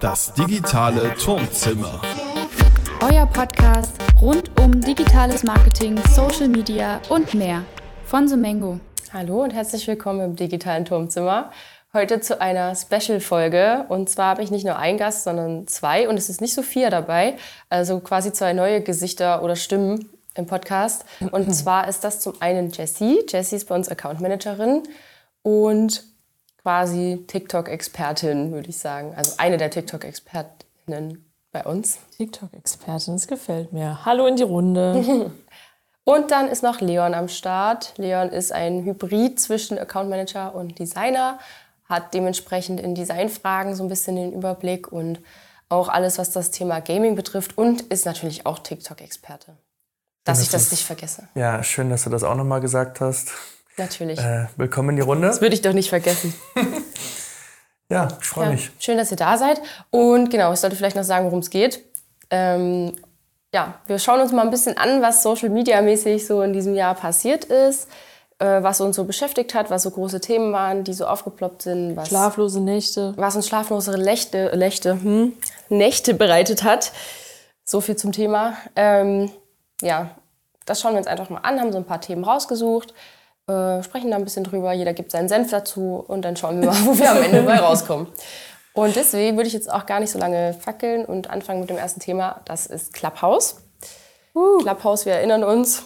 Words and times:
Das 0.00 0.32
digitale 0.34 1.14
Turmzimmer. 1.14 2.00
Euer 3.02 3.26
Podcast 3.26 3.96
rund 4.20 4.50
um 4.60 4.80
digitales 4.80 5.42
Marketing, 5.42 5.98
Social 6.10 6.48
Media 6.48 7.00
und 7.08 7.34
mehr 7.34 7.62
von 8.04 8.28
Sumengo. 8.28 8.80
Hallo 9.12 9.42
und 9.42 9.52
herzlich 9.52 9.86
willkommen 9.86 10.20
im 10.20 10.36
digitalen 10.36 10.84
Turmzimmer. 10.84 11.50
Heute 11.92 12.20
zu 12.20 12.40
einer 12.40 12.74
Special-Folge. 12.74 13.86
Und 13.88 14.10
zwar 14.10 14.30
habe 14.30 14.42
ich 14.42 14.50
nicht 14.50 14.66
nur 14.66 14.76
einen 14.76 14.98
Gast, 14.98 15.24
sondern 15.24 15.66
zwei. 15.66 16.08
Und 16.08 16.16
es 16.16 16.28
ist 16.28 16.40
nicht 16.40 16.54
Sophia 16.54 16.90
dabei. 16.90 17.36
Also 17.70 18.00
quasi 18.00 18.32
zwei 18.32 18.52
neue 18.52 18.82
Gesichter 18.82 19.42
oder 19.42 19.56
Stimmen 19.56 20.10
im 20.34 20.46
Podcast. 20.46 21.04
Und 21.32 21.54
zwar 21.54 21.88
ist 21.88 22.04
das 22.04 22.20
zum 22.20 22.34
einen 22.40 22.70
Jessie. 22.70 23.24
Jessie 23.28 23.56
ist 23.56 23.68
bei 23.68 23.74
uns 23.74 23.88
Account 23.88 24.20
Managerin 24.20 24.82
und 25.42 26.04
quasi 26.66 27.22
TikTok-Expertin, 27.28 28.50
würde 28.50 28.70
ich 28.70 28.78
sagen. 28.78 29.14
Also 29.14 29.34
eine 29.36 29.56
der 29.56 29.70
TikTok-Expertinnen 29.70 31.24
bei 31.52 31.62
uns. 31.62 32.00
TikTok-Expertin, 32.16 33.14
das 33.14 33.28
gefällt 33.28 33.72
mir. 33.72 34.04
Hallo 34.04 34.26
in 34.26 34.34
die 34.34 34.42
Runde. 34.42 35.30
Und 36.04 36.32
dann 36.32 36.48
ist 36.48 36.64
noch 36.64 36.80
Leon 36.80 37.14
am 37.14 37.28
Start. 37.28 37.94
Leon 37.98 38.30
ist 38.30 38.50
ein 38.50 38.84
Hybrid 38.84 39.38
zwischen 39.38 39.78
Account 39.78 40.10
Manager 40.10 40.56
und 40.56 40.76
Designer, 40.80 41.38
hat 41.84 42.14
dementsprechend 42.14 42.80
in 42.80 42.96
Designfragen 42.96 43.76
so 43.76 43.84
ein 43.84 43.88
bisschen 43.88 44.16
den 44.16 44.32
Überblick 44.32 44.90
und 44.90 45.20
auch 45.68 45.88
alles, 45.88 46.18
was 46.18 46.32
das 46.32 46.50
Thema 46.50 46.80
Gaming 46.80 47.14
betrifft 47.14 47.56
und 47.56 47.82
ist 47.82 48.06
natürlich 48.06 48.44
auch 48.44 48.58
TikTok-Experte. 48.58 49.56
Dass 50.24 50.42
ich 50.42 50.48
das 50.48 50.72
nicht 50.72 50.84
vergesse. 50.84 51.28
Ja, 51.36 51.62
schön, 51.62 51.90
dass 51.90 52.02
du 52.02 52.10
das 52.10 52.24
auch 52.24 52.34
nochmal 52.34 52.60
gesagt 52.60 53.00
hast. 53.00 53.30
Natürlich. 53.78 54.18
Äh, 54.18 54.46
willkommen 54.56 54.90
in 54.90 54.96
die 54.96 55.02
Runde. 55.02 55.26
Das 55.26 55.40
würde 55.40 55.54
ich 55.54 55.62
doch 55.62 55.72
nicht 55.72 55.88
vergessen. 55.90 56.34
Ja, 57.88 58.08
ich 58.20 58.26
freue 58.26 58.46
Ja, 58.46 58.50
mich. 58.50 58.72
schön, 58.80 58.98
dass 58.98 59.12
ihr 59.12 59.16
da 59.16 59.38
seid. 59.38 59.62
Und 59.90 60.28
genau, 60.28 60.52
ich 60.52 60.58
sollte 60.58 60.74
vielleicht 60.74 60.96
noch 60.96 61.04
sagen, 61.04 61.24
worum 61.26 61.38
es 61.38 61.50
geht. 61.50 61.84
Ähm, 62.30 62.96
ja, 63.54 63.74
wir 63.86 64.00
schauen 64.00 64.20
uns 64.20 64.32
mal 64.32 64.42
ein 64.42 64.50
bisschen 64.50 64.76
an, 64.76 65.02
was 65.02 65.22
Social 65.22 65.50
Media 65.50 65.80
mäßig 65.80 66.26
so 66.26 66.42
in 66.42 66.52
diesem 66.52 66.74
Jahr 66.74 66.96
passiert 66.96 67.44
ist, 67.44 67.86
äh, 68.40 68.60
was 68.60 68.80
uns 68.80 68.96
so 68.96 69.04
beschäftigt 69.04 69.54
hat, 69.54 69.70
was 69.70 69.84
so 69.84 69.92
große 69.92 70.20
Themen 70.20 70.52
waren, 70.52 70.82
die 70.82 70.94
so 70.94 71.06
aufgeploppt 71.06 71.62
sind, 71.62 71.94
was, 71.94 72.08
Schlaflose 72.08 72.60
Nächte. 72.60 73.14
was 73.16 73.36
uns 73.36 73.46
schlaflosere 73.46 73.98
Nächte, 74.02 74.52
Nächte, 74.56 74.94
hm, 75.00 75.34
Nächte 75.68 76.14
bereitet 76.14 76.64
hat. 76.64 76.90
So 77.64 77.80
viel 77.80 77.94
zum 77.94 78.10
Thema. 78.10 78.54
Ähm, 78.74 79.30
ja, 79.80 80.10
das 80.64 80.80
schauen 80.80 80.94
wir 80.94 80.98
uns 80.98 81.06
einfach 81.06 81.30
mal 81.30 81.38
an, 81.44 81.60
haben 81.60 81.70
so 81.70 81.78
ein 81.78 81.84
paar 81.84 82.00
Themen 82.00 82.24
rausgesucht, 82.24 82.94
äh, 83.48 83.82
sprechen 83.82 84.10
da 84.10 84.16
ein 84.16 84.24
bisschen 84.24 84.44
drüber, 84.44 84.72
jeder 84.72 84.92
gibt 84.92 85.10
seinen 85.10 85.28
Senf 85.28 85.50
dazu 85.50 86.04
und 86.06 86.22
dann 86.22 86.36
schauen 86.36 86.60
wir 86.60 86.68
mal, 86.68 86.76
wo 86.84 86.98
wir 86.98 87.10
am 87.10 87.22
Ende 87.22 87.42
bei 87.42 87.58
rauskommen. 87.58 88.08
Und 88.72 88.94
deswegen 88.94 89.36
würde 89.36 89.46
ich 89.46 89.54
jetzt 89.54 89.72
auch 89.72 89.86
gar 89.86 90.00
nicht 90.00 90.10
so 90.10 90.18
lange 90.18 90.52
fackeln 90.52 91.04
und 91.06 91.30
anfangen 91.30 91.60
mit 91.60 91.70
dem 91.70 91.78
ersten 91.78 92.00
Thema. 92.00 92.40
Das 92.44 92.66
ist 92.66 92.92
Clubhouse. 92.92 93.56
Clubhouse, 94.60 95.06
wir 95.06 95.14
erinnern 95.14 95.44
uns. 95.44 95.84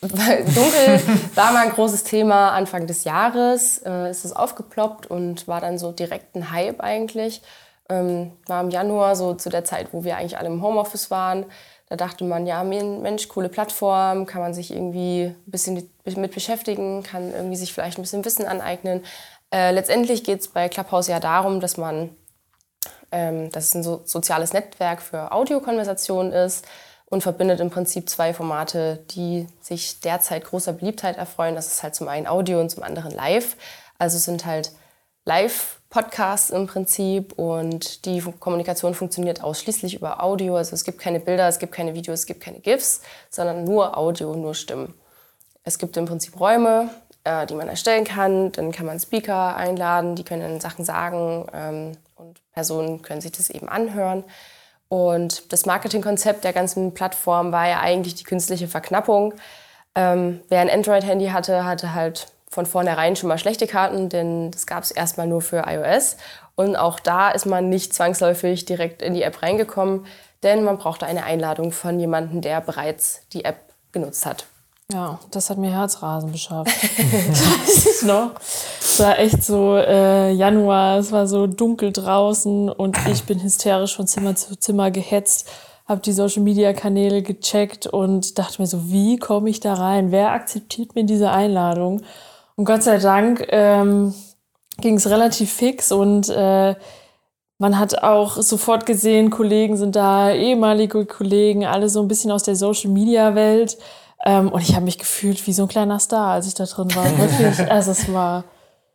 Weil 0.00 0.44
Dunkel 0.44 1.00
war 1.34 1.52
mal 1.52 1.64
ein 1.64 1.72
großes 1.72 2.04
Thema 2.04 2.50
Anfang 2.52 2.86
des 2.86 3.02
Jahres. 3.02 3.78
Äh, 3.78 4.10
ist 4.10 4.24
es 4.24 4.32
aufgeploppt 4.32 5.06
und 5.06 5.48
war 5.48 5.60
dann 5.60 5.78
so 5.78 5.90
direkt 5.90 6.36
ein 6.36 6.52
Hype 6.52 6.80
eigentlich. 6.80 7.42
Ähm, 7.88 8.32
war 8.46 8.60
im 8.60 8.70
Januar 8.70 9.16
so 9.16 9.34
zu 9.34 9.48
der 9.48 9.64
Zeit, 9.64 9.88
wo 9.92 10.04
wir 10.04 10.16
eigentlich 10.16 10.38
alle 10.38 10.48
im 10.48 10.62
Homeoffice 10.62 11.10
waren. 11.10 11.46
Da 11.88 11.96
dachte 11.96 12.24
man, 12.24 12.46
ja, 12.46 12.62
Mensch, 12.64 13.28
coole 13.28 13.48
Plattform, 13.48 14.26
kann 14.26 14.42
man 14.42 14.52
sich 14.52 14.70
irgendwie 14.70 15.34
ein 15.34 15.50
bisschen 15.50 15.88
mit 16.04 16.34
beschäftigen, 16.34 17.02
kann 17.02 17.32
irgendwie 17.32 17.56
sich 17.56 17.72
vielleicht 17.72 17.98
ein 17.98 18.02
bisschen 18.02 18.24
Wissen 18.24 18.46
aneignen. 18.46 19.04
Äh, 19.50 19.72
letztendlich 19.72 20.24
geht 20.24 20.40
es 20.40 20.48
bei 20.48 20.68
Clubhouse 20.68 21.08
ja 21.08 21.18
darum, 21.18 21.60
dass 21.60 21.78
man, 21.78 22.10
ähm, 23.10 23.50
dass 23.52 23.64
es 23.64 23.74
ein 23.74 23.82
so 23.82 24.02
soziales 24.04 24.52
Netzwerk 24.52 25.00
für 25.00 25.32
Audiokonversationen 25.32 26.32
ist 26.32 26.66
und 27.06 27.22
verbindet 27.22 27.60
im 27.60 27.70
Prinzip 27.70 28.10
zwei 28.10 28.34
Formate, 28.34 29.02
die 29.10 29.46
sich 29.62 30.00
derzeit 30.00 30.44
großer 30.44 30.74
Beliebtheit 30.74 31.16
erfreuen. 31.16 31.54
Das 31.54 31.68
ist 31.68 31.82
halt 31.82 31.94
zum 31.94 32.08
einen 32.08 32.26
Audio 32.26 32.60
und 32.60 32.70
zum 32.70 32.82
anderen 32.82 33.12
Live. 33.12 33.56
Also 33.98 34.18
es 34.18 34.26
sind 34.26 34.44
halt 34.44 34.72
Live-Podcasts 35.90 36.50
im 36.50 36.66
Prinzip 36.66 37.32
und 37.32 38.04
die 38.04 38.20
Kommunikation 38.20 38.94
funktioniert 38.94 39.42
ausschließlich 39.42 39.94
über 39.94 40.22
Audio. 40.22 40.56
Also 40.56 40.74
es 40.74 40.84
gibt 40.84 40.98
keine 40.98 41.18
Bilder, 41.18 41.48
es 41.48 41.58
gibt 41.58 41.72
keine 41.72 41.94
Videos, 41.94 42.20
es 42.20 42.26
gibt 42.26 42.42
keine 42.42 42.60
GIFs, 42.60 43.00
sondern 43.30 43.64
nur 43.64 43.96
Audio, 43.96 44.34
nur 44.34 44.54
Stimmen. 44.54 44.92
Es 45.64 45.78
gibt 45.78 45.96
im 45.96 46.04
Prinzip 46.04 46.38
Räume, 46.38 46.90
äh, 47.24 47.46
die 47.46 47.54
man 47.54 47.68
erstellen 47.68 48.04
kann. 48.04 48.52
Dann 48.52 48.70
kann 48.70 48.84
man 48.84 49.00
Speaker 49.00 49.56
einladen, 49.56 50.14
die 50.14 50.24
können 50.24 50.60
Sachen 50.60 50.84
sagen 50.84 51.46
ähm, 51.54 51.92
und 52.16 52.40
Personen 52.52 53.00
können 53.00 53.22
sich 53.22 53.32
das 53.32 53.48
eben 53.48 53.68
anhören. 53.68 54.24
Und 54.88 55.52
das 55.52 55.64
Marketingkonzept 55.64 56.44
der 56.44 56.52
ganzen 56.52 56.92
Plattform 56.92 57.50
war 57.50 57.66
ja 57.66 57.80
eigentlich 57.80 58.14
die 58.14 58.24
künstliche 58.24 58.68
Verknappung. 58.68 59.34
Ähm, 59.94 60.42
wer 60.48 60.60
ein 60.60 60.70
Android-Handy 60.70 61.28
hatte, 61.28 61.64
hatte 61.64 61.94
halt 61.94 62.26
von 62.50 62.66
vornherein 62.66 63.16
schon 63.16 63.28
mal 63.28 63.38
schlechte 63.38 63.66
Karten, 63.66 64.08
denn 64.08 64.50
das 64.50 64.66
gab 64.66 64.82
es 64.82 64.90
erstmal 64.90 65.26
nur 65.26 65.42
für 65.42 65.64
iOS. 65.66 66.16
Und 66.54 66.76
auch 66.76 66.98
da 66.98 67.30
ist 67.30 67.46
man 67.46 67.68
nicht 67.68 67.94
zwangsläufig 67.94 68.64
direkt 68.64 69.02
in 69.02 69.14
die 69.14 69.22
App 69.22 69.42
reingekommen, 69.42 70.06
denn 70.42 70.64
man 70.64 70.78
brauchte 70.78 71.06
eine 71.06 71.24
Einladung 71.24 71.72
von 71.72 71.98
jemandem, 71.98 72.40
der 72.40 72.60
bereits 72.60 73.22
die 73.32 73.44
App 73.44 73.58
genutzt 73.92 74.26
hat. 74.26 74.46
Ja, 74.90 75.18
das 75.30 75.50
hat 75.50 75.58
mir 75.58 75.70
Herzrasen 75.70 76.32
beschafft. 76.32 76.70
das 77.28 77.44
weiß 77.44 77.86
ich 77.86 78.06
noch. 78.06 78.30
Es 78.80 78.98
war 78.98 79.18
echt 79.18 79.44
so 79.44 79.76
äh, 79.76 80.32
Januar, 80.32 80.98
es 80.98 81.12
war 81.12 81.26
so 81.26 81.46
dunkel 81.46 81.92
draußen 81.92 82.70
und 82.70 82.96
ich 83.06 83.24
bin 83.24 83.42
hysterisch 83.42 83.94
von 83.94 84.06
Zimmer 84.06 84.34
zu 84.34 84.56
Zimmer 84.58 84.90
gehetzt, 84.90 85.46
habe 85.86 86.00
die 86.00 86.12
Social 86.12 86.42
Media 86.42 86.72
Kanäle 86.72 87.20
gecheckt 87.20 87.86
und 87.86 88.38
dachte 88.38 88.62
mir 88.62 88.66
so, 88.66 88.90
wie 88.90 89.18
komme 89.18 89.50
ich 89.50 89.60
da 89.60 89.74
rein? 89.74 90.10
Wer 90.10 90.30
akzeptiert 90.30 90.94
mir 90.94 91.04
diese 91.04 91.30
Einladung? 91.30 92.00
Und 92.58 92.64
Gott 92.64 92.82
sei 92.82 92.98
Dank 92.98 93.46
ähm, 93.50 94.12
ging 94.80 94.96
es 94.96 95.08
relativ 95.08 95.52
fix 95.52 95.92
und 95.92 96.28
äh, 96.28 96.74
man 97.58 97.78
hat 97.78 98.02
auch 98.02 98.36
sofort 98.38 98.84
gesehen, 98.84 99.30
Kollegen 99.30 99.76
sind 99.76 99.94
da, 99.94 100.32
ehemalige 100.32 101.06
Kollegen, 101.06 101.64
alle 101.64 101.88
so 101.88 102.02
ein 102.02 102.08
bisschen 102.08 102.32
aus 102.32 102.42
der 102.42 102.56
Social 102.56 102.90
Media 102.90 103.36
Welt. 103.36 103.78
Ähm, 104.26 104.48
und 104.48 104.60
ich 104.60 104.74
habe 104.74 104.86
mich 104.86 104.98
gefühlt 104.98 105.46
wie 105.46 105.52
so 105.52 105.62
ein 105.62 105.68
kleiner 105.68 106.00
Star, 106.00 106.32
als 106.32 106.48
ich 106.48 106.54
da 106.54 106.64
drin 106.64 106.92
war. 106.96 107.04
Wirklich. 107.18 107.70
Also 107.70 107.92
es 107.92 108.12
war. 108.12 108.42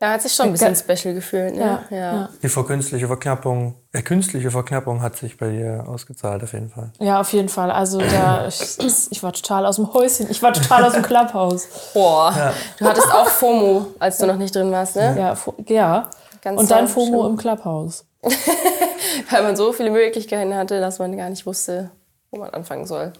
Ja, 0.03 0.09
hat 0.09 0.21
sich 0.21 0.33
schon 0.33 0.47
ein 0.47 0.51
bisschen 0.51 0.75
special 0.75 1.13
gefühlt. 1.13 1.55
Ne? 1.55 1.79
Ja, 1.89 1.95
ja. 1.95 2.29
Die 2.41 2.49
vor 2.49 2.67
künstliche 2.67 3.07
Verknappung, 3.07 3.75
äh, 3.93 4.01
künstliche 4.01 4.51
Verknappung 4.51 5.01
hat 5.01 5.15
sich 5.15 5.37
bei 5.37 5.49
dir 5.49 5.85
ausgezahlt 5.87 6.43
auf 6.43 6.51
jeden 6.51 6.69
Fall. 6.69 6.91
Ja, 6.99 7.21
auf 7.21 7.31
jeden 7.31 7.47
Fall. 7.47 7.71
Also 7.71 7.99
da, 7.99 8.45
ich, 8.79 9.09
ich 9.11 9.23
war 9.23 9.31
total 9.31 9.65
aus 9.65 9.77
dem 9.77 9.93
Häuschen. 9.93 10.29
Ich 10.29 10.43
war 10.43 10.51
total 10.51 10.83
aus 10.83 10.91
dem 10.91 11.03
Clubhouse. 11.03 11.69
Boah, 11.93 12.53
du 12.79 12.85
hattest 12.85 13.07
auch 13.13 13.29
FOMO, 13.29 13.93
als 13.97 14.17
du 14.17 14.25
noch 14.25 14.35
nicht 14.35 14.53
drin 14.53 14.73
warst, 14.73 14.97
ne? 14.97 15.15
Ja, 15.17 15.37
ja. 15.73 16.09
Ganz 16.41 16.59
Und 16.59 16.69
dann 16.69 16.89
FOMO 16.89 17.21
schlimm. 17.21 17.31
im 17.31 17.37
Clubhouse. 17.37 18.03
Weil 19.31 19.43
man 19.43 19.55
so 19.55 19.71
viele 19.71 19.89
Möglichkeiten 19.89 20.53
hatte, 20.53 20.81
dass 20.81 20.99
man 20.99 21.15
gar 21.15 21.29
nicht 21.29 21.45
wusste, 21.45 21.91
wo 22.29 22.39
man 22.39 22.49
anfangen 22.49 22.85
soll. 22.85 23.13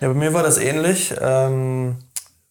Ja, 0.00 0.08
bei 0.08 0.14
mir 0.14 0.32
war 0.32 0.42
das 0.42 0.56
ähnlich. 0.56 1.14
Ähm, 1.20 1.98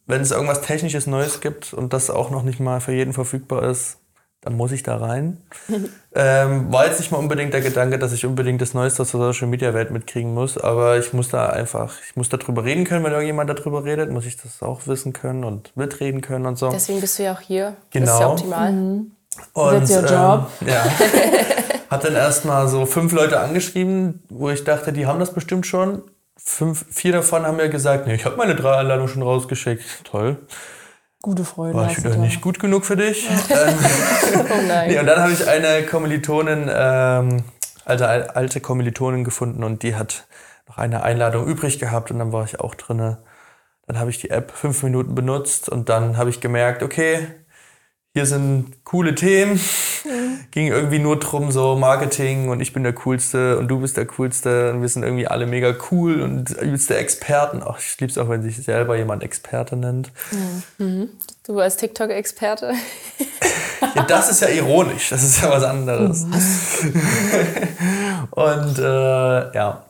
wenn 0.10 0.22
es 0.22 0.32
irgendwas 0.32 0.62
Technisches 0.62 1.06
Neues 1.08 1.40
gibt 1.40 1.72
und 1.74 1.94
das 1.94 2.10
auch 2.10 2.32
noch 2.32 2.44
nicht 2.44 2.60
mal 2.60 2.82
für 2.82 2.92
jeden 2.94 3.14
verfügbar 3.14 3.64
ist, 3.64 3.98
dann 4.42 4.56
muss 4.56 4.72
ich 4.72 4.82
da 4.84 4.98
rein. 4.98 5.38
ähm, 6.16 6.72
war 6.72 6.88
jetzt 6.88 7.00
nicht 7.00 7.12
mal 7.12 7.18
unbedingt 7.20 7.54
der 7.54 7.62
Gedanke, 7.62 8.00
dass 8.00 8.12
ich 8.12 8.26
unbedingt 8.26 8.60
das 8.60 8.74
Neueste 8.74 9.04
aus 9.04 9.12
der 9.12 9.20
Social 9.20 9.48
Media 9.48 9.74
Welt 9.74 9.92
mitkriegen 9.92 10.34
muss, 10.34 10.58
aber 10.58 10.98
ich 10.98 11.14
muss 11.14 11.30
da 11.30 11.48
einfach, 11.48 11.94
ich 12.08 12.16
muss 12.16 12.28
darüber 12.30 12.64
reden 12.64 12.86
können, 12.86 13.04
wenn 13.04 13.12
irgendjemand 13.12 13.50
darüber 13.52 13.84
redet, 13.84 14.10
muss 14.10 14.26
ich 14.26 14.38
das 14.38 14.64
auch 14.64 14.88
wissen 14.88 15.14
können 15.14 15.44
und 15.44 15.76
mitreden 15.78 16.22
können 16.22 16.48
und 16.48 16.58
so. 16.58 16.70
Deswegen 16.70 17.02
bist 17.02 17.20
du 17.20 17.24
ja 17.24 17.34
auch 17.34 17.42
hier. 17.42 17.76
Das 17.92 18.04
ist 18.04 18.10
ja 18.10 18.18
Genau. 18.18 18.32
optimal. 18.32 18.70
Und, 19.54 19.72
That's 19.72 19.92
your 19.92 20.06
job. 20.06 20.50
Ähm, 20.62 20.68
ja. 20.70 20.86
Hab 21.92 22.02
dann 22.02 22.16
erstmal 22.16 22.68
so 22.68 22.86
fünf 22.86 23.14
Leute 23.14 23.40
angeschrieben, 23.40 24.24
wo 24.30 24.50
ich 24.50 24.64
dachte, 24.64 24.92
die 24.92 25.06
haben 25.06 25.20
das 25.20 25.34
bestimmt 25.34 25.68
schon. 25.68 26.02
Fünf, 26.44 26.86
vier 26.90 27.12
davon 27.12 27.46
haben 27.46 27.58
mir 27.58 27.70
gesagt, 27.70 28.08
nee, 28.08 28.16
ich 28.16 28.26
habe 28.26 28.38
meine 28.38 28.56
drei 28.56 28.78
Einladungen 28.78 29.10
schon 29.10 29.22
rausgeschickt. 29.22 29.84
Toll. 30.06 30.38
Gute 31.22 31.44
Freunde. 31.44 31.76
War 31.76 31.92
ich 31.92 31.98
wieder 31.98 32.12
da. 32.12 32.18
nicht 32.18 32.42
gut 32.42 32.60
genug 32.60 32.86
für 32.86 32.96
dich. 32.96 33.28
Ähm, 33.50 33.76
Oh 34.52 34.62
nein. 34.68 34.90
nee, 34.90 35.00
und 35.00 35.06
dann 35.06 35.20
habe 35.22 35.32
ich 35.32 35.48
eine 35.48 35.86
Kommilitonin, 35.86 36.70
ähm, 36.74 37.44
alte, 37.84 38.36
alte 38.36 38.62
Kommilitonin 38.62 39.24
gefunden 39.24 39.64
und 39.64 39.84
die 39.84 39.96
hat 39.96 40.28
noch 40.68 40.78
eine 40.78 41.04
Einladung 41.04 41.46
übrig 41.48 41.80
gehabt 41.80 42.12
und 42.12 42.20
dann 42.20 42.32
war 42.32 42.46
ich 42.46 42.60
auch 42.60 42.76
drinne. 42.76 43.24
Dann 43.88 44.00
habe 44.00 44.12
ich 44.12 44.20
die 44.20 44.30
App 44.30 44.52
fünf 44.52 44.84
Minuten 44.84 45.16
benutzt 45.16 45.68
und 45.68 45.90
dann 45.90 46.18
habe 46.18 46.30
ich 46.30 46.42
gemerkt, 46.42 46.84
okay, 46.84 47.28
hier 48.14 48.26
sind 48.26 48.84
coole 48.86 49.16
Themen, 49.16 49.60
ging 50.52 50.68
irgendwie 50.68 51.00
nur 51.00 51.20
drum 51.20 51.52
so 51.52 51.76
Marketing 51.76 52.50
und 52.50 52.62
ich 52.62 52.74
bin 52.74 52.84
der 52.84 52.94
Coolste 52.94 53.58
und 53.58 53.68
du 53.68 53.80
bist 53.80 53.98
der 53.98 54.06
Coolste 54.06 54.72
und 54.72 54.82
wir 54.82 54.90
sind 54.90 55.04
irgendwie 55.04 55.28
alle 55.28 55.46
mega 55.46 55.76
cool 55.92 56.22
und 56.22 56.52
übelste 56.52 56.98
Experten. 56.98 57.62
Ach, 57.66 57.80
ich 57.80 58.00
lieb's 58.00 58.18
auch, 58.18 58.30
wenn 58.30 58.42
sich 58.42 58.58
selber 58.58 58.98
jemand 58.98 59.24
Experte 59.24 59.76
nennt. 59.76 60.12
Du 61.44 61.60
als 61.60 61.78
TikTok-Experte. 61.78 62.74
Ja, 63.96 64.04
das 64.04 64.30
ist 64.30 64.42
ja 64.42 64.50
ironisch, 64.50 65.10
das 65.10 65.24
ist 65.24 65.42
ja 65.42 65.50
was 65.50 65.64
anderes. 65.64 66.24
und 68.32 68.78
äh, 68.78 69.56
ja, 69.56 69.86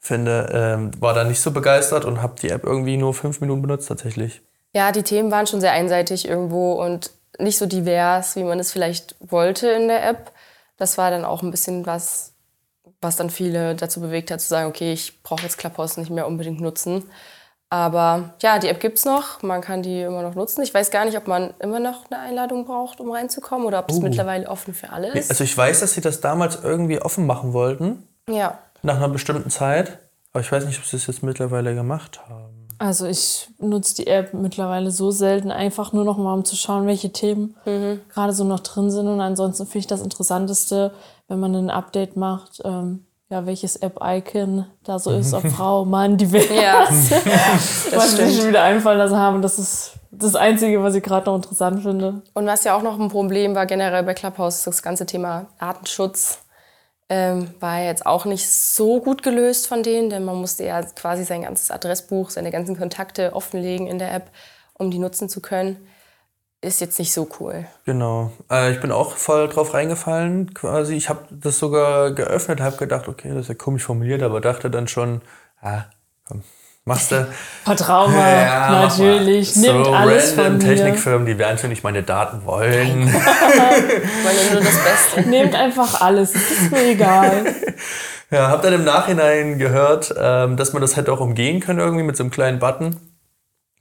finde, 0.00 0.48
ähm, 0.52 0.90
war 1.00 1.14
da 1.14 1.24
nicht 1.24 1.40
so 1.40 1.50
begeistert 1.50 2.04
und 2.04 2.22
habe 2.22 2.34
die 2.40 2.48
App 2.48 2.64
irgendwie 2.64 2.96
nur 2.96 3.14
fünf 3.14 3.40
Minuten 3.40 3.62
benutzt 3.62 3.88
tatsächlich. 3.88 4.40
Ja, 4.74 4.92
die 4.92 5.02
Themen 5.02 5.30
waren 5.30 5.46
schon 5.46 5.60
sehr 5.60 5.72
einseitig 5.72 6.28
irgendwo 6.28 6.74
und 6.74 7.10
nicht 7.38 7.58
so 7.58 7.66
divers, 7.66 8.36
wie 8.36 8.44
man 8.44 8.58
es 8.58 8.72
vielleicht 8.72 9.16
wollte 9.20 9.68
in 9.68 9.88
der 9.88 10.06
App. 10.06 10.32
Das 10.76 10.98
war 10.98 11.10
dann 11.10 11.24
auch 11.24 11.42
ein 11.42 11.50
bisschen 11.50 11.86
was, 11.86 12.32
was 13.00 13.16
dann 13.16 13.30
viele 13.30 13.74
dazu 13.74 14.00
bewegt 14.00 14.30
hat, 14.30 14.40
zu 14.40 14.48
sagen, 14.48 14.68
okay, 14.68 14.92
ich 14.92 15.22
brauche 15.22 15.42
jetzt 15.42 15.58
Clubhouse 15.58 15.96
nicht 15.96 16.10
mehr 16.10 16.26
unbedingt 16.26 16.60
nutzen. 16.60 17.04
Aber 17.70 18.34
ja, 18.40 18.58
die 18.58 18.68
App 18.68 18.80
gibt's 18.80 19.04
noch, 19.04 19.42
man 19.42 19.60
kann 19.60 19.82
die 19.82 20.00
immer 20.00 20.22
noch 20.22 20.34
nutzen. 20.34 20.62
Ich 20.62 20.72
weiß 20.72 20.90
gar 20.90 21.04
nicht, 21.04 21.18
ob 21.18 21.26
man 21.26 21.52
immer 21.58 21.80
noch 21.80 22.10
eine 22.10 22.20
Einladung 22.20 22.64
braucht, 22.64 22.98
um 22.98 23.10
reinzukommen 23.10 23.66
oder 23.66 23.80
ob 23.80 23.90
es 23.90 24.00
mittlerweile 24.00 24.48
offen 24.48 24.72
für 24.72 24.90
alle 24.90 25.12
ist. 25.12 25.30
Also 25.30 25.44
ich 25.44 25.56
weiß, 25.56 25.80
dass 25.80 25.92
sie 25.92 26.00
das 26.00 26.20
damals 26.20 26.58
irgendwie 26.62 27.00
offen 27.00 27.26
machen 27.26 27.52
wollten, 27.52 28.08
Ja, 28.28 28.58
nach 28.82 28.96
einer 28.96 29.08
bestimmten 29.08 29.50
Zeit. 29.50 29.98
Aber 30.32 30.40
ich 30.40 30.50
weiß 30.50 30.64
nicht, 30.64 30.78
ob 30.78 30.84
sie 30.86 30.96
es 30.96 31.06
jetzt 31.06 31.22
mittlerweile 31.22 31.74
gemacht 31.74 32.20
haben. 32.28 32.47
Also 32.78 33.06
ich 33.06 33.48
nutze 33.58 33.96
die 33.96 34.06
App 34.06 34.34
mittlerweile 34.34 34.90
so 34.90 35.10
selten, 35.10 35.50
einfach 35.50 35.92
nur 35.92 36.04
noch 36.04 36.16
mal, 36.16 36.32
um 36.34 36.44
zu 36.44 36.54
schauen, 36.56 36.86
welche 36.86 37.10
Themen 37.12 37.56
gerade 38.12 38.32
so 38.32 38.44
noch 38.44 38.60
drin 38.60 38.90
sind. 38.90 39.08
Und 39.08 39.20
ansonsten 39.20 39.66
finde 39.66 39.78
ich 39.78 39.86
das 39.88 40.00
Interessanteste, 40.00 40.92
wenn 41.26 41.40
man 41.40 41.54
ein 41.54 41.70
Update 41.70 42.16
macht, 42.16 42.62
ähm, 42.64 43.04
ja, 43.30 43.44
welches 43.44 43.76
App-Icon 43.76 44.64
da 44.84 44.98
so 44.98 45.10
ist, 45.10 45.34
ob 45.34 45.46
Frau, 45.56 45.84
Mann, 45.84 46.16
divers. 46.16 46.48
ja 46.48 46.86
was 46.88 47.90
das 47.90 48.18
ich 48.20 48.34
stimmt. 48.36 48.48
wieder 48.48 48.62
einfallen 48.62 48.98
lassen 48.98 49.16
haben. 49.16 49.42
Das 49.42 49.58
ist 49.58 49.92
das 50.10 50.34
Einzige, 50.34 50.82
was 50.82 50.94
ich 50.94 51.02
gerade 51.02 51.26
noch 51.26 51.36
interessant 51.36 51.82
finde. 51.82 52.22
Und 52.32 52.46
was 52.46 52.64
ja 52.64 52.74
auch 52.74 52.82
noch 52.82 52.98
ein 52.98 53.08
Problem 53.08 53.54
war 53.54 53.66
generell 53.66 54.02
bei 54.02 54.14
Clubhouse, 54.14 54.62
das 54.62 54.82
ganze 54.82 55.04
Thema 55.04 55.46
Datenschutz 55.60 56.38
ähm, 57.08 57.54
war 57.60 57.80
jetzt 57.80 58.04
auch 58.04 58.24
nicht 58.24 58.48
so 58.48 59.00
gut 59.00 59.22
gelöst 59.22 59.66
von 59.66 59.82
denen, 59.82 60.10
denn 60.10 60.24
man 60.24 60.36
musste 60.36 60.64
ja 60.64 60.82
quasi 60.82 61.24
sein 61.24 61.42
ganzes 61.42 61.70
Adressbuch, 61.70 62.30
seine 62.30 62.50
ganzen 62.50 62.76
Kontakte 62.76 63.32
offenlegen 63.34 63.86
in 63.86 63.98
der 63.98 64.12
App, 64.12 64.30
um 64.74 64.90
die 64.90 64.98
nutzen 64.98 65.28
zu 65.28 65.40
können. 65.40 65.88
Ist 66.60 66.80
jetzt 66.80 66.98
nicht 66.98 67.12
so 67.12 67.28
cool. 67.38 67.66
Genau. 67.84 68.32
Äh, 68.50 68.72
ich 68.72 68.80
bin 68.80 68.90
auch 68.90 69.12
voll 69.12 69.48
drauf 69.48 69.74
reingefallen 69.74 70.54
quasi. 70.54 70.96
Ich 70.96 71.08
habe 71.08 71.24
das 71.30 71.58
sogar 71.58 72.10
geöffnet, 72.10 72.60
habe 72.60 72.76
gedacht, 72.76 73.08
okay, 73.08 73.28
das 73.28 73.42
ist 73.42 73.48
ja 73.48 73.54
komisch 73.54 73.84
formuliert, 73.84 74.22
aber 74.22 74.40
dachte 74.40 74.68
dann 74.68 74.88
schon, 74.88 75.22
ah, 75.62 75.84
komm, 76.26 76.42
machst 76.88 77.12
du. 77.12 77.28
Vertrau 77.64 78.08
mal, 78.08 78.72
natürlich. 78.72 79.54
So 79.54 79.60
Nimmt 79.60 79.86
alles 79.88 80.32
von 80.32 80.44
random 80.44 80.68
mir. 80.68 80.74
Technikfirmen, 80.74 81.26
die 81.26 81.38
werden 81.38 81.58
schon 81.58 81.70
nicht 81.70 81.84
meine 81.84 82.02
Daten 82.02 82.44
wollen. 82.44 83.04
Meine 83.04 83.12
nur 84.52 84.62
das 84.62 84.78
Beste. 84.82 85.28
Nehmt 85.28 85.54
einfach 85.54 86.00
alles. 86.00 86.34
Es 86.34 86.50
ist 86.50 86.72
mir 86.72 86.88
egal. 86.88 87.54
Ja, 88.30 88.48
hab 88.48 88.62
dann 88.62 88.72
im 88.72 88.84
Nachhinein 88.84 89.58
gehört, 89.58 90.14
ähm, 90.18 90.56
dass 90.56 90.72
man 90.72 90.82
das 90.82 90.96
hätte 90.96 91.12
auch 91.12 91.20
umgehen 91.20 91.60
können 91.60 91.78
irgendwie 91.78 92.04
mit 92.04 92.16
so 92.16 92.24
einem 92.24 92.30
kleinen 92.30 92.58
Button. 92.58 92.96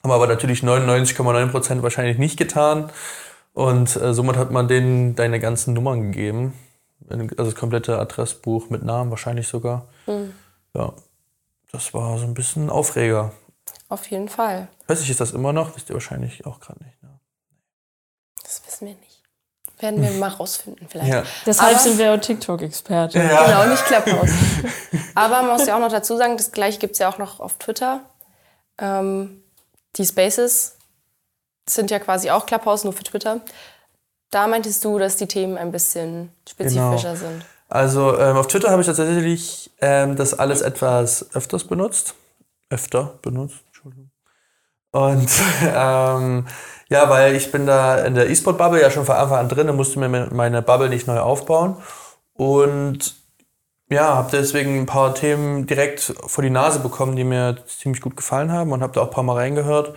Haben 0.03 0.11
aber 0.11 0.27
natürlich 0.27 0.61
99,9% 0.61 1.81
wahrscheinlich 1.81 2.17
nicht 2.17 2.37
getan. 2.37 2.89
Und 3.53 3.95
äh, 3.95 4.13
somit 4.13 4.37
hat 4.37 4.51
man 4.51 4.67
denen 4.67 5.15
deine 5.15 5.39
ganzen 5.39 5.73
Nummern 5.73 6.11
gegeben. 6.11 6.53
Also 7.09 7.25
das 7.35 7.55
komplette 7.55 7.97
Adressbuch 7.97 8.69
mit 8.69 8.83
Namen 8.83 9.09
wahrscheinlich 9.09 9.47
sogar. 9.47 9.87
Ja, 10.73 10.93
das 11.71 11.93
war 11.93 12.17
so 12.17 12.25
ein 12.25 12.33
bisschen 12.33 12.69
Aufreger. 12.69 13.31
Auf 13.89 14.09
jeden 14.09 14.29
Fall. 14.29 14.67
Weiß 14.87 15.01
ich, 15.01 15.09
ist 15.09 15.19
das 15.21 15.31
immer 15.31 15.53
noch? 15.53 15.75
Wisst 15.75 15.89
ihr 15.89 15.93
wahrscheinlich 15.93 16.45
auch 16.45 16.59
gerade 16.59 16.83
nicht. 16.83 17.01
Ne? 17.03 17.19
Das 18.43 18.61
wissen 18.65 18.87
wir 18.87 18.95
nicht. 18.95 19.21
Werden 19.79 20.01
wir 20.01 20.11
mal 20.19 20.29
rausfinden 20.29 20.87
vielleicht. 20.89 21.09
Ja. 21.13 21.23
Deshalb 21.45 21.75
Aber- 21.75 21.79
sind 21.83 21.97
wir 21.97 22.13
auch 22.13 22.17
TikTok-Experte. 22.19 23.19
Genau, 23.19 23.65
nicht 23.67 23.85
Clubhouse. 23.85 24.31
Aber 25.15 25.41
man 25.43 25.57
muss 25.57 25.67
ja 25.67 25.75
auch 25.75 25.79
noch 25.79 25.91
dazu 25.91 26.17
sagen, 26.17 26.37
das 26.37 26.51
gleiche 26.51 26.79
gibt 26.79 26.93
es 26.93 26.99
ja 26.99 27.09
auch 27.09 27.17
noch 27.17 27.39
auf 27.39 27.57
Twitter. 27.57 28.01
Ähm, 28.79 29.43
die 29.95 30.05
Spaces 30.05 30.77
sind 31.69 31.91
ja 31.91 31.99
quasi 31.99 32.29
auch 32.29 32.45
Clubhouse, 32.45 32.83
nur 32.83 32.93
für 32.93 33.03
Twitter. 33.03 33.41
Da 34.31 34.47
meintest 34.47 34.83
du, 34.83 34.99
dass 34.99 35.15
die 35.17 35.27
Themen 35.27 35.57
ein 35.57 35.71
bisschen 35.71 36.31
spezifischer 36.47 37.13
Genau. 37.13 37.15
sind. 37.15 37.45
Also 37.69 38.17
ähm, 38.17 38.37
auf 38.37 38.47
Twitter 38.47 38.69
habe 38.71 38.81
ich 38.81 38.87
tatsächlich 38.87 39.71
ähm, 39.81 40.15
das 40.15 40.33
alles 40.33 40.61
etwas 40.61 41.35
öfters 41.35 41.65
benutzt. 41.65 42.15
Öfter 42.69 43.19
benutzt, 43.21 43.63
Entschuldigung. 43.67 44.11
Und 44.91 45.29
ähm, 45.63 46.45
ja, 46.89 47.09
weil 47.09 47.35
ich 47.35 47.51
bin 47.51 47.65
da 47.65 47.97
in 47.99 48.15
der 48.15 48.29
E-Sport-Bubble 48.29 48.81
ja 48.81 48.89
schon 48.89 49.05
von 49.05 49.15
Anfang 49.15 49.39
an 49.39 49.49
drin 49.49 49.69
und 49.69 49.75
musste 49.75 49.99
mir 49.99 50.29
meine 50.31 50.61
Bubble 50.61 50.89
nicht 50.89 51.07
neu 51.07 51.19
aufbauen. 51.19 51.75
Und 52.33 53.15
ja, 53.89 54.15
habe 54.15 54.29
deswegen 54.31 54.79
ein 54.79 54.85
paar 54.85 55.15
Themen 55.15 55.65
direkt 55.65 56.13
vor 56.27 56.43
die 56.43 56.49
Nase 56.49 56.79
bekommen, 56.79 57.15
die 57.15 57.23
mir 57.23 57.57
ziemlich 57.67 58.01
gut 58.01 58.17
gefallen 58.17 58.51
haben 58.51 58.71
und 58.71 58.81
habe 58.81 58.93
da 58.93 59.01
auch 59.01 59.07
ein 59.07 59.13
paar 59.13 59.23
Mal 59.23 59.35
reingehört. 59.35 59.95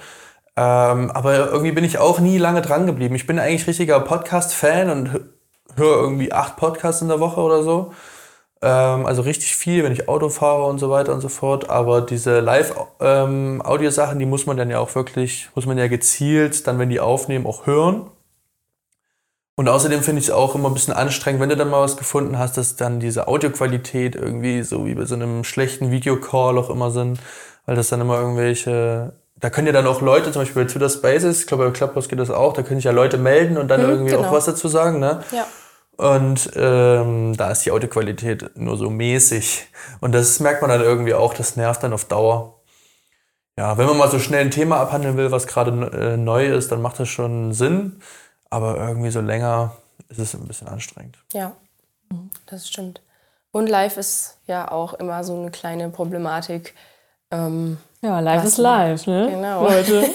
Ähm, 0.56 1.10
aber 1.10 1.50
irgendwie 1.50 1.72
bin 1.72 1.84
ich 1.84 1.98
auch 1.98 2.20
nie 2.20 2.38
lange 2.38 2.62
dran 2.62 2.86
geblieben. 2.86 3.14
Ich 3.14 3.26
bin 3.26 3.38
eigentlich 3.38 3.66
richtiger 3.66 4.00
Podcast-Fan 4.00 4.90
und 4.90 5.20
höre 5.76 5.96
irgendwie 6.02 6.32
acht 6.32 6.56
Podcasts 6.56 7.02
in 7.02 7.08
der 7.08 7.20
Woche 7.20 7.40
oder 7.40 7.62
so. 7.62 7.92
Ähm, 8.62 9.06
also 9.06 9.22
richtig 9.22 9.56
viel, 9.56 9.84
wenn 9.84 9.92
ich 9.92 10.08
Auto 10.08 10.28
fahre 10.28 10.64
und 10.66 10.78
so 10.78 10.90
weiter 10.90 11.14
und 11.14 11.20
so 11.20 11.28
fort. 11.28 11.70
Aber 11.70 12.00
diese 12.02 12.40
Live-Audio-Sachen, 12.40 14.18
die 14.18 14.26
muss 14.26 14.46
man 14.46 14.56
dann 14.56 14.70
ja 14.70 14.78
auch 14.78 14.94
wirklich, 14.94 15.48
muss 15.54 15.66
man 15.66 15.78
ja 15.78 15.88
gezielt 15.88 16.66
dann, 16.66 16.78
wenn 16.78 16.90
die 16.90 17.00
aufnehmen, 17.00 17.46
auch 17.46 17.66
hören. 17.66 18.10
Und 19.56 19.68
außerdem 19.68 20.02
finde 20.02 20.20
ich 20.20 20.28
es 20.28 20.32
auch 20.32 20.54
immer 20.54 20.70
ein 20.70 20.74
bisschen 20.74 20.94
anstrengend, 20.94 21.42
wenn 21.42 21.50
du 21.50 21.56
dann 21.56 21.68
mal 21.68 21.82
was 21.82 21.98
gefunden 21.98 22.38
hast, 22.38 22.56
dass 22.56 22.76
dann 22.76 22.98
diese 22.98 23.28
Audioqualität 23.28 24.16
irgendwie 24.16 24.62
so 24.62 24.86
wie 24.86 24.94
bei 24.94 25.04
so 25.04 25.14
einem 25.14 25.44
schlechten 25.44 25.90
Videocall 25.90 26.56
auch 26.56 26.70
immer 26.70 26.90
sind, 26.90 27.20
weil 27.66 27.76
das 27.76 27.90
dann 27.90 28.00
immer 28.00 28.18
irgendwelche, 28.18 29.12
da 29.40 29.50
können 29.50 29.66
ja 29.66 29.72
dann 29.72 29.86
auch 29.86 30.00
Leute, 30.00 30.32
zum 30.32 30.42
Beispiel 30.42 30.64
bei 30.64 30.70
Twitter 30.70 30.88
Spaces, 30.88 31.40
ich 31.40 31.46
glaube 31.46 31.66
bei 31.66 31.70
Clubhouse 31.70 32.08
geht 32.08 32.18
das 32.18 32.30
auch, 32.30 32.52
da 32.52 32.62
können 32.62 32.78
sich 32.78 32.84
ja 32.84 32.92
Leute 32.92 33.18
melden 33.18 33.56
und 33.56 33.68
dann 33.68 33.80
irgendwie 33.80 34.10
genau. 34.12 34.28
auch 34.28 34.32
was 34.32 34.44
dazu 34.44 34.68
sagen, 34.68 35.00
ne? 35.00 35.22
Ja. 35.32 35.46
Und 35.96 36.50
ähm, 36.56 37.36
da 37.36 37.50
ist 37.50 37.66
die 37.66 37.72
Audioqualität 37.72 38.56
nur 38.56 38.78
so 38.78 38.88
mäßig. 38.88 39.68
Und 40.00 40.12
das 40.12 40.40
merkt 40.40 40.62
man 40.62 40.70
dann 40.70 40.80
irgendwie 40.80 41.12
auch, 41.12 41.34
das 41.34 41.56
nervt 41.56 41.82
dann 41.82 41.92
auf 41.92 42.06
Dauer. 42.06 42.60
Ja, 43.58 43.76
wenn 43.76 43.86
man 43.86 43.98
mal 43.98 44.10
so 44.10 44.18
schnell 44.18 44.40
ein 44.40 44.50
Thema 44.50 44.78
abhandeln 44.78 45.18
will, 45.18 45.30
was 45.30 45.46
gerade 45.46 45.70
äh, 45.92 46.16
neu 46.16 46.46
ist, 46.46 46.72
dann 46.72 46.80
macht 46.80 46.98
das 47.00 47.10
schon 47.10 47.52
Sinn. 47.52 48.00
Aber 48.48 48.78
irgendwie 48.78 49.10
so 49.10 49.20
länger 49.20 49.76
ist 50.08 50.18
es 50.18 50.34
ein 50.34 50.48
bisschen 50.48 50.68
anstrengend. 50.68 51.18
Ja, 51.34 51.52
das 52.46 52.66
stimmt. 52.66 53.02
Und 53.52 53.68
live 53.68 53.98
ist 53.98 54.38
ja 54.46 54.70
auch 54.70 54.94
immer 54.94 55.22
so 55.22 55.38
eine 55.38 55.50
kleine 55.50 55.90
Problematik. 55.90 56.74
Ähm, 57.30 57.78
Ja, 58.02 58.20
live 58.20 58.44
ist 58.44 58.58
live, 58.58 59.06
ne? 59.06 59.28
Genau. 59.30 59.62
Leute. 59.64 60.04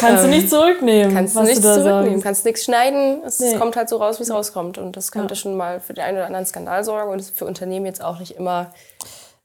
Kannst 0.00 0.24
du 0.24 0.28
nicht 0.28 0.48
zurücknehmen, 0.48 1.14
kannst 1.14 1.36
du 1.36 1.42
nichts 1.42 1.60
du 1.60 1.74
zurücknehmen, 1.74 2.10
sagst. 2.12 2.22
kannst 2.24 2.44
nichts 2.46 2.64
schneiden. 2.64 3.20
Es 3.26 3.38
Nee. 3.38 3.56
kommt 3.56 3.76
halt 3.76 3.90
so 3.90 3.98
raus, 3.98 4.18
wie 4.18 4.22
es 4.22 4.30
rauskommt. 4.32 4.78
Und 4.78 4.96
das 4.96 5.12
könnte 5.12 5.36
schon 5.36 5.56
mal 5.58 5.78
für 5.80 5.92
den 5.92 6.02
einen 6.04 6.16
oder 6.16 6.26
anderen 6.26 6.46
Skandal 6.46 6.84
sorgen 6.84 7.10
und 7.12 7.18
ist 7.18 7.36
für 7.36 7.44
Unternehmen 7.44 7.84
jetzt 7.84 8.02
auch 8.02 8.18
nicht 8.18 8.36
immer. 8.36 8.70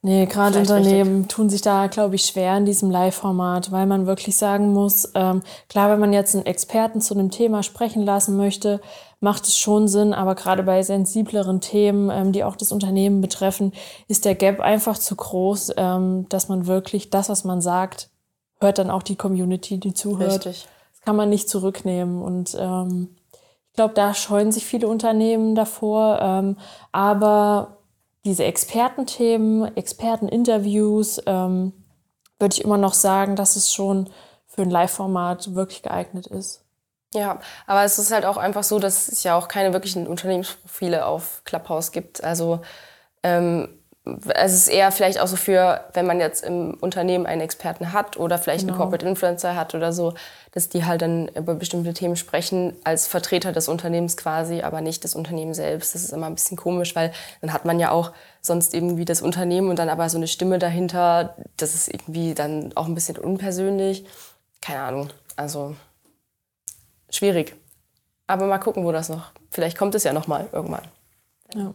Nee, 0.01 0.27
gerade 0.27 0.59
Unternehmen 0.59 1.27
tun 1.27 1.49
sich 1.49 1.61
da, 1.61 1.87
glaube 1.87 2.15
ich, 2.15 2.23
schwer 2.25 2.55
in 2.57 2.65
diesem 2.65 2.89
Live-Format, 2.91 3.71
weil 3.71 3.85
man 3.85 4.05
wirklich 4.05 4.37
sagen 4.37 4.71
muss, 4.71 5.11
ähm, 5.15 5.41
klar, 5.67 5.89
wenn 5.89 5.99
man 5.99 6.13
jetzt 6.13 6.35
einen 6.35 6.45
Experten 6.45 7.01
zu 7.01 7.15
einem 7.15 7.31
Thema 7.31 7.61
sprechen 7.63 8.03
lassen 8.05 8.37
möchte, 8.37 8.79
macht 9.25 9.45
es 9.45 9.57
schon 9.57 9.87
Sinn, 9.87 10.13
aber 10.13 10.35
gerade 10.35 10.61
bei 10.61 10.83
sensibleren 10.83 11.59
Themen, 11.59 12.11
ähm, 12.11 12.31
die 12.31 12.43
auch 12.43 12.55
das 12.55 12.71
Unternehmen 12.71 13.21
betreffen, 13.21 13.73
ist 14.07 14.23
der 14.23 14.35
Gap 14.35 14.59
einfach 14.59 14.99
zu 14.99 15.15
groß, 15.15 15.73
ähm, 15.77 16.29
dass 16.29 16.47
man 16.47 16.67
wirklich 16.67 17.09
das, 17.09 17.27
was 17.27 17.43
man 17.43 17.59
sagt, 17.59 18.11
hört 18.59 18.77
dann 18.77 18.91
auch 18.91 19.01
die 19.01 19.15
Community, 19.15 19.79
die 19.79 19.95
zuhört. 19.95 20.45
Richtig. 20.45 20.67
Das 20.91 21.01
kann 21.01 21.15
man 21.15 21.29
nicht 21.29 21.49
zurücknehmen. 21.49 22.21
Und 22.21 22.55
ähm, 22.59 23.15
ich 23.71 23.75
glaube, 23.75 23.95
da 23.95 24.13
scheuen 24.13 24.51
sich 24.51 24.63
viele 24.63 24.87
Unternehmen 24.87 25.55
davor. 25.55 26.19
Ähm, 26.21 26.57
aber 26.91 27.77
diese 28.25 28.43
Expertenthemen, 28.43 29.75
Experteninterviews, 29.75 31.19
ähm, 31.25 31.73
würde 32.37 32.53
ich 32.53 32.63
immer 32.63 32.77
noch 32.77 32.93
sagen, 32.93 33.35
dass 33.35 33.55
es 33.55 33.73
schon 33.73 34.07
für 34.45 34.61
ein 34.61 34.69
Live-Format 34.69 35.55
wirklich 35.55 35.81
geeignet 35.81 36.27
ist. 36.27 36.64
Ja, 37.15 37.39
aber 37.65 37.83
es 37.85 37.97
ist 37.97 38.11
halt 38.11 38.25
auch 38.25 38.35
einfach 38.37 38.63
so, 38.63 38.77
dass 38.77 39.07
es 39.07 39.23
ja 39.23 39.37
auch 39.37 39.47
keine 39.47 39.71
wirklichen 39.71 40.05
Unternehmensprofile 40.05 41.05
auf 41.05 41.41
Clubhouse 41.45 41.93
gibt. 41.93 42.21
Also 42.23 42.59
ähm, 43.23 43.69
es 44.35 44.53
ist 44.53 44.67
eher 44.67 44.91
vielleicht 44.91 45.19
auch 45.19 45.27
so 45.27 45.37
für, 45.37 45.85
wenn 45.93 46.05
man 46.05 46.19
jetzt 46.19 46.43
im 46.43 46.75
Unternehmen 46.75 47.25
einen 47.25 47.41
Experten 47.41 47.91
hat 47.93 48.17
oder 48.17 48.37
vielleicht 48.37 48.61
Genau. 48.61 48.73
einen 48.73 48.77
Corporate 48.81 49.07
Influencer 49.07 49.55
hat 49.55 49.73
oder 49.73 49.93
so, 49.93 50.13
dass 50.51 50.67
die 50.69 50.85
halt 50.85 51.01
dann 51.01 51.29
über 51.29 51.55
bestimmte 51.55 51.93
Themen 51.93 52.17
sprechen 52.17 52.75
als 52.83 53.07
Vertreter 53.07 53.51
des 53.53 53.67
Unternehmens 53.69 54.17
quasi, 54.17 54.61
aber 54.61 54.81
nicht 54.81 55.05
des 55.05 55.15
Unternehmens 55.15 55.57
selbst. 55.57 55.95
Das 55.95 56.03
ist 56.03 56.11
immer 56.11 56.27
ein 56.27 56.35
bisschen 56.35 56.57
komisch, 56.57 56.95
weil 56.95 57.13
dann 57.41 57.53
hat 57.53 57.63
man 57.65 57.79
ja 57.79 57.91
auch 57.91 58.11
sonst 58.41 58.73
irgendwie 58.73 59.05
das 59.05 59.21
Unternehmen 59.21 59.69
und 59.69 59.79
dann 59.79 59.89
aber 59.89 60.09
so 60.09 60.17
eine 60.17 60.27
Stimme 60.27 60.59
dahinter. 60.59 61.35
Das 61.57 61.73
ist 61.73 61.87
irgendwie 61.91 62.35
dann 62.35 62.73
auch 62.75 62.85
ein 62.87 62.93
bisschen 62.93 63.17
unpersönlich. 63.17 64.05
Keine 64.61 64.81
Ahnung. 64.81 65.09
Also 65.37 65.75
schwierig. 67.15 67.55
Aber 68.27 68.45
mal 68.45 68.57
gucken, 68.59 68.83
wo 68.85 68.91
das 68.91 69.09
noch. 69.09 69.31
Vielleicht 69.51 69.77
kommt 69.77 69.95
es 69.95 70.03
ja 70.03 70.13
noch 70.13 70.27
mal 70.27 70.47
irgendwann 70.51 70.83
Ja. 71.53 71.73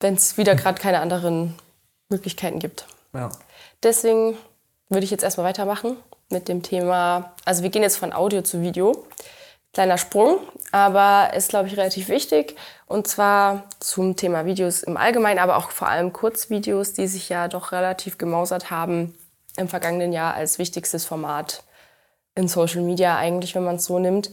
wenn 0.00 0.14
es 0.14 0.36
wieder 0.36 0.54
gerade 0.54 0.80
keine 0.80 1.00
anderen 1.00 1.54
Möglichkeiten 2.08 2.58
gibt. 2.58 2.86
Ja. 3.12 3.30
Deswegen 3.82 4.36
würde 4.88 5.04
ich 5.04 5.10
jetzt 5.10 5.24
erstmal 5.24 5.46
weitermachen 5.46 5.96
mit 6.30 6.48
dem 6.48 6.62
Thema. 6.62 7.32
Also 7.44 7.62
wir 7.62 7.70
gehen 7.70 7.82
jetzt 7.82 7.96
von 7.96 8.12
Audio 8.12 8.42
zu 8.42 8.62
Video. 8.62 9.06
Kleiner 9.74 9.98
Sprung, 9.98 10.38
aber 10.72 11.34
ist, 11.34 11.50
glaube 11.50 11.68
ich, 11.68 11.76
relativ 11.76 12.08
wichtig. 12.08 12.56
Und 12.86 13.06
zwar 13.06 13.64
zum 13.80 14.16
Thema 14.16 14.46
Videos 14.46 14.82
im 14.82 14.96
Allgemeinen, 14.96 15.38
aber 15.38 15.56
auch 15.58 15.70
vor 15.70 15.88
allem 15.88 16.12
Kurzvideos, 16.12 16.94
die 16.94 17.06
sich 17.06 17.28
ja 17.28 17.48
doch 17.48 17.70
relativ 17.72 18.16
gemausert 18.16 18.70
haben 18.70 19.14
im 19.56 19.68
vergangenen 19.68 20.12
Jahr 20.12 20.34
als 20.34 20.58
wichtigstes 20.58 21.04
Format 21.04 21.62
in 22.38 22.48
Social 22.48 22.82
Media 22.82 23.16
eigentlich, 23.16 23.54
wenn 23.54 23.64
man 23.64 23.76
es 23.76 23.84
so 23.84 23.98
nimmt. 23.98 24.30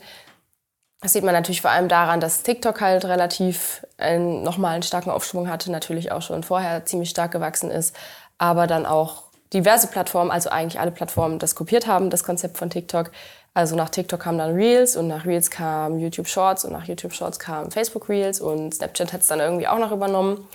Das 1.01 1.13
sieht 1.13 1.24
man 1.24 1.33
natürlich 1.33 1.62
vor 1.62 1.71
allem 1.71 1.88
daran, 1.89 2.19
dass 2.19 2.43
TikTok 2.43 2.79
halt 2.79 3.05
relativ 3.05 3.85
nochmal 4.00 4.75
einen 4.75 4.83
starken 4.83 5.09
Aufschwung 5.09 5.50
hatte, 5.50 5.71
natürlich 5.71 6.12
auch 6.12 6.21
schon 6.21 6.43
vorher 6.43 6.85
ziemlich 6.85 7.09
stark 7.09 7.31
gewachsen 7.31 7.69
ist, 7.69 7.95
aber 8.38 8.67
dann 8.67 8.85
auch 8.85 9.24
diverse 9.53 9.88
Plattformen, 9.88 10.31
also 10.31 10.50
eigentlich 10.50 10.79
alle 10.79 10.91
Plattformen, 10.91 11.39
das 11.39 11.55
kopiert 11.55 11.88
haben, 11.88 12.09
das 12.09 12.24
Konzept 12.24 12.57
von 12.57 12.69
TikTok. 12.69 13.12
Also 13.53 13.75
nach 13.75 13.89
TikTok 13.89 14.19
kamen 14.19 14.38
dann 14.38 14.53
Reels 14.53 14.95
und 14.95 15.07
nach 15.07 15.25
Reels 15.25 15.50
kam 15.50 16.00
YouTube 16.00 16.27
Shorts 16.27 16.65
und 16.65 16.74
nach 16.74 16.85
YouTube 16.85 17.13
Shorts 17.13 17.39
kam 17.39 17.71
Facebook 17.71 18.09
Reels 18.09 18.41
und 18.41 18.74
Snapchat 18.74 19.13
hat 19.13 19.21
es 19.21 19.27
dann 19.27 19.39
irgendwie 19.39 19.67
auch 19.67 19.79
noch 19.79 19.91
übernommen. 19.91 20.47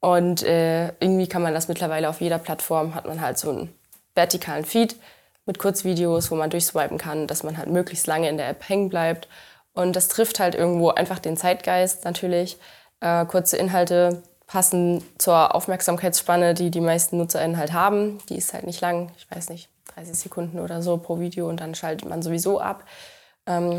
Und 0.00 0.42
äh, 0.42 0.88
irgendwie 1.00 1.26
kann 1.26 1.42
man 1.42 1.52
das 1.52 1.68
mittlerweile 1.68 2.08
auf 2.08 2.20
jeder 2.20 2.38
Plattform, 2.38 2.94
hat 2.94 3.06
man 3.06 3.20
halt 3.20 3.38
so 3.38 3.50
einen 3.50 3.74
vertikalen 4.14 4.64
Feed 4.64 4.96
mit 5.46 5.58
Kurzvideos, 5.58 6.30
wo 6.30 6.34
man 6.34 6.50
durchswipen 6.50 6.98
kann, 6.98 7.26
dass 7.26 7.42
man 7.42 7.56
halt 7.56 7.70
möglichst 7.70 8.06
lange 8.06 8.28
in 8.28 8.36
der 8.36 8.48
App 8.48 8.68
hängen 8.68 8.88
bleibt. 8.88 9.28
Und 9.72 9.94
das 9.94 10.08
trifft 10.08 10.40
halt 10.40 10.54
irgendwo 10.54 10.90
einfach 10.90 11.18
den 11.18 11.36
Zeitgeist 11.36 12.04
natürlich. 12.04 12.58
Äh, 13.00 13.24
kurze 13.26 13.56
Inhalte 13.56 14.22
passen 14.46 15.04
zur 15.18 15.54
Aufmerksamkeitsspanne, 15.54 16.54
die 16.54 16.70
die 16.70 16.80
meisten 16.80 17.18
NutzerInnen 17.18 17.56
halt 17.56 17.72
haben. 17.72 18.18
Die 18.28 18.36
ist 18.36 18.54
halt 18.54 18.64
nicht 18.64 18.80
lang, 18.80 19.10
ich 19.16 19.30
weiß 19.30 19.50
nicht, 19.50 19.68
30 19.94 20.16
Sekunden 20.16 20.60
oder 20.60 20.82
so 20.82 20.96
pro 20.98 21.18
Video 21.20 21.48
und 21.48 21.60
dann 21.60 21.74
schaltet 21.74 22.08
man 22.08 22.22
sowieso 22.22 22.60
ab. 22.60 22.84
Ähm, 23.46 23.76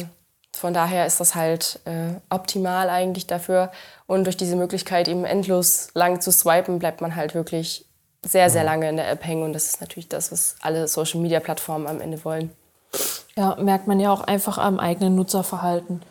von 0.53 0.73
daher 0.73 1.05
ist 1.05 1.19
das 1.19 1.35
halt 1.35 1.79
äh, 1.85 2.19
optimal 2.29 2.89
eigentlich 2.89 3.27
dafür. 3.27 3.71
Und 4.07 4.25
durch 4.25 4.37
diese 4.37 4.55
Möglichkeit, 4.55 5.07
eben 5.07 5.25
endlos 5.25 5.89
lang 5.93 6.21
zu 6.21 6.31
swipen, 6.31 6.79
bleibt 6.79 7.01
man 7.01 7.15
halt 7.15 7.35
wirklich 7.35 7.86
sehr, 8.27 8.49
sehr 8.49 8.63
lange 8.63 8.89
in 8.89 8.97
der 8.97 9.09
App 9.09 9.25
hängen. 9.25 9.43
Und 9.43 9.53
das 9.53 9.67
ist 9.67 9.81
natürlich 9.81 10.09
das, 10.09 10.31
was 10.31 10.55
alle 10.61 10.87
Social-Media-Plattformen 10.87 11.87
am 11.87 12.01
Ende 12.01 12.23
wollen. 12.25 12.51
Ja, 13.35 13.55
merkt 13.59 13.87
man 13.87 13.99
ja 13.99 14.11
auch 14.11 14.21
einfach 14.21 14.57
am 14.57 14.79
eigenen 14.79 15.15
Nutzerverhalten. 15.15 16.01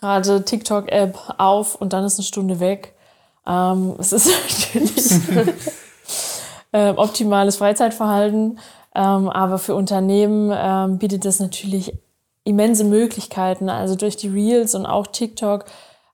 Gerade 0.00 0.44
TikTok-App 0.44 1.34
auf 1.38 1.76
und 1.76 1.92
dann 1.92 2.04
ist 2.04 2.18
eine 2.18 2.24
Stunde 2.24 2.60
weg. 2.60 2.94
Ähm, 3.46 3.94
es 3.98 4.12
ist 4.12 4.26
natürlich 4.74 5.12
ähm, 6.72 6.98
optimales 6.98 7.56
Freizeitverhalten, 7.56 8.58
ähm, 8.94 9.28
aber 9.28 9.58
für 9.58 9.74
Unternehmen 9.74 10.52
ähm, 10.54 10.98
bietet 10.98 11.24
das 11.24 11.38
natürlich 11.38 11.96
immense 12.44 12.84
Möglichkeiten. 12.84 13.68
Also 13.68 13.94
durch 13.94 14.16
die 14.16 14.28
Reels 14.28 14.74
und 14.74 14.86
auch 14.86 15.06
TikTok 15.06 15.66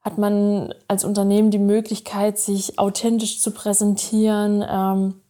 hat 0.03 0.19
man 0.19 0.75
als 0.87 1.05
Unternehmen 1.05 1.51
die 1.51 1.59
Möglichkeit, 1.59 2.39
sich 2.39 2.79
authentisch 2.79 3.41
zu 3.41 3.51
präsentieren, 3.51 4.65
ähm, 4.69 5.21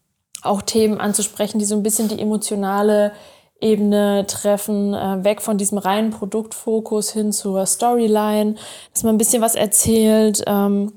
auch 0.43 0.63
Themen 0.63 1.01
anzusprechen, 1.01 1.59
die 1.59 1.65
so 1.65 1.75
ein 1.75 1.83
bisschen 1.83 2.09
die 2.09 2.21
emotionale 2.21 3.13
Ebene 3.61 4.25
treffen, 4.29 4.95
äh, 4.95 5.25
weg 5.25 5.43
von 5.43 5.59
diesem 5.59 5.79
reinen 5.79 6.11
Produktfokus 6.11 7.11
hin 7.11 7.33
zur 7.33 7.67
Storyline, 7.67 8.55
dass 8.93 9.03
man 9.03 9.17
ein 9.17 9.19
bisschen 9.19 9.43
was 9.43 9.57
erzählt. 9.57 10.43
Ähm, 10.47 10.93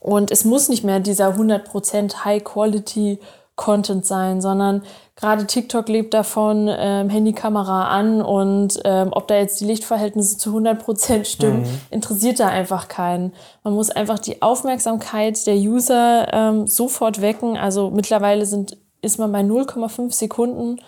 und 0.00 0.30
es 0.30 0.44
muss 0.44 0.68
nicht 0.68 0.84
mehr 0.84 1.00
dieser 1.00 1.36
100% 1.36 2.24
High-Quality-Content 3.54 4.04
sein, 4.04 4.40
sondern 4.40 4.82
gerade 5.16 5.46
TikTok 5.46 5.88
lebt 5.88 6.14
davon, 6.14 6.68
ähm, 6.70 7.08
Handykamera 7.08 7.88
an 7.88 8.22
und 8.22 8.80
ähm, 8.84 9.08
ob 9.12 9.28
da 9.28 9.36
jetzt 9.36 9.60
die 9.60 9.66
Lichtverhältnisse 9.66 10.38
zu 10.38 10.56
100% 10.56 11.24
stimmen, 11.24 11.64
interessiert 11.90 12.40
da 12.40 12.48
einfach 12.48 12.88
keinen. 12.88 13.32
Man 13.62 13.74
muss 13.74 13.90
einfach 13.90 14.18
die 14.18 14.42
Aufmerksamkeit 14.42 15.46
der 15.46 15.56
User 15.56 16.32
ähm, 16.32 16.66
sofort 16.66 17.20
wecken. 17.20 17.56
Also 17.56 17.90
mittlerweile 17.90 18.46
sind, 18.46 18.76
ist 19.02 19.18
man 19.18 19.32
bei 19.32 19.40
0,5 19.40 20.12
Sekunden 20.12 20.80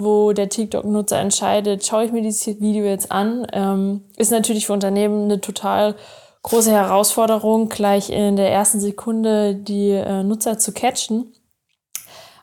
wo 0.00 0.32
der 0.32 0.48
TikTok-Nutzer 0.48 1.18
entscheidet, 1.18 1.84
schaue 1.84 2.04
ich 2.04 2.12
mir 2.12 2.22
dieses 2.22 2.46
Video 2.60 2.84
jetzt 2.84 3.10
an, 3.10 3.48
ähm, 3.52 4.04
ist 4.16 4.30
natürlich 4.30 4.64
für 4.64 4.72
Unternehmen 4.72 5.24
eine 5.24 5.40
total 5.40 5.96
große 6.44 6.70
Herausforderung, 6.70 7.68
gleich 7.68 8.08
in 8.08 8.36
der 8.36 8.52
ersten 8.52 8.78
Sekunde 8.78 9.56
die 9.56 9.90
äh, 9.90 10.22
Nutzer 10.22 10.56
zu 10.56 10.70
catchen. 10.70 11.32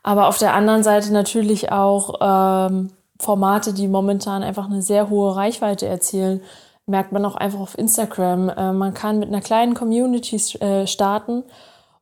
Aber 0.06 0.28
auf 0.28 0.38
der 0.38 0.54
anderen 0.54 0.84
Seite 0.84 1.12
natürlich 1.12 1.72
auch 1.72 2.20
ähm, 2.22 2.92
Formate, 3.20 3.74
die 3.74 3.88
momentan 3.88 4.44
einfach 4.44 4.66
eine 4.66 4.84
sehr 4.84 5.10
hohe 5.10 5.36
Reichweite 5.36 5.88
erzielen. 5.88 6.42
Merkt 6.86 7.12
man 7.12 7.26
auch 7.26 7.34
einfach 7.34 7.60
auf 7.60 7.76
Instagram. 7.76 8.50
Äh, 8.50 8.72
man 8.74 8.94
kann 8.94 9.18
mit 9.18 9.30
einer 9.30 9.42
kleinen 9.42 9.74
Community 9.74 10.36
äh, 10.60 10.86
starten 10.86 11.42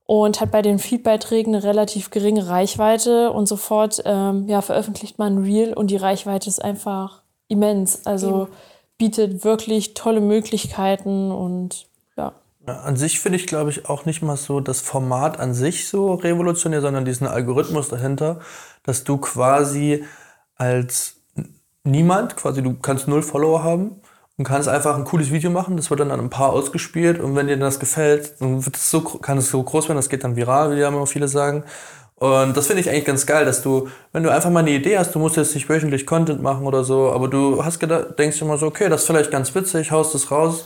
und 0.05 0.41
hat 0.41 0.51
bei 0.51 0.61
den 0.61 0.79
Feedbeiträgen 0.79 1.55
eine 1.55 1.63
relativ 1.63 2.09
geringe 2.09 2.49
Reichweite 2.49 3.31
und 3.31 3.47
sofort 3.47 4.01
ähm, 4.03 4.49
ja, 4.49 4.61
veröffentlicht 4.61 5.17
man 5.17 5.35
ein 5.35 5.43
Reel 5.45 5.73
und 5.73 5.89
die 5.89 5.95
Reichweite 5.95 6.49
ist 6.49 6.61
einfach 6.61 7.21
immens. 7.47 8.05
Also 8.05 8.49
bietet 8.97 9.45
wirklich 9.45 9.93
tolle 9.93 10.19
Möglichkeiten 10.19 11.31
und. 11.31 11.87
An 12.65 12.95
sich 12.95 13.19
finde 13.19 13.37
ich, 13.37 13.45
glaube 13.47 13.71
ich, 13.71 13.89
auch 13.89 14.05
nicht 14.05 14.21
mal 14.21 14.37
so 14.37 14.61
das 14.61 14.79
Format 14.79 15.37
an 15.39 15.53
sich 15.53 15.89
so 15.89 16.13
revolutionär, 16.13 16.79
sondern 16.79 17.03
diesen 17.03 17.27
Algorithmus 17.27 17.89
dahinter, 17.89 18.39
dass 18.83 19.03
du 19.03 19.17
quasi 19.17 20.05
als 20.55 21.17
niemand, 21.83 22.37
quasi 22.37 22.61
du 22.61 22.75
kannst 22.75 23.09
null 23.09 23.21
Follower 23.21 23.63
haben 23.63 23.99
und 24.37 24.45
kannst 24.45 24.69
einfach 24.69 24.95
ein 24.95 25.03
cooles 25.03 25.31
Video 25.31 25.51
machen, 25.51 25.75
das 25.75 25.89
wird 25.89 25.99
dann 25.99 26.11
an 26.11 26.21
ein 26.21 26.29
paar 26.29 26.51
ausgespielt 26.53 27.19
und 27.19 27.35
wenn 27.35 27.47
dir 27.47 27.57
das 27.57 27.79
gefällt, 27.79 28.39
dann 28.39 28.65
wird 28.65 28.77
es 28.77 28.89
so, 28.89 29.01
kann 29.01 29.37
es 29.37 29.49
so 29.49 29.61
groß 29.61 29.89
werden, 29.89 29.97
das 29.97 30.09
geht 30.09 30.23
dann 30.23 30.37
viral, 30.37 30.73
wie 30.73 30.79
ja 30.79 30.87
immer 30.87 31.05
viele 31.05 31.27
sagen. 31.27 31.65
Und 32.15 32.55
das 32.55 32.67
finde 32.67 32.81
ich 32.81 32.89
eigentlich 32.89 33.05
ganz 33.05 33.25
geil, 33.25 33.43
dass 33.43 33.61
du, 33.61 33.89
wenn 34.13 34.23
du 34.23 34.31
einfach 34.31 34.49
mal 34.49 34.61
eine 34.61 34.71
Idee 34.71 34.97
hast, 34.97 35.13
du 35.13 35.19
musst 35.19 35.35
jetzt 35.35 35.53
nicht 35.55 35.67
wöchentlich 35.67 36.05
Content 36.05 36.41
machen 36.41 36.65
oder 36.65 36.85
so, 36.85 37.11
aber 37.11 37.27
du 37.27 37.65
hast 37.65 37.79
gedacht, 37.79 38.17
denkst 38.17 38.39
dir 38.39 38.45
mal 38.45 38.57
so, 38.57 38.67
okay, 38.67 38.87
das 38.87 39.01
ist 39.01 39.07
vielleicht 39.07 39.31
ganz 39.31 39.53
witzig, 39.53 39.91
haust 39.91 40.15
es 40.15 40.31
raus 40.31 40.65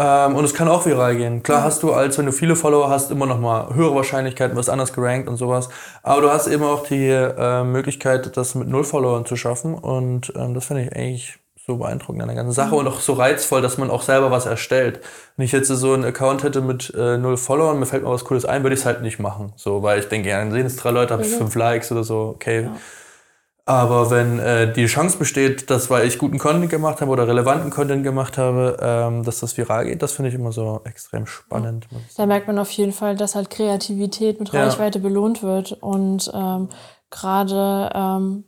ähm, 0.00 0.34
und 0.34 0.44
es 0.44 0.54
kann 0.54 0.66
auch 0.66 0.86
viral 0.86 1.16
gehen. 1.16 1.42
Klar 1.42 1.62
hast 1.62 1.82
du, 1.82 1.92
als 1.92 2.16
wenn 2.16 2.24
du 2.24 2.32
viele 2.32 2.56
Follower 2.56 2.88
hast, 2.88 3.10
immer 3.10 3.26
noch 3.26 3.38
mal 3.38 3.74
höhere 3.74 3.94
Wahrscheinlichkeiten, 3.94 4.56
wirst 4.56 4.70
anders 4.70 4.94
gerankt 4.94 5.28
und 5.28 5.36
sowas. 5.36 5.68
Aber 6.02 6.22
du 6.22 6.30
hast 6.30 6.46
eben 6.46 6.64
auch 6.64 6.86
die 6.86 7.08
äh, 7.08 7.64
Möglichkeit, 7.64 8.34
das 8.36 8.54
mit 8.54 8.68
null 8.68 8.84
Followern 8.84 9.26
zu 9.26 9.36
schaffen 9.36 9.74
und 9.74 10.32
ähm, 10.36 10.54
das 10.54 10.64
finde 10.64 10.84
ich 10.84 10.96
eigentlich 10.96 11.38
so 11.66 11.76
beeindruckend 11.76 12.22
an 12.22 12.28
der 12.28 12.36
ganzen 12.36 12.52
Sache 12.52 12.74
und 12.74 12.88
auch 12.88 13.00
so 13.00 13.12
reizvoll, 13.12 13.60
dass 13.60 13.76
man 13.76 13.90
auch 13.90 14.02
selber 14.02 14.30
was 14.30 14.46
erstellt. 14.46 15.00
Wenn 15.36 15.44
ich 15.44 15.52
jetzt 15.52 15.68
so 15.68 15.92
einen 15.92 16.04
Account 16.04 16.42
hätte 16.42 16.62
mit 16.62 16.92
äh, 16.96 17.18
null 17.18 17.36
Followern, 17.36 17.78
mir 17.78 17.86
fällt 17.86 18.02
mal 18.02 18.10
was 18.10 18.24
Cooles 18.24 18.46
ein, 18.46 18.62
würde 18.62 18.74
ich 18.74 18.80
es 18.80 18.86
halt 18.86 19.02
nicht 19.02 19.18
machen. 19.18 19.52
So, 19.56 19.82
weil 19.82 19.98
ich 19.98 20.08
denke, 20.08 20.30
ja, 20.30 20.38
dann 20.38 20.50
sehen 20.50 20.64
es 20.64 20.76
drei 20.76 20.90
Leute, 20.90 21.12
habe 21.12 21.22
ich 21.22 21.28
fünf 21.28 21.54
Likes 21.54 21.92
oder 21.92 22.04
so, 22.04 22.32
okay. 22.34 22.70
Aber 23.70 24.10
wenn 24.10 24.40
äh, 24.40 24.72
die 24.72 24.86
Chance 24.86 25.16
besteht, 25.16 25.70
dass 25.70 25.90
weil 25.90 26.04
ich 26.04 26.18
guten 26.18 26.38
Content 26.38 26.70
gemacht 26.70 27.00
habe 27.00 27.10
oder 27.12 27.28
relevanten 27.28 27.70
Content 27.70 28.02
gemacht 28.02 28.36
habe, 28.36 28.76
ähm, 28.82 29.22
dass 29.22 29.38
das 29.38 29.56
viral 29.56 29.84
geht, 29.84 30.02
das 30.02 30.10
finde 30.10 30.28
ich 30.30 30.34
immer 30.34 30.50
so 30.50 30.80
extrem 30.82 31.24
spannend. 31.26 31.86
ich 32.08 32.16
Da 32.16 32.26
merkt 32.26 32.48
man 32.48 32.58
auf 32.58 32.70
jeden 32.72 32.90
Fall, 32.92 33.14
dass 33.14 33.36
halt 33.36 33.48
Kreativität 33.48 34.40
mit 34.40 34.52
Ja. 34.52 34.64
Reichweite 34.64 34.98
belohnt 34.98 35.44
wird. 35.44 35.72
Und 35.80 36.28
ähm, 36.34 36.68
gerade 37.10 37.90
ähm, 37.94 38.44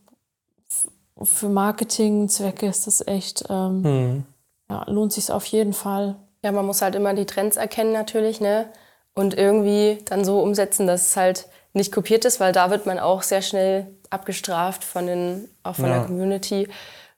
für 1.23 1.49
Marketingzwecke 1.49 2.67
ist 2.67 2.88
das 2.88 3.07
echt, 3.07 3.45
ähm, 3.49 3.85
Hm. 3.85 4.25
ja, 4.69 4.85
lohnt 4.88 5.12
sich 5.12 5.31
auf 5.31 5.45
jeden 5.47 5.73
Fall. 5.73 6.17
Ja, 6.43 6.50
man 6.50 6.67
muss 6.67 6.83
halt 6.83 6.97
immer 6.97 7.14
die 7.14 7.26
Trends 7.26 7.57
erkennen 7.57 7.93
natürlich, 7.93 8.41
ne? 8.41 8.67
Und 9.14 9.35
irgendwie 9.38 9.99
dann 10.07 10.25
so 10.25 10.41
umsetzen, 10.43 10.88
dass 10.88 11.02
es 11.09 11.17
halt 11.17 11.47
nicht 11.75 11.93
kopiert 11.93 12.25
ist, 12.25 12.41
weil 12.41 12.52
da 12.52 12.71
wird 12.71 12.87
man 12.87 12.99
auch 12.99 13.23
sehr 13.23 13.43
schnell 13.43 13.87
abgestraft 14.12 14.85
von 14.85 15.07
den, 15.07 15.49
auch 15.62 15.76
von 15.76 15.87
Ja. 15.87 15.99
der 15.99 16.07
Community, 16.07 16.69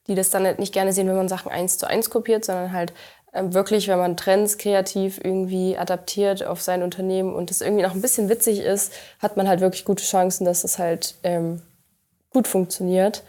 die 0.07 0.15
das 0.15 0.31
dann 0.31 0.45
halt 0.45 0.59
nicht 0.59 0.73
gerne 0.73 0.93
sehen, 0.93 1.09
wenn 1.09 1.17
man 1.17 1.29
Sachen 1.29 1.51
eins 1.51 1.79
zu 1.79 1.87
eins 1.87 2.11
kopiert, 2.11 2.45
sondern 2.45 2.73
halt 2.73 2.93
Ähm, 3.37 3.53
wirklich, 3.53 3.89
wenn 3.89 3.99
man 3.99 4.17
Trends 4.17 4.59
kreativ 4.59 5.19
irgendwie 5.21 5.77
adaptiert 5.77 6.45
auf 6.47 6.63
sein 6.63 6.85
Unternehmen 6.85 7.35
und 7.35 7.51
es 7.51 7.63
irgendwie 7.63 7.83
noch 7.83 7.93
ein 7.93 8.01
bisschen 8.01 8.29
witzig 8.29 8.61
ist, 8.61 8.93
hat 9.19 9.37
man 9.37 9.49
halt 9.49 9.61
wirklich 9.61 9.85
gute 9.85 10.05
Chancen, 10.05 10.45
dass 10.45 10.63
es 10.63 10.79
halt 10.79 11.17
ähm, 11.25 11.61
gut 12.31 12.47
funktioniert. 12.47 13.25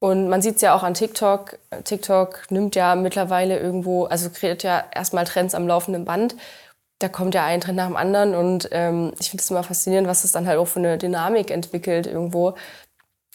Und 0.00 0.28
man 0.28 0.42
sieht 0.42 0.56
es 0.56 0.62
ja 0.62 0.74
auch 0.74 0.82
an 0.82 0.94
TikTok. 0.94 1.58
TikTok 1.84 2.50
nimmt 2.50 2.74
ja 2.74 2.96
mittlerweile 2.96 3.58
irgendwo, 3.60 4.04
also 4.06 4.30
kreiert 4.30 4.64
ja 4.64 4.82
erstmal 4.92 5.24
Trends 5.26 5.54
am 5.54 5.68
laufenden 5.68 6.04
Band. 6.04 6.34
Da 6.98 7.08
kommt 7.08 7.34
ja 7.34 7.44
ein 7.44 7.60
Trend 7.60 7.76
nach 7.76 7.86
dem 7.86 7.96
anderen 7.96 8.34
und 8.34 8.68
ähm, 8.72 9.12
ich 9.20 9.30
finde 9.30 9.42
es 9.42 9.50
immer 9.50 9.62
faszinierend, 9.62 10.08
was 10.08 10.24
es 10.24 10.32
dann 10.32 10.46
halt 10.46 10.58
auch 10.58 10.66
für 10.66 10.78
eine 10.78 10.96
Dynamik 10.96 11.50
entwickelt 11.50 12.06
irgendwo 12.06 12.54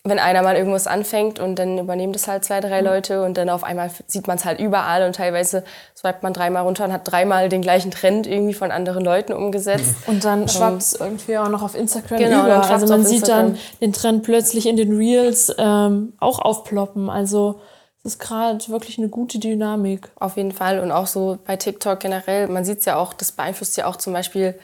wenn 0.06 0.18
einer 0.18 0.42
mal 0.42 0.56
irgendwas 0.56 0.88
anfängt 0.88 1.40
und 1.40 1.60
dann 1.60 1.78
übernehmen 1.78 2.14
das 2.14 2.28
halt 2.28 2.46
zwei, 2.46 2.62
drei 2.62 2.80
Leute 2.80 3.22
und 3.24 3.38
dann 3.38 3.50
auf 3.50 3.66
einmal 3.66 3.92
sieht 4.08 4.28
man 4.28 4.38
es 4.38 4.46
halt 4.46 4.60
überall 4.60 5.06
und 5.06 5.16
teilweise 5.18 5.64
swipet 5.96 6.24
man 6.24 6.32
dreimal 6.32 6.64
runter 6.64 6.86
und 6.86 6.94
hat 6.94 7.02
dreimal 7.04 7.50
den 7.50 7.62
gleichen 7.62 7.92
Trend 7.92 8.26
irgendwie 8.26 8.54
von 8.54 8.72
anderen 8.72 9.04
Leuten 9.04 9.34
umgesetzt. 9.34 9.96
Und 10.08 10.24
dann 10.24 10.48
schwappt 10.48 10.82
es 10.82 10.94
irgendwie 10.94 11.38
auch 11.38 11.50
noch 11.50 11.62
auf 11.62 11.76
Instagram 11.76 12.18
genau, 12.18 12.46
über. 12.46 12.70
Also 12.70 12.88
man 12.88 13.06
sieht 13.06 13.28
dann 13.28 13.58
den 13.82 13.92
Trend 13.92 14.24
plötzlich 14.24 14.68
in 14.68 14.78
den 14.78 14.96
Reels 14.96 15.54
ähm, 15.58 16.14
auch 16.20 16.40
aufploppen. 16.40 17.10
Also 17.10 17.60
es 18.04 18.14
ist 18.14 18.20
gerade 18.20 18.68
wirklich 18.70 18.98
eine 18.98 19.10
gute 19.10 19.40
Dynamik. 19.40 20.10
Auf 20.16 20.38
jeden 20.38 20.52
Fall 20.52 20.80
und 20.80 20.92
auch 20.92 21.08
so 21.08 21.38
bei 21.46 21.58
TikTok 21.58 22.00
generell, 22.00 22.48
man 22.48 22.64
sieht 22.64 22.80
es 22.80 22.86
ja 22.86 22.96
auch, 22.96 23.14
das 23.14 23.32
beeinflusst 23.32 23.78
ja 23.78 23.88
auch 23.88 23.98
zum 23.98 24.14
Beispiel 24.14 24.58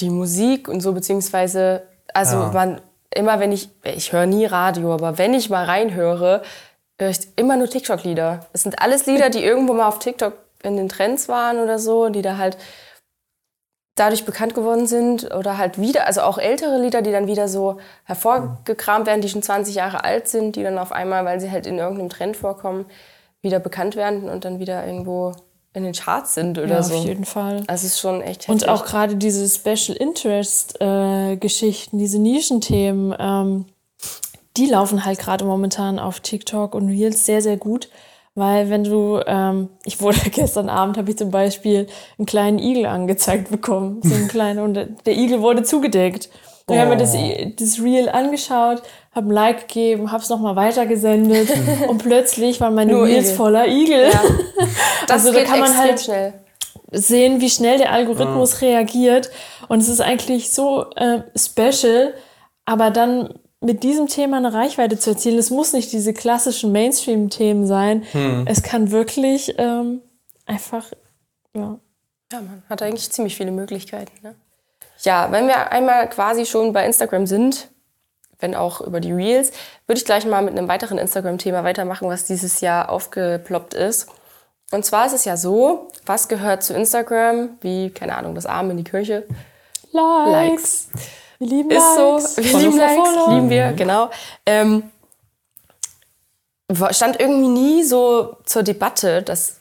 die 0.00 0.10
Musik 0.10 0.68
und 0.68 0.80
so, 0.80 0.92
beziehungsweise, 0.92 1.82
also 2.12 2.36
ja. 2.36 2.50
man 2.52 2.80
immer 3.14 3.40
wenn 3.40 3.52
ich, 3.52 3.70
ich 3.84 4.12
höre 4.12 4.26
nie 4.26 4.46
Radio, 4.46 4.92
aber 4.92 5.18
wenn 5.18 5.34
ich 5.34 5.50
mal 5.50 5.64
reinhöre, 5.64 6.42
höre 6.98 7.10
ich 7.10 7.20
immer 7.36 7.56
nur 7.56 7.68
TikTok-Lieder. 7.68 8.46
Es 8.52 8.62
sind 8.62 8.80
alles 8.80 9.06
Lieder, 9.06 9.30
die 9.30 9.42
irgendwo 9.42 9.72
mal 9.72 9.88
auf 9.88 9.98
TikTok 9.98 10.34
in 10.62 10.76
den 10.76 10.88
Trends 10.88 11.28
waren 11.28 11.58
oder 11.58 11.78
so, 11.78 12.08
die 12.08 12.22
da 12.22 12.36
halt 12.36 12.58
dadurch 13.98 14.24
bekannt 14.24 14.54
geworden 14.54 14.86
sind 14.86 15.34
oder 15.34 15.58
halt 15.58 15.80
wieder, 15.80 16.06
also 16.06 16.22
auch 16.22 16.38
ältere 16.38 16.80
Lieder, 16.80 17.02
die 17.02 17.12
dann 17.12 17.26
wieder 17.26 17.48
so 17.48 17.78
hervorgekramt 18.04 19.06
werden, 19.06 19.20
die 19.20 19.28
schon 19.28 19.42
20 19.42 19.74
Jahre 19.74 20.04
alt 20.04 20.28
sind, 20.28 20.56
die 20.56 20.62
dann 20.62 20.78
auf 20.78 20.92
einmal, 20.92 21.24
weil 21.24 21.40
sie 21.40 21.50
halt 21.50 21.66
in 21.66 21.78
irgendeinem 21.78 22.08
Trend 22.08 22.36
vorkommen, 22.36 22.86
wieder 23.42 23.60
bekannt 23.60 23.96
werden 23.96 24.28
und 24.28 24.44
dann 24.44 24.58
wieder 24.58 24.86
irgendwo 24.86 25.34
in 25.74 25.84
den 25.84 25.92
Charts 25.92 26.34
sind 26.34 26.58
oder 26.58 26.68
ja, 26.68 26.82
so. 26.82 26.94
Auf 26.94 27.04
jeden 27.04 27.24
Fall. 27.24 27.62
Also 27.66 27.86
es 27.86 27.92
ist 27.92 28.00
schon 28.00 28.20
echt 28.20 28.48
heftig. 28.48 28.48
Und 28.48 28.68
auch 28.68 28.84
gerade 28.84 29.16
diese 29.16 29.48
Special 29.48 29.96
Interest 29.96 30.80
äh, 30.80 31.36
Geschichten, 31.36 31.98
diese 31.98 32.18
Nischenthemen, 32.18 33.14
ähm, 33.18 33.66
die 34.56 34.66
laufen 34.66 35.04
halt 35.04 35.18
gerade 35.18 35.44
momentan 35.44 35.98
auf 35.98 36.20
TikTok 36.20 36.74
und 36.74 36.88
Reels 36.88 37.24
sehr, 37.24 37.42
sehr 37.42 37.56
gut. 37.56 37.88
Weil 38.34 38.70
wenn 38.70 38.84
du, 38.84 39.20
ähm, 39.26 39.70
ich 39.84 40.00
wurde 40.00 40.18
gestern 40.30 40.68
Abend, 40.68 40.96
habe 40.96 41.10
ich 41.10 41.18
zum 41.18 41.30
Beispiel 41.30 41.86
einen 42.18 42.26
kleinen 42.26 42.58
Igel 42.58 42.86
angezeigt 42.86 43.50
bekommen. 43.50 44.00
So 44.02 44.14
einen 44.14 44.28
kleinen, 44.28 44.60
und 44.60 44.74
der 44.74 45.16
Igel 45.16 45.40
wurde 45.40 45.62
zugedeckt. 45.62 46.28
Und 46.66 46.74
ich 46.74 46.80
habe 46.80 46.90
mir 46.90 46.96
das, 46.98 47.14
oh. 47.14 47.52
das 47.58 47.80
Reel 47.80 48.10
angeschaut, 48.10 48.82
habe 49.14 49.28
ein 49.28 49.30
Like 49.30 49.68
gegeben, 49.68 50.12
habe 50.12 50.22
es 50.22 50.28
nochmal 50.28 50.54
weitergesendet 50.54 51.48
und 51.88 51.98
plötzlich 51.98 52.60
waren 52.60 52.74
meine 52.74 52.92
Nur 52.92 53.06
Reels 53.06 53.28
Igel. 53.28 53.36
voller 53.36 53.66
Igel. 53.66 54.10
Ja. 54.10 54.22
Das 55.06 55.24
also 55.24 55.32
da 55.32 55.44
kann 55.44 55.60
man 55.60 55.76
halt 55.76 56.00
schnell. 56.00 56.34
sehen, 56.92 57.40
wie 57.40 57.48
schnell 57.48 57.78
der 57.78 57.92
Algorithmus 57.92 58.60
ja. 58.60 58.68
reagiert. 58.68 59.30
Und 59.68 59.80
es 59.80 59.88
ist 59.88 60.02
eigentlich 60.02 60.50
so 60.50 60.84
äh, 60.94 61.20
special, 61.36 62.12
aber 62.66 62.90
dann 62.90 63.32
mit 63.60 63.82
diesem 63.82 64.06
Thema 64.06 64.36
eine 64.36 64.52
Reichweite 64.52 64.98
zu 64.98 65.10
erzielen, 65.10 65.38
es 65.38 65.50
muss 65.50 65.72
nicht 65.72 65.92
diese 65.92 66.14
klassischen 66.14 66.72
Mainstream-Themen 66.72 67.66
sein. 67.66 68.04
Hm. 68.12 68.46
Es 68.46 68.62
kann 68.62 68.90
wirklich 68.90 69.54
ähm, 69.58 70.02
einfach, 70.46 70.92
ja. 71.54 71.78
Ja, 72.30 72.40
man 72.42 72.62
hat 72.68 72.82
eigentlich 72.82 73.10
ziemlich 73.10 73.36
viele 73.36 73.50
Möglichkeiten. 73.50 74.12
Ne? 74.22 74.34
Ja, 75.00 75.32
wenn 75.32 75.46
wir 75.46 75.72
einmal 75.72 76.08
quasi 76.10 76.44
schon 76.44 76.72
bei 76.72 76.84
Instagram 76.84 77.26
sind, 77.26 77.68
wenn 78.38 78.54
auch 78.54 78.80
über 78.80 79.00
die 79.00 79.12
Reels, 79.12 79.50
würde 79.86 79.98
ich 79.98 80.04
gleich 80.04 80.26
mal 80.26 80.42
mit 80.42 80.56
einem 80.56 80.68
weiteren 80.68 80.98
Instagram-Thema 80.98 81.64
weitermachen, 81.64 82.08
was 82.08 82.24
dieses 82.24 82.60
Jahr 82.60 82.90
aufgeploppt 82.90 83.74
ist. 83.74 84.08
Und 84.70 84.84
zwar 84.84 85.06
ist 85.06 85.14
es 85.14 85.24
ja 85.24 85.36
so, 85.36 85.88
was 86.04 86.28
gehört 86.28 86.62
zu 86.62 86.74
Instagram, 86.74 87.56
wie, 87.62 87.90
keine 87.90 88.16
Ahnung, 88.16 88.34
das 88.34 88.46
Arm 88.46 88.70
in 88.70 88.76
die 88.76 88.84
Kirche? 88.84 89.26
Likes. 89.92 90.30
Likes. 90.30 90.88
Wir 91.38 91.48
lieben 91.48 91.70
ist 91.70 91.76
Likes. 91.96 92.34
So, 92.34 92.42
wir 92.42 92.50
Follow 92.50 92.64
lieben 92.64 92.78
Likes, 92.78 92.96
Follow. 92.96 93.34
lieben 93.34 93.50
wir, 93.50 93.72
genau. 93.72 94.10
Ähm, 94.46 94.90
stand 96.90 97.20
irgendwie 97.20 97.48
nie 97.48 97.84
so 97.84 98.36
zur 98.44 98.62
Debatte, 98.62 99.22
dass 99.22 99.60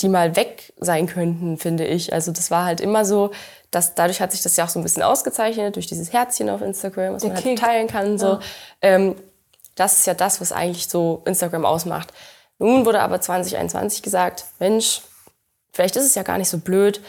die 0.00 0.08
mal 0.08 0.36
weg 0.36 0.72
sein 0.78 1.06
könnten, 1.06 1.58
finde 1.58 1.86
ich. 1.86 2.12
Also 2.12 2.32
das 2.32 2.50
war 2.50 2.64
halt 2.64 2.80
immer 2.80 3.04
so, 3.04 3.30
dass 3.70 3.94
dadurch 3.94 4.20
hat 4.20 4.32
sich 4.32 4.42
das 4.42 4.56
ja 4.56 4.64
auch 4.64 4.68
so 4.68 4.78
ein 4.78 4.82
bisschen 4.82 5.02
ausgezeichnet 5.02 5.76
durch 5.76 5.86
dieses 5.86 6.12
Herzchen 6.12 6.50
auf 6.50 6.62
Instagram, 6.62 7.14
was 7.14 7.24
man 7.24 7.34
halt 7.34 7.58
teilen 7.58 7.88
kann. 7.88 8.18
So. 8.18 8.26
Ja. 8.26 8.40
Ähm, 8.82 9.16
das 9.74 9.98
ist 9.98 10.06
ja 10.06 10.14
das, 10.14 10.40
was 10.40 10.52
eigentlich 10.52 10.88
so 10.88 11.22
Instagram 11.24 11.64
ausmacht. 11.64 12.12
Nun 12.58 12.84
wurde 12.84 13.00
aber 13.00 13.20
2021 13.20 14.02
gesagt, 14.02 14.44
Mensch, 14.58 15.02
vielleicht 15.72 15.96
ist 15.96 16.04
es 16.04 16.14
ja 16.14 16.22
gar 16.22 16.38
nicht 16.38 16.48
so 16.48 16.58
blöd, 16.58 17.00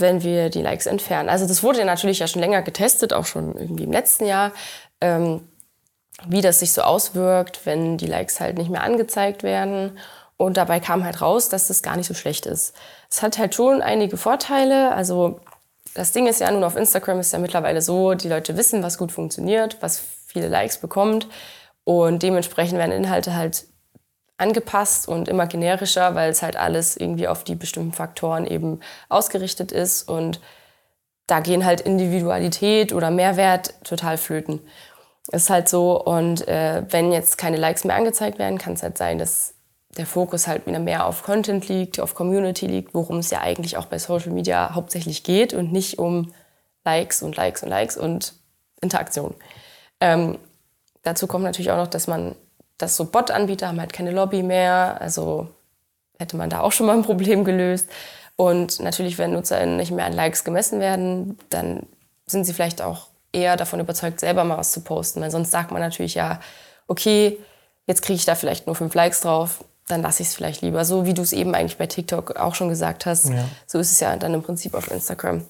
wenn 0.00 0.22
wir 0.22 0.50
die 0.50 0.62
Likes 0.62 0.86
entfernen. 0.86 1.28
Also 1.28 1.46
das 1.46 1.62
wurde 1.62 1.80
ja 1.80 1.84
natürlich 1.84 2.18
ja 2.18 2.26
schon 2.26 2.40
länger 2.40 2.62
getestet, 2.62 3.12
auch 3.12 3.26
schon 3.26 3.54
irgendwie 3.56 3.84
im 3.84 3.92
letzten 3.92 4.26
Jahr, 4.26 4.52
ähm, 5.00 5.48
wie 6.26 6.40
das 6.40 6.60
sich 6.60 6.72
so 6.72 6.82
auswirkt, 6.82 7.60
wenn 7.64 7.96
die 7.96 8.06
Likes 8.06 8.40
halt 8.40 8.58
nicht 8.58 8.70
mehr 8.70 8.82
angezeigt 8.82 9.42
werden. 9.42 9.98
Und 10.36 10.56
dabei 10.56 10.80
kam 10.80 11.04
halt 11.04 11.20
raus, 11.20 11.48
dass 11.48 11.68
das 11.68 11.82
gar 11.82 11.96
nicht 11.96 12.06
so 12.06 12.14
schlecht 12.14 12.46
ist. 12.46 12.74
Es 13.10 13.22
hat 13.22 13.38
halt 13.38 13.54
schon 13.54 13.82
einige 13.82 14.16
Vorteile. 14.16 14.92
Also 14.92 15.40
das 15.94 16.12
Ding 16.12 16.26
ist 16.26 16.40
ja 16.40 16.50
nun 16.50 16.64
auf 16.64 16.76
Instagram 16.76 17.20
ist 17.20 17.32
ja 17.32 17.38
mittlerweile 17.38 17.82
so, 17.82 18.14
die 18.14 18.28
Leute 18.28 18.56
wissen, 18.56 18.82
was 18.82 18.98
gut 18.98 19.12
funktioniert, 19.12 19.76
was 19.80 20.02
viele 20.26 20.48
Likes 20.48 20.78
bekommt 20.78 21.26
und 21.84 22.22
dementsprechend 22.22 22.78
werden 22.78 22.92
Inhalte 22.92 23.34
halt 23.34 23.64
angepasst 24.40 25.08
und 25.08 25.28
immer 25.28 25.46
generischer, 25.46 26.14
weil 26.14 26.30
es 26.30 26.42
halt 26.42 26.56
alles 26.56 26.96
irgendwie 26.96 27.28
auf 27.28 27.44
die 27.44 27.54
bestimmten 27.54 27.92
Faktoren 27.92 28.46
eben 28.46 28.80
ausgerichtet 29.08 29.72
ist 29.72 30.08
und 30.08 30.40
da 31.26 31.40
gehen 31.40 31.64
halt 31.64 31.80
Individualität 31.80 32.92
oder 32.92 33.10
Mehrwert 33.10 33.74
total 33.84 34.16
flöten. 34.16 34.60
Ist 35.30 35.50
halt 35.50 35.68
so 35.68 36.02
und 36.02 36.48
äh, 36.48 36.82
wenn 36.88 37.12
jetzt 37.12 37.38
keine 37.38 37.56
Likes 37.56 37.84
mehr 37.84 37.94
angezeigt 37.94 38.38
werden, 38.38 38.58
kann 38.58 38.72
es 38.72 38.82
halt 38.82 38.98
sein, 38.98 39.18
dass 39.18 39.54
der 39.96 40.06
Fokus 40.06 40.46
halt 40.46 40.66
wieder 40.66 40.78
mehr 40.78 41.06
auf 41.06 41.22
Content 41.22 41.68
liegt, 41.68 42.00
auf 42.00 42.14
Community 42.14 42.66
liegt, 42.66 42.94
worum 42.94 43.18
es 43.18 43.30
ja 43.30 43.40
eigentlich 43.40 43.76
auch 43.76 43.86
bei 43.86 43.98
Social 43.98 44.30
Media 44.30 44.74
hauptsächlich 44.74 45.22
geht 45.22 45.52
und 45.52 45.72
nicht 45.72 45.98
um 45.98 46.32
Likes 46.84 47.22
und 47.22 47.36
Likes 47.36 47.62
und 47.62 47.68
Likes 47.68 47.96
und 47.96 48.34
Interaktion. 48.80 49.34
Ähm, 50.00 50.38
dazu 51.02 51.26
kommt 51.26 51.44
natürlich 51.44 51.70
auch 51.70 51.76
noch, 51.76 51.88
dass 51.88 52.06
man, 52.06 52.34
dass 52.82 52.96
so 52.96 53.04
Bot-Anbieter 53.04 53.68
haben 53.68 53.80
halt 53.80 53.92
keine 53.92 54.10
Lobby 54.10 54.42
mehr, 54.42 54.96
also 55.00 55.48
hätte 56.18 56.36
man 56.36 56.50
da 56.50 56.60
auch 56.60 56.72
schon 56.72 56.86
mal 56.86 56.96
ein 56.96 57.02
Problem 57.02 57.44
gelöst. 57.44 57.88
Und 58.36 58.80
natürlich, 58.80 59.18
wenn 59.18 59.32
NutzerInnen 59.32 59.76
nicht 59.76 59.90
mehr 59.90 60.06
an 60.06 60.12
Likes 60.12 60.44
gemessen 60.44 60.80
werden, 60.80 61.38
dann 61.50 61.86
sind 62.26 62.44
sie 62.44 62.54
vielleicht 62.54 62.80
auch 62.80 63.08
eher 63.32 63.56
davon 63.56 63.80
überzeugt, 63.80 64.20
selber 64.20 64.44
mal 64.44 64.58
was 64.58 64.72
zu 64.72 64.80
posten. 64.80 65.20
Weil 65.20 65.30
sonst 65.30 65.50
sagt 65.50 65.72
man 65.72 65.80
natürlich 65.80 66.14
ja, 66.14 66.40
okay, 66.86 67.38
jetzt 67.86 68.02
kriege 68.02 68.16
ich 68.16 68.24
da 68.24 68.34
vielleicht 68.34 68.66
nur 68.66 68.76
fünf 68.76 68.94
Likes 68.94 69.20
drauf, 69.20 69.64
dann 69.88 70.02
lasse 70.02 70.22
ich 70.22 70.28
es 70.28 70.34
vielleicht 70.34 70.62
lieber. 70.62 70.84
So 70.84 71.06
wie 71.06 71.14
du 71.14 71.22
es 71.22 71.32
eben 71.32 71.54
eigentlich 71.54 71.76
bei 71.76 71.86
TikTok 71.86 72.36
auch 72.36 72.54
schon 72.54 72.68
gesagt 72.68 73.06
hast. 73.06 73.28
Ja. 73.28 73.44
So 73.66 73.78
ist 73.78 73.90
es 73.90 74.00
ja 74.00 74.16
dann 74.16 74.34
im 74.34 74.42
Prinzip 74.42 74.74
auf 74.74 74.90
Instagram. 74.90 75.46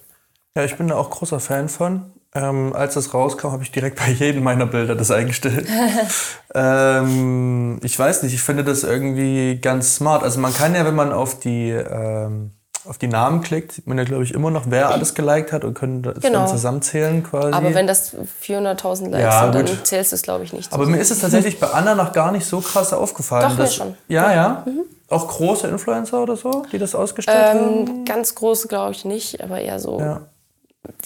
Ja, 0.57 0.65
ich 0.65 0.77
bin 0.77 0.89
da 0.89 0.97
auch 0.97 1.11
großer 1.11 1.41
Fan 1.41 1.69
von. 1.69 2.13
Ähm, 2.33 2.73
als 2.75 2.95
das 2.95 3.13
rauskam, 3.13 3.49
habe 3.49 3.65
ich 3.65 3.73
direkt 3.73 3.99
bei 3.99 4.09
jedem 4.09 4.45
meiner 4.45 4.67
Bilder 4.67 4.95
das 4.95 5.11
eingestellt. 5.11 5.67
ähm, 6.55 7.81
ich 7.83 7.99
weiß 7.99 8.23
nicht, 8.23 8.35
ich 8.35 8.43
finde 8.43 8.63
das 8.63 8.85
irgendwie 8.85 9.59
ganz 9.61 9.97
smart. 9.97 10.23
Also 10.23 10.39
man 10.39 10.55
kann 10.55 10.75
ja, 10.77 10.85
wenn 10.85 10.95
man 10.95 11.13
auf 11.13 11.41
die 11.41 11.71
ähm, 11.71 12.53
auf 12.87 12.99
die 12.99 13.09
Namen 13.09 13.43
klickt, 13.43 13.73
sieht 13.73 13.87
man 13.87 13.99
ja, 13.99 14.05
glaube 14.05 14.25
ich, 14.25 14.33
immer 14.33 14.51
noch, 14.51 14.65
wer 14.69 14.91
alles 14.91 15.15
geliked 15.15 15.53
hat 15.53 15.65
und 15.65 15.75
können 15.75 16.03
das 16.03 16.21
genau. 16.21 16.41
dann 16.41 16.49
zusammenzählen 16.49 17.23
quasi. 17.23 17.53
Aber 17.53 17.75
wenn 17.75 17.87
das 17.87 18.17
400.000 18.43 19.11
Likes 19.11 19.21
ja, 19.21 19.53
sind, 19.53 19.69
dann 19.69 19.85
zählst 19.85 20.13
du 20.13 20.17
es, 20.17 20.23
glaube 20.23 20.45
ich, 20.45 20.53
nicht. 20.53 20.73
Aber 20.73 20.87
mir 20.87 20.99
ist 20.99 21.11
es 21.11 21.19
tatsächlich 21.19 21.61
bei 21.61 21.67
Anna 21.67 21.95
noch 21.95 22.13
gar 22.13 22.33
nicht 22.33 22.47
so 22.47 22.61
krass 22.61 22.93
aufgefallen. 22.93 23.51
Doch, 23.51 23.57
dass, 23.57 23.71
mir 23.71 23.85
schon. 23.85 23.95
Ja, 24.09 24.33
ja. 24.33 24.63
Mhm. 24.67 24.85
Auch 25.09 25.29
große 25.29 25.67
Influencer 25.67 26.23
oder 26.23 26.37
so, 26.37 26.65
die 26.73 26.79
das 26.79 26.95
ausgestellt 26.95 27.55
ähm, 27.55 27.59
haben? 27.59 28.05
Ganz 28.07 28.35
große 28.35 28.69
glaube 28.69 28.93
ich 28.93 29.05
nicht, 29.05 29.43
aber 29.43 29.61
eher 29.61 29.79
so 29.79 29.99
ja 29.99 30.23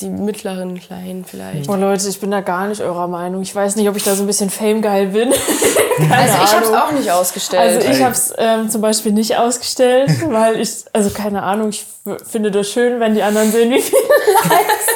die 0.01 0.09
mittleren 0.09 0.79
Kleinen 0.81 1.25
vielleicht. 1.25 1.69
Oh 1.69 1.75
Leute, 1.75 2.09
ich 2.09 2.21
bin 2.21 2.31
da 2.31 2.41
gar 2.41 2.69
nicht 2.69 2.81
eurer 2.81 3.09
Meinung. 3.09 3.43
Ich 3.43 3.55
weiß 3.55 3.75
nicht, 3.77 3.89
ob 3.89 3.97
ich 3.97 4.05
da 4.05 4.15
so 4.15 4.23
ein 4.23 4.27
bisschen 4.27 4.49
famegeil 4.51 5.09
bin. 5.09 5.31
also 6.11 6.35
ich 6.45 6.55
habe 6.55 6.65
es 6.65 6.73
auch 6.73 6.93
nicht 6.93 7.11
ausgestellt. 7.11 7.63
Also 7.63 7.89
ich 7.89 8.01
habe 8.03 8.13
es 8.13 8.33
ähm, 8.39 8.71
zum 8.71 8.81
Beispiel 8.81 9.13
nicht 9.13 9.37
ausgestellt, 9.37 10.11
weil 10.31 10.61
ich, 10.61 10.85
also 10.93 11.11
keine 11.11 11.43
Ahnung, 11.43 11.71
ich 11.71 11.85
finde 12.25 12.51
das 12.53 12.69
schön, 12.71 13.01
wenn 13.01 13.15
die 13.15 13.23
anderen 13.23 13.51
sehen, 13.51 13.71
wie 13.73 13.81
viele 13.83 14.01
Likes 14.49 14.87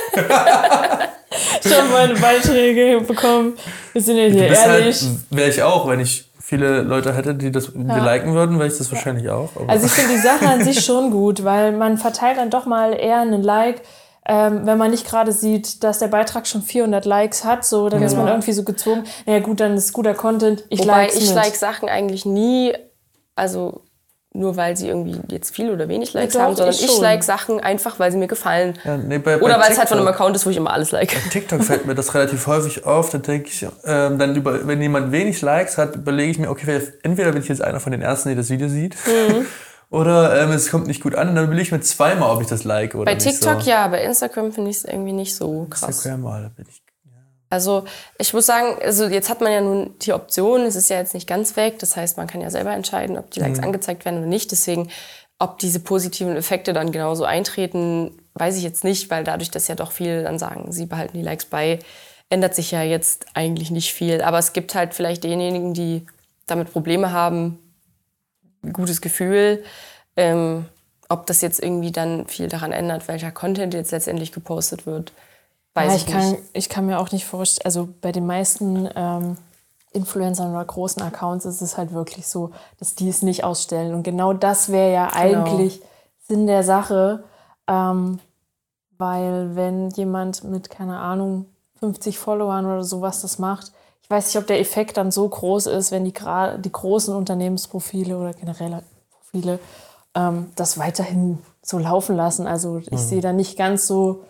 ich 1.65 1.77
habe 1.77 1.89
meine 1.93 2.15
Beiträge 2.15 3.01
bekommen. 3.07 3.55
Wir 3.93 4.03
sind 4.03 4.17
ja 4.17 4.25
hier 4.27 4.49
halt 4.49 4.81
ehrlich. 4.81 5.03
Halt, 5.03 5.13
Wäre 5.31 5.49
ich 5.51 5.63
auch, 5.63 5.87
wenn 5.89 6.01
ich 6.01 6.29
viele 6.41 6.83
Leute 6.83 7.15
hätte, 7.15 7.35
die 7.35 7.53
das 7.53 7.73
die 7.75 7.79
liken 8.01 8.35
würden, 8.35 8.59
wäre 8.59 8.69
ich 8.69 8.79
das 8.79 8.91
wahrscheinlich 8.91 9.29
auch. 9.29 9.51
aber- 9.55 9.69
Also 9.69 9.87
ich 9.87 9.93
finde 9.93 10.15
die 10.15 10.21
Sache 10.21 10.47
an 10.49 10.65
sich 10.65 10.85
schon 10.85 11.11
gut, 11.11 11.45
weil 11.45 11.73
man 11.73 11.99
verteilt 11.99 12.39
dann 12.39 12.51
doch 12.51 12.65
mal 12.67 12.93
eher 12.95 13.21
einen 13.21 13.43
Like, 13.43 13.83
ähm, 14.29 14.67
wenn 14.67 14.77
man 14.79 14.91
nicht 14.91 15.07
gerade 15.07 15.33
sieht, 15.33 15.83
dass 15.83 15.99
der 15.99 16.09
Beitrag 16.09 16.47
schon 16.47 16.63
400 16.63 17.05
Likes 17.07 17.45
hat, 17.45 17.65
so, 17.65 17.89
dann 17.89 18.03
ist 18.03 18.17
man 18.17 18.29
irgendwie 18.29 18.53
so 18.53 18.63
gezwungen, 18.63 19.05
naja 19.27 19.41
gut, 19.41 19.61
dann 19.61 19.75
ist 19.75 19.93
guter 19.93 20.15
Content, 20.15 20.65
ich 20.69 20.81
Wobei 20.81 20.93
like 21.07 21.15
ich 21.15 21.27
mit. 21.29 21.35
like 21.35 21.57
Sachen 21.57 21.89
eigentlich 21.89 22.27
nie, 22.27 22.75
also 23.35 23.81
nur 24.35 24.57
weil 24.57 24.77
sie 24.77 24.87
irgendwie 24.89 25.19
jetzt 25.29 25.55
viel 25.57 25.71
oder 25.71 25.89
wenig 25.89 26.13
Likes 26.13 26.35
doch, 26.35 26.43
haben, 26.43 26.55
sondern 26.55 26.75
ich 26.75 26.85
ich, 26.85 27.01
like 27.01 27.25
Sachen 27.25 27.59
einfach, 27.61 27.99
weil 27.99 28.13
sie 28.13 28.19
mir 28.19 28.29
gefallen. 28.29 28.79
ja, 28.85 28.97
nee, 28.99 29.19
bei, 29.19 29.41
Oder 29.41 29.55
bei 29.57 29.65
weil 29.65 29.73
es 29.73 29.79
halt 29.79 29.89
von 29.89 29.99
einem 29.99 30.07
Account 30.07 30.37
ist, 30.37 30.45
wo 30.45 30.51
ich 30.51 30.59
immer 30.59 30.73
alles 30.73 30.93
like. 30.93 31.17
TikTok 31.31 31.65
fällt 31.65 31.87
mir 31.87 31.95
das 31.95 32.15
relativ 32.15 32.47
häufig 32.47 32.85
auf. 32.85 33.11
Da 33.11 33.19
denke 33.19 33.49
ich, 33.49 33.67
ähm, 33.85 34.19
dann 34.19 34.37
über, 34.37 34.67
wenn 34.67 34.81
jemand 34.83 35.11
wenig 35.11 35.41
Likes 35.41 35.79
hat, 35.79 35.97
überlege 35.97 36.31
ich 36.31 36.39
mir, 36.39 36.51
okay, 36.51 36.81
entweder 37.03 37.33
bin 37.33 37.43
ich 37.43 37.49
jetzt 37.49 37.63
einer 37.63 37.81
von 37.81 37.91
den 37.91 38.03
ersten, 38.03 38.29
die 38.29 38.35
das 38.37 38.51
Video 38.51 38.69
sieht, 38.69 38.95
Mhm. 39.07 39.47
oder 39.91 40.43
ähm, 40.43 40.51
es 40.53 40.71
kommt 40.71 40.87
nicht 40.87 41.03
gut 41.03 41.15
an. 41.15 41.29
Und 41.31 41.35
dann 41.37 41.45
überlege 41.45 41.63
ich 41.63 41.73
mir 41.73 41.81
zweimal, 41.81 42.31
ob 42.35 42.43
ich 42.43 42.49
das 42.49 42.65
like 42.65 42.95
oder 42.95 43.05
Bei 43.07 43.15
nicht. 43.15 43.27
TikTok 43.27 43.63
so. 43.63 43.71
ja, 43.71 43.89
bei 43.89 44.03
Instagram 44.05 44.53
finde 44.53 44.71
ich 44.71 44.79
es 44.79 44.85
irgendwie 44.85 45.13
nicht 45.13 45.35
so 45.35 45.67
krass. 45.71 45.89
Instagram 45.89 46.21
mal, 46.23 46.51
bin 46.57 46.67
ich. 46.69 46.83
Also 47.51 47.85
ich 48.19 48.35
muss 48.35 48.45
sagen, 48.45 48.77
also 48.83 49.07
jetzt 49.07 49.31
hat 49.31 49.41
man 49.41 49.51
ja 49.51 49.63
nun 49.63 49.95
die 50.03 50.13
Option, 50.13 50.63
es 50.67 50.77
ist 50.77 50.91
ja 50.91 50.99
jetzt 50.99 51.15
nicht 51.15 51.27
ganz 51.27 51.57
weg. 51.57 51.79
Das 51.79 51.97
heißt, 51.97 52.19
man 52.19 52.27
kann 52.27 52.43
ja 52.43 52.51
selber 52.51 52.73
entscheiden, 52.75 53.17
ob 53.17 53.31
die 53.31 53.41
Mhm. 53.41 53.47
Likes 53.47 53.61
angezeigt 53.61 54.05
werden 54.05 54.19
oder 54.19 54.27
nicht. 54.27 54.53
Deswegen, 54.53 54.91
ob 55.39 55.59
diese 55.59 55.81
positiven 55.81 56.37
Effekte 56.37 56.75
dann 56.75 56.93
genauso 56.93 57.25
eintreten, 57.25 58.19
weiß 58.35 58.57
ich 58.59 58.65
jetzt 58.65 58.85
nicht, 58.85 59.11
weil 59.11 59.25
dadurch, 59.25 59.51
dass 59.51 59.67
ja 59.67 59.77
doch 59.77 59.93
viele 59.93 60.25
dann 60.25 60.39
sagen, 60.39 60.73
sie 60.73 60.85
behalten 60.85 61.17
die 61.17 61.23
Likes 61.23 61.47
bei, 61.47 61.79
ändert 62.29 62.55
sich 62.55 62.71
ja 62.71 62.83
jetzt 62.83 63.25
eigentlich 63.33 63.71
nicht 63.71 63.95
viel. 63.95 64.21
Aber 64.21 64.39
es 64.39 64.53
gibt 64.53 64.75
halt 64.75 64.93
vielleicht 64.93 65.25
denjenigen, 65.25 65.73
die 65.73 66.05
damit 66.47 66.71
Probleme 66.71 67.13
haben, 67.13 67.59
gutes 68.73 69.01
Gefühl. 69.01 69.63
Ähm, 70.17 70.67
ob 71.09 71.27
das 71.27 71.41
jetzt 71.41 71.63
irgendwie 71.63 71.93
dann 71.93 72.27
viel 72.27 72.49
daran 72.49 72.73
ändert, 72.73 73.09
welcher 73.09 73.31
Content 73.31 73.73
jetzt 73.75 73.93
letztendlich 73.93 74.33
gepostet 74.33 74.85
wird, 74.87 75.13
weiß 75.75 75.91
Ja, 75.91 75.97
ich, 75.97 76.07
ich, 76.07 76.13
kann, 76.13 76.31
nicht. 76.33 76.43
ich 76.53 76.69
kann 76.69 76.87
mir 76.87 76.99
auch 77.01 77.13
nicht 77.13 77.25
vorstellen, 77.25 77.65
also 77.65 77.89
bei 78.01 78.13
den 78.13 78.27
meisten 78.27 78.89
ähm, 78.95 79.37
Influencern 79.93 80.51
oder 80.51 80.65
großen 80.65 81.01
Accounts 81.03 81.47
ist 81.47 81.63
es 81.63 81.79
halt 81.79 81.93
wirklich 81.93 82.27
so, 82.29 82.51
dass 82.79 82.95
die 82.95 83.09
es 83.09 83.23
nicht 83.23 83.43
ausstellen. 83.45 83.95
Und 83.95 84.03
genau 84.03 84.33
das 84.35 84.71
wäre 84.71 84.93
ja 84.93 85.09
Genau. 85.09 85.45
eigentlich 85.45 85.81
Sinn 86.29 86.47
der 86.47 86.63
Sache. 86.63 87.25
Ähm, 87.67 88.19
weil 88.99 89.55
wenn 89.55 89.91
jemand 89.91 90.45
mit, 90.45 90.71
keine 90.71 90.99
Ahnung, 90.99 91.47
50 91.81 92.19
Followern 92.19 92.67
oder 92.67 92.83
sowas 92.83 93.23
das 93.23 93.39
macht, 93.39 93.73
ich 94.09 94.15
weiß 94.17 94.27
nicht, 94.27 94.39
ob 94.39 94.47
der 94.47 94.59
Effekt 94.59 94.97
dann 94.97 95.11
so 95.11 95.29
groß 95.29 95.67
ist, 95.67 95.91
wenn 95.93 96.07
die, 96.07 96.15
die 96.15 96.73
großen 96.73 97.15
Unternehmensprofile 97.15 98.17
oder 98.17 98.33
generell 98.33 98.83
Profile 99.11 99.59
ähm, 100.15 100.51
das 100.57 100.79
weiterhin 100.79 101.39
so 101.63 101.79
laufen 101.79 102.17
lassen. 102.17 102.47
Also 102.47 102.79
ich 102.79 103.01
sehe 103.01 103.21
da 103.21 103.35
nicht 103.35 103.59
ganz 103.59 103.87
so 103.87 104.25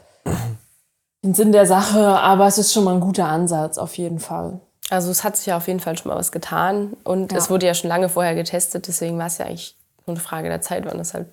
den 1.22 1.34
Sinn 1.34 1.52
der 1.52 1.66
Sache, 1.66 2.04
aber 2.18 2.48
es 2.48 2.58
ist 2.58 2.72
schon 2.72 2.82
mal 2.82 2.94
ein 2.94 3.00
guter 3.00 3.26
Ansatz, 3.26 3.78
auf 3.78 3.96
jeden 3.98 4.18
Fall. 4.18 4.58
Also 4.90 5.12
es 5.12 5.22
hat 5.22 5.36
sich 5.36 5.46
ja 5.46 5.56
auf 5.56 5.68
jeden 5.68 5.78
Fall 5.78 5.96
schon 5.96 6.10
mal 6.10 6.18
was 6.18 6.32
getan 6.32 6.96
und 7.04 7.30
Ja. 7.30 7.38
es 7.38 7.48
wurde 7.48 7.66
ja 7.66 7.74
schon 7.74 7.88
lange 7.88 8.08
vorher 8.08 8.34
getestet, 8.34 8.88
deswegen 8.88 9.16
war 9.16 9.26
es 9.26 9.38
ja 9.38 9.46
eigentlich 9.46 9.76
nur 10.06 10.16
eine 10.16 10.24
Frage 10.24 10.48
der 10.48 10.60
Zeit, 10.60 10.86
wann 10.86 10.98
das 10.98 11.14
halt 11.14 11.28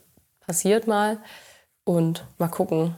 passiert 0.45 0.85
mal. 0.85 1.17
Und 1.83 2.25
mal 2.37 2.47
gucken. 2.47 2.95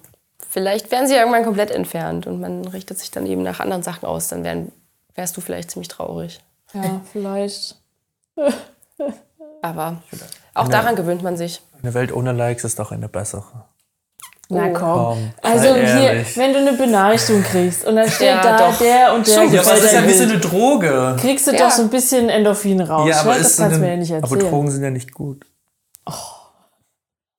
Vielleicht 0.49 0.91
werden 0.91 1.07
sie 1.07 1.13
ja 1.13 1.19
irgendwann 1.19 1.43
komplett 1.43 1.71
entfernt 1.71 2.25
und 2.25 2.39
man 2.39 2.65
richtet 2.65 2.97
sich 2.99 3.11
dann 3.11 3.25
eben 3.25 3.43
nach 3.43 3.59
anderen 3.59 3.83
Sachen 3.83 4.05
aus. 4.05 4.29
Dann 4.29 4.43
wären, 4.43 4.71
wärst 5.17 5.35
du 5.35 5.41
vielleicht 5.41 5.71
ziemlich 5.71 5.89
traurig. 5.89 6.39
Ja, 6.73 7.01
vielleicht. 7.11 7.75
Aber 9.61 10.01
auch 10.53 10.67
daran 10.69 10.95
gewöhnt 10.95 11.23
man 11.23 11.35
sich. 11.35 11.61
Eine 11.83 11.93
Welt 11.93 12.11
ohne 12.13 12.31
Likes 12.31 12.63
ist 12.63 12.79
doch 12.79 12.91
eine 12.91 13.09
bessere. 13.09 13.65
Na 14.49 14.69
komm. 14.69 14.93
Komm, 14.93 15.31
Also 15.41 15.75
hier, 15.75 16.25
wenn 16.35 16.53
du 16.53 16.59
eine 16.59 16.71
Benachrichtigung 16.73 17.43
kriegst 17.43 17.83
und 17.85 17.97
dann 17.97 18.09
steht 18.09 18.27
Ja, 18.27 18.41
da 18.41 18.69
doch. 18.71 18.77
der 18.79 19.13
und 19.13 19.27
der 19.27 19.33
Schon, 19.33 19.53
Ja, 19.53 19.61
aber 19.61 19.71
das 19.71 19.83
ist 19.83 19.91
ja 19.93 19.99
so 20.01 20.07
Bild, 20.07 20.21
eine 20.21 20.39
Droge. 20.39 21.17
kriegst 21.19 21.47
du 21.47 21.51
Ja. 21.51 21.57
doch 21.65 21.71
so 21.71 21.81
ein 21.81 21.89
bisschen 21.89 22.29
Endorphin 22.29 22.79
raus. 22.79 23.09
Ja, 23.09 23.19
aber, 23.21 23.33
ne? 23.33 23.39
das 23.39 23.51
ist 23.51 23.57
kannst 23.57 23.75
du 23.75 23.81
mir 23.81 23.89
ja 23.89 23.97
nicht 23.97 24.13
aber 24.13 24.21
erzählen. 24.31 24.49
Drogen 24.51 24.71
sind 24.71 24.83
ja 24.83 24.89
nicht 24.89 25.13
gut. 25.13 25.45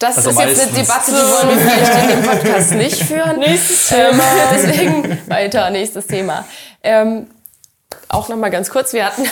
Das 0.00 0.16
Also 0.18 0.30
ist 0.30 0.38
jetzt 0.38 0.60
eine 0.60 0.72
meistens. 0.72 0.76
Debatte, 0.78 1.10
die 1.10 1.16
wollen 1.16 1.48
wir 1.58 1.70
vielleicht 1.70 2.02
in 2.02 2.08
dem 2.08 2.30
Podcast 2.30 2.72
nicht 2.74 3.02
führen. 3.04 3.38
Nächstes 3.40 3.90
Ähm, 3.92 4.10
Thema. 4.10 4.22
deswegen 4.52 5.18
weiter, 5.30 5.70
nächstes 5.70 6.06
Thema. 6.06 6.44
Ähm, 6.84 7.26
auch 8.08 8.28
noch 8.28 8.36
mal 8.36 8.50
ganz 8.50 8.70
kurz, 8.70 8.92
wir 8.92 9.06
hatten 9.06 9.24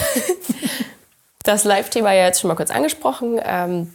das 1.43 1.65
Live-Thema 1.65 2.13
ja 2.13 2.25
jetzt 2.25 2.41
schon 2.41 2.49
mal 2.49 2.55
kurz 2.55 2.71
angesprochen. 2.71 3.41
Ähm, 3.43 3.95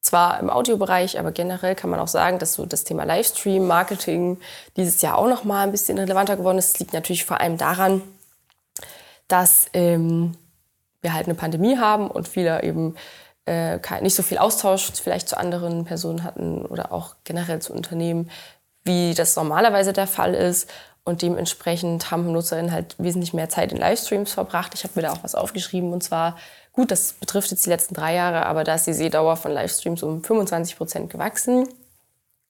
zwar 0.00 0.40
im 0.40 0.48
Audiobereich, 0.48 1.18
aber 1.18 1.30
generell 1.30 1.74
kann 1.74 1.90
man 1.90 2.00
auch 2.00 2.08
sagen, 2.08 2.38
dass 2.38 2.54
so 2.54 2.64
das 2.64 2.84
Thema 2.84 3.04
Livestream, 3.04 3.66
Marketing 3.66 4.38
dieses 4.76 5.02
Jahr 5.02 5.18
auch 5.18 5.28
noch 5.28 5.44
mal 5.44 5.62
ein 5.62 5.72
bisschen 5.72 5.98
relevanter 5.98 6.36
geworden 6.36 6.58
ist. 6.58 6.72
Das 6.72 6.80
liegt 6.80 6.94
natürlich 6.94 7.24
vor 7.24 7.40
allem 7.40 7.58
daran, 7.58 8.02
dass 9.28 9.66
ähm, 9.74 10.36
wir 11.02 11.12
halt 11.12 11.26
eine 11.26 11.34
Pandemie 11.34 11.76
haben 11.76 12.10
und 12.10 12.28
viele 12.28 12.62
eben 12.62 12.96
äh, 13.46 13.78
nicht 14.00 14.14
so 14.14 14.22
viel 14.22 14.38
Austausch 14.38 14.90
vielleicht 14.92 15.28
zu 15.28 15.36
anderen 15.36 15.84
Personen 15.84 16.24
hatten 16.24 16.64
oder 16.64 16.92
auch 16.92 17.16
generell 17.24 17.60
zu 17.60 17.72
Unternehmen, 17.72 18.30
wie 18.84 19.14
das 19.14 19.36
normalerweise 19.36 19.92
der 19.92 20.06
Fall 20.06 20.34
ist. 20.34 20.70
Und 21.10 21.22
dementsprechend 21.22 22.12
haben 22.12 22.30
Nutzerinnen 22.30 22.70
halt 22.70 22.94
wesentlich 22.98 23.34
mehr 23.34 23.48
Zeit 23.48 23.72
in 23.72 23.78
Livestreams 23.78 24.32
verbracht. 24.32 24.74
Ich 24.74 24.84
habe 24.84 24.92
mir 24.94 25.02
da 25.02 25.12
auch 25.12 25.24
was 25.24 25.34
aufgeschrieben 25.34 25.92
und 25.92 26.04
zwar, 26.04 26.36
gut, 26.72 26.92
das 26.92 27.14
betrifft 27.14 27.50
jetzt 27.50 27.66
die 27.66 27.70
letzten 27.70 27.94
drei 27.94 28.14
Jahre, 28.14 28.46
aber 28.46 28.62
da 28.62 28.76
ist 28.76 28.86
die 28.86 28.92
Sehdauer 28.92 29.36
von 29.36 29.50
Livestreams 29.50 30.04
um 30.04 30.22
25 30.22 30.76
Prozent 30.76 31.10
gewachsen 31.10 31.66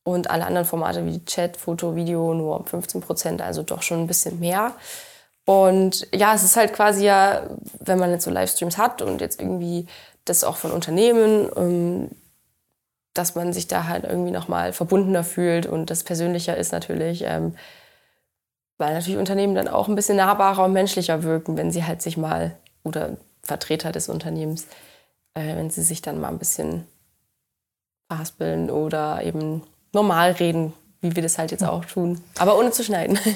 und 0.04 0.28
alle 0.28 0.44
anderen 0.44 0.66
Formate 0.66 1.06
wie 1.06 1.24
Chat, 1.24 1.56
Foto, 1.56 1.96
Video 1.96 2.34
nur 2.34 2.58
um 2.60 2.66
15 2.66 3.00
Prozent, 3.00 3.40
also 3.40 3.62
doch 3.62 3.80
schon 3.80 4.00
ein 4.00 4.06
bisschen 4.06 4.38
mehr. 4.40 4.74
Und 5.46 6.06
ja, 6.14 6.34
es 6.34 6.42
ist 6.42 6.56
halt 6.56 6.74
quasi 6.74 7.06
ja, 7.06 7.44
wenn 7.78 7.98
man 7.98 8.10
jetzt 8.10 8.24
so 8.24 8.30
Livestreams 8.30 8.76
hat 8.76 9.00
und 9.00 9.22
jetzt 9.22 9.40
irgendwie 9.40 9.86
das 10.26 10.44
auch 10.44 10.58
von 10.58 10.70
Unternehmen, 10.70 11.48
ähm, 11.56 12.10
dass 13.14 13.34
man 13.36 13.54
sich 13.54 13.68
da 13.68 13.86
halt 13.86 14.04
irgendwie 14.04 14.32
nochmal 14.32 14.74
verbundener 14.74 15.24
fühlt 15.24 15.64
und 15.64 15.88
das 15.88 16.04
persönlicher 16.04 16.58
ist 16.58 16.72
natürlich, 16.72 17.24
ähm, 17.26 17.54
weil 18.80 18.94
natürlich 18.94 19.18
Unternehmen 19.18 19.54
dann 19.54 19.68
auch 19.68 19.88
ein 19.88 19.94
bisschen 19.94 20.16
nahbarer 20.16 20.64
und 20.64 20.72
menschlicher 20.72 21.22
wirken, 21.22 21.56
wenn 21.56 21.70
sie 21.70 21.84
halt 21.84 22.02
sich 22.02 22.16
mal, 22.16 22.56
oder 22.82 23.16
Vertreter 23.42 23.92
des 23.92 24.08
Unternehmens, 24.08 24.66
äh, 25.34 25.56
wenn 25.56 25.70
sie 25.70 25.82
sich 25.82 26.02
dann 26.02 26.20
mal 26.20 26.28
ein 26.28 26.38
bisschen 26.38 26.86
verhaspeln 28.08 28.70
oder 28.70 29.22
eben 29.22 29.62
normal 29.92 30.32
reden, 30.32 30.72
wie 31.00 31.14
wir 31.14 31.22
das 31.22 31.38
halt 31.38 31.50
jetzt 31.50 31.64
auch 31.64 31.84
tun, 31.84 32.20
aber 32.38 32.58
ohne 32.58 32.70
zu 32.70 32.82
schneiden. 32.82 33.18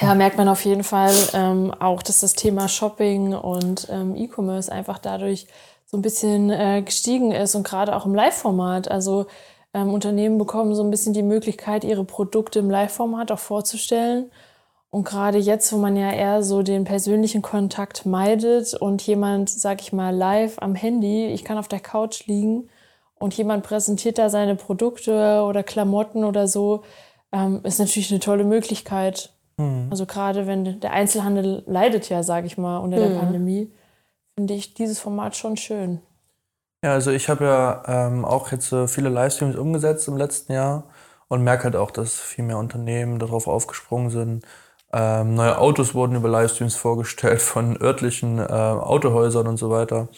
Ja, 0.00 0.12
merkt 0.16 0.36
man 0.36 0.48
auf 0.48 0.64
jeden 0.64 0.82
Fall 0.82 1.14
ähm, 1.34 1.72
auch, 1.78 2.02
dass 2.02 2.18
das 2.18 2.32
Thema 2.32 2.68
Shopping 2.68 3.32
und 3.32 3.86
ähm, 3.92 4.16
E-Commerce 4.16 4.70
einfach 4.70 4.98
dadurch 4.98 5.46
so 5.86 5.96
ein 5.96 6.02
bisschen 6.02 6.50
äh, 6.50 6.82
gestiegen 6.82 7.30
ist 7.30 7.54
und 7.54 7.62
gerade 7.62 7.94
auch 7.94 8.04
im 8.04 8.12
Live-Format. 8.12 8.90
Also 8.90 9.26
ähm, 9.72 9.94
Unternehmen 9.94 10.36
bekommen 10.36 10.74
so 10.74 10.82
ein 10.82 10.90
bisschen 10.90 11.12
die 11.12 11.22
Möglichkeit, 11.22 11.84
ihre 11.84 12.04
Produkte 12.04 12.58
im 12.58 12.70
Live-Format 12.70 13.30
auch 13.30 13.38
vorzustellen. 13.38 14.32
Und 14.94 15.02
gerade 15.02 15.38
jetzt, 15.38 15.72
wo 15.72 15.78
man 15.78 15.96
ja 15.96 16.12
eher 16.12 16.44
so 16.44 16.62
den 16.62 16.84
persönlichen 16.84 17.42
Kontakt 17.42 18.06
meidet 18.06 18.74
und 18.74 19.04
jemand, 19.04 19.50
sag 19.50 19.80
ich 19.80 19.92
mal, 19.92 20.14
live 20.14 20.60
am 20.60 20.76
Handy, 20.76 21.26
ich 21.26 21.42
kann 21.44 21.58
auf 21.58 21.66
der 21.66 21.80
Couch 21.80 22.28
liegen 22.28 22.68
und 23.16 23.34
jemand 23.34 23.64
präsentiert 23.64 24.18
da 24.18 24.30
seine 24.30 24.54
Produkte 24.54 25.42
oder 25.42 25.64
Klamotten 25.64 26.22
oder 26.22 26.46
so, 26.46 26.84
ähm, 27.32 27.58
ist 27.64 27.80
natürlich 27.80 28.12
eine 28.12 28.20
tolle 28.20 28.44
Möglichkeit. 28.44 29.34
Also 29.90 30.06
gerade 30.06 30.46
wenn 30.46 30.78
der 30.78 30.92
Einzelhandel 30.92 31.64
leidet 31.66 32.08
ja, 32.08 32.22
sage 32.22 32.46
ich 32.46 32.56
mal, 32.56 32.78
unter 32.78 32.98
der 32.98 33.18
Pandemie, 33.18 33.72
finde 34.36 34.54
ich 34.54 34.74
dieses 34.74 35.00
Format 35.00 35.34
schon 35.34 35.56
schön. 35.56 36.02
Ja, 36.84 36.92
also 36.92 37.10
ich 37.10 37.28
habe 37.28 37.44
ja 37.46 37.82
ähm, 37.88 38.24
auch 38.24 38.52
jetzt 38.52 38.70
äh, 38.70 38.86
viele 38.86 39.08
Livestreams 39.08 39.56
umgesetzt 39.56 40.06
im 40.06 40.16
letzten 40.16 40.52
Jahr 40.52 40.84
und 41.26 41.42
merke 41.42 41.64
halt 41.64 41.74
auch, 41.74 41.90
dass 41.90 42.14
viel 42.20 42.44
mehr 42.44 42.58
Unternehmen 42.58 43.18
darauf 43.18 43.48
aufgesprungen 43.48 44.10
sind. 44.10 44.44
Ähm, 44.96 45.34
neue 45.34 45.58
Autos 45.58 45.94
wurden 45.94 46.14
über 46.14 46.28
Livestreams 46.28 46.76
vorgestellt 46.76 47.42
von 47.42 47.80
örtlichen 47.82 48.38
äh, 48.38 48.44
Autohäusern 48.44 49.48
und 49.48 49.56
so 49.56 49.68
weiter. 49.70 50.08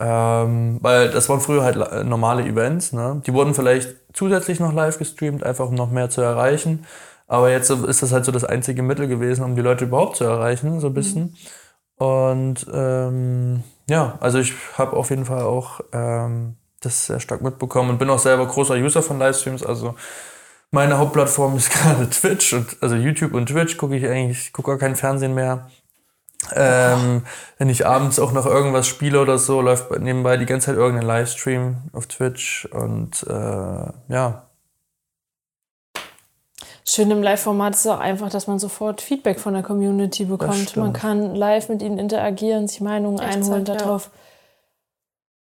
Ähm, 0.00 0.78
weil 0.80 1.10
das 1.10 1.28
waren 1.28 1.40
früher 1.40 1.62
halt 1.62 2.06
normale 2.06 2.44
Events. 2.44 2.92
Ne? 2.92 3.20
Die 3.26 3.34
wurden 3.34 3.52
vielleicht 3.52 3.96
zusätzlich 4.14 4.60
noch 4.60 4.72
live 4.72 4.98
gestreamt, 4.98 5.44
einfach 5.44 5.68
um 5.68 5.74
noch 5.74 5.90
mehr 5.90 6.08
zu 6.08 6.22
erreichen. 6.22 6.86
Aber 7.26 7.50
jetzt 7.50 7.68
ist 7.70 8.02
das 8.02 8.12
halt 8.12 8.24
so 8.24 8.32
das 8.32 8.44
einzige 8.44 8.82
Mittel 8.82 9.08
gewesen, 9.08 9.44
um 9.44 9.54
die 9.54 9.62
Leute 9.62 9.84
überhaupt 9.84 10.16
zu 10.16 10.24
erreichen, 10.24 10.80
so 10.80 10.86
ein 10.86 10.94
bisschen. 10.94 11.36
Und 11.96 12.66
ähm, 12.72 13.62
ja, 13.90 14.16
also 14.20 14.38
ich 14.38 14.54
habe 14.78 14.96
auf 14.96 15.10
jeden 15.10 15.26
Fall 15.26 15.42
auch 15.42 15.80
ähm, 15.92 16.56
das 16.80 17.06
sehr 17.06 17.20
stark 17.20 17.42
mitbekommen 17.42 17.90
und 17.90 17.98
bin 17.98 18.08
auch 18.08 18.18
selber 18.18 18.46
großer 18.46 18.76
User 18.76 19.02
von 19.02 19.18
Livestreams. 19.18 19.66
Also 19.66 19.94
meine 20.70 20.98
Hauptplattform 20.98 21.56
ist 21.56 21.70
gerade 21.72 22.08
Twitch 22.10 22.52
und 22.52 22.76
also 22.80 22.94
YouTube 22.94 23.34
und 23.34 23.46
Twitch 23.46 23.76
gucke 23.76 23.96
ich 23.96 24.06
eigentlich, 24.06 24.52
gucke 24.52 24.70
gar 24.70 24.78
kein 24.78 24.96
Fernsehen 24.96 25.34
mehr. 25.34 25.70
Ähm, 26.54 27.24
wenn 27.58 27.68
ich 27.68 27.86
abends 27.86 28.18
auch 28.20 28.32
noch 28.32 28.46
irgendwas 28.46 28.86
spiele 28.86 29.20
oder 29.20 29.38
so, 29.38 29.60
läuft 29.60 29.90
nebenbei 29.98 30.36
die 30.36 30.46
ganze 30.46 30.66
Zeit 30.66 30.76
irgendein 30.76 31.06
Livestream 31.06 31.76
auf 31.92 32.06
Twitch 32.06 32.66
und 32.66 33.24
äh, 33.28 34.12
ja. 34.12 34.44
Schön 36.84 37.10
im 37.10 37.22
Live-Format 37.22 37.74
ist 37.74 37.86
auch 37.86 37.98
einfach, 37.98 38.30
dass 38.30 38.46
man 38.46 38.58
sofort 38.58 39.02
Feedback 39.02 39.40
von 39.40 39.52
der 39.52 39.62
Community 39.62 40.24
bekommt. 40.24 40.74
Man 40.76 40.94
kann 40.94 41.34
live 41.34 41.68
mit 41.68 41.82
ihnen 41.82 41.98
interagieren, 41.98 42.66
sich 42.66 42.80
Meinungen 42.80 43.18
Echt 43.18 43.36
einholen, 43.36 43.66
ja. 43.66 43.74
darauf 43.74 44.10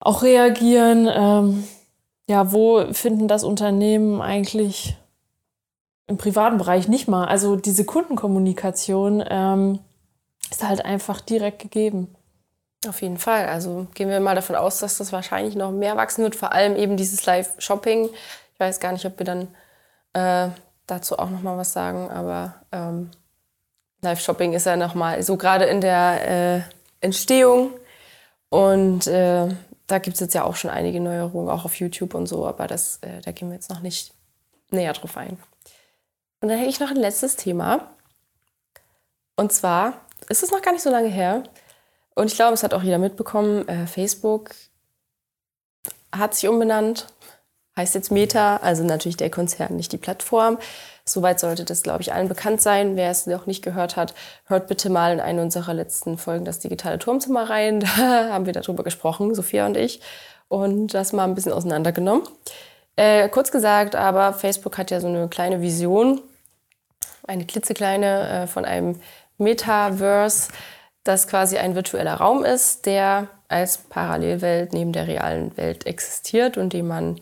auch 0.01 0.21
reagieren. 0.21 1.07
Ähm, 1.09 1.63
ja, 2.27 2.51
wo 2.51 2.93
finden 2.93 3.29
das 3.29 3.45
Unternehmen 3.45 4.21
eigentlich 4.21 4.97
im 6.09 6.17
privaten 6.17 6.57
Bereich 6.57 6.87
nicht 6.87 7.07
mal? 7.07 7.25
Also 7.25 7.55
diese 7.55 7.85
Kundenkommunikation 7.85 9.23
ähm, 9.29 9.79
ist 10.49 10.67
halt 10.67 10.83
einfach 10.83 11.21
direkt 11.21 11.59
gegeben. 11.59 12.15
Auf 12.87 13.01
jeden 13.01 13.17
Fall. 13.17 13.47
Also 13.47 13.87
gehen 13.93 14.09
wir 14.09 14.19
mal 14.19 14.35
davon 14.35 14.55
aus, 14.55 14.79
dass 14.79 14.97
das 14.97 15.11
wahrscheinlich 15.11 15.55
noch 15.55 15.71
mehr 15.71 15.97
wachsen 15.97 16.23
wird. 16.23 16.35
Vor 16.35 16.51
allem 16.51 16.75
eben 16.75 16.97
dieses 16.97 17.25
Live-Shopping. 17.25 18.09
Ich 18.53 18.59
weiß 18.59 18.79
gar 18.79 18.91
nicht, 18.91 19.05
ob 19.05 19.19
wir 19.19 19.25
dann 19.25 19.47
äh, 20.13 20.51
dazu 20.87 21.19
auch 21.19 21.29
noch 21.29 21.41
mal 21.41 21.57
was 21.57 21.73
sagen, 21.73 22.09
aber 22.09 22.55
ähm, 22.71 23.11
Live-Shopping 24.01 24.53
ist 24.53 24.65
ja 24.65 24.75
noch 24.75 24.95
mal 24.95 25.21
so 25.21 25.37
gerade 25.37 25.65
in 25.65 25.81
der 25.81 26.27
äh, 26.27 26.61
Entstehung 27.01 27.71
und 28.49 29.07
äh, 29.07 29.49
da 29.87 29.99
gibt 29.99 30.15
es 30.15 30.19
jetzt 30.19 30.33
ja 30.33 30.43
auch 30.43 30.55
schon 30.55 30.71
einige 30.71 30.99
Neuerungen, 30.99 31.49
auch 31.49 31.65
auf 31.65 31.75
YouTube 31.75 32.15
und 32.15 32.27
so, 32.27 32.45
aber 32.47 32.67
das, 32.67 32.97
äh, 33.01 33.21
da 33.21 33.31
gehen 33.31 33.49
wir 33.49 33.55
jetzt 33.55 33.69
noch 33.69 33.81
nicht 33.81 34.13
näher 34.71 34.93
drauf 34.93 35.17
ein. 35.17 35.37
Und 36.41 36.49
dann 36.49 36.57
hätte 36.57 36.69
ich 36.69 36.79
noch 36.79 36.89
ein 36.89 36.95
letztes 36.95 37.35
Thema. 37.35 37.91
Und 39.35 39.51
zwar 39.51 40.01
ist 40.29 40.43
es 40.43 40.51
noch 40.51 40.61
gar 40.61 40.71
nicht 40.71 40.83
so 40.83 40.89
lange 40.89 41.09
her. 41.09 41.43
Und 42.15 42.27
ich 42.27 42.35
glaube, 42.35 42.53
es 42.53 42.63
hat 42.63 42.73
auch 42.73 42.83
jeder 42.83 42.97
mitbekommen. 42.97 43.67
Äh, 43.67 43.87
Facebook 43.87 44.51
hat 46.11 46.35
sich 46.35 46.49
umbenannt, 46.49 47.07
heißt 47.77 47.95
jetzt 47.95 48.11
Meta, 48.11 48.57
also 48.57 48.83
natürlich 48.83 49.17
der 49.17 49.29
Konzern, 49.29 49.75
nicht 49.75 49.91
die 49.91 49.97
Plattform. 49.97 50.57
Soweit 51.05 51.39
sollte 51.39 51.65
das, 51.65 51.81
glaube 51.81 52.01
ich, 52.01 52.13
allen 52.13 52.27
bekannt 52.27 52.61
sein. 52.61 52.95
Wer 52.95 53.09
es 53.09 53.25
noch 53.25 53.45
nicht 53.45 53.63
gehört 53.63 53.95
hat, 53.95 54.13
hört 54.45 54.67
bitte 54.67 54.89
mal 54.89 55.13
in 55.13 55.19
eine 55.19 55.41
unserer 55.41 55.73
letzten 55.73 56.17
Folgen 56.17 56.45
das 56.45 56.59
digitale 56.59 56.99
Turmzimmer 56.99 57.49
rein. 57.49 57.79
Da 57.97 58.29
haben 58.33 58.45
wir 58.45 58.53
darüber 58.53 58.83
gesprochen, 58.83 59.33
Sophia 59.33 59.65
und 59.65 59.77
ich, 59.77 60.01
und 60.47 60.93
das 60.93 61.13
mal 61.13 61.23
ein 61.23 61.35
bisschen 61.35 61.53
auseinandergenommen. 61.53 62.23
Äh, 62.95 63.29
kurz 63.29 63.51
gesagt, 63.51 63.95
aber 63.95 64.33
Facebook 64.33 64.77
hat 64.77 64.91
ja 64.91 64.99
so 64.99 65.07
eine 65.07 65.29
kleine 65.29 65.61
Vision, 65.61 66.21
eine 67.29 67.45
klitzekleine 67.45 68.29
äh, 68.43 68.47
von 68.47 68.65
einem 68.65 68.99
Metaverse, 69.37 70.49
das 71.03 71.27
quasi 71.27 71.57
ein 71.57 71.75
virtueller 71.75 72.15
Raum 72.15 72.43
ist, 72.43 72.85
der 72.85 73.29
als 73.47 73.77
Parallelwelt 73.77 74.73
neben 74.73 74.91
der 74.91 75.07
realen 75.07 75.55
Welt 75.55 75.85
existiert 75.85 76.57
und 76.57 76.73
den 76.73 76.87
man 76.87 77.21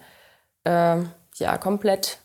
äh, 0.63 0.97
ja 1.35 1.57
komplett 1.59 2.19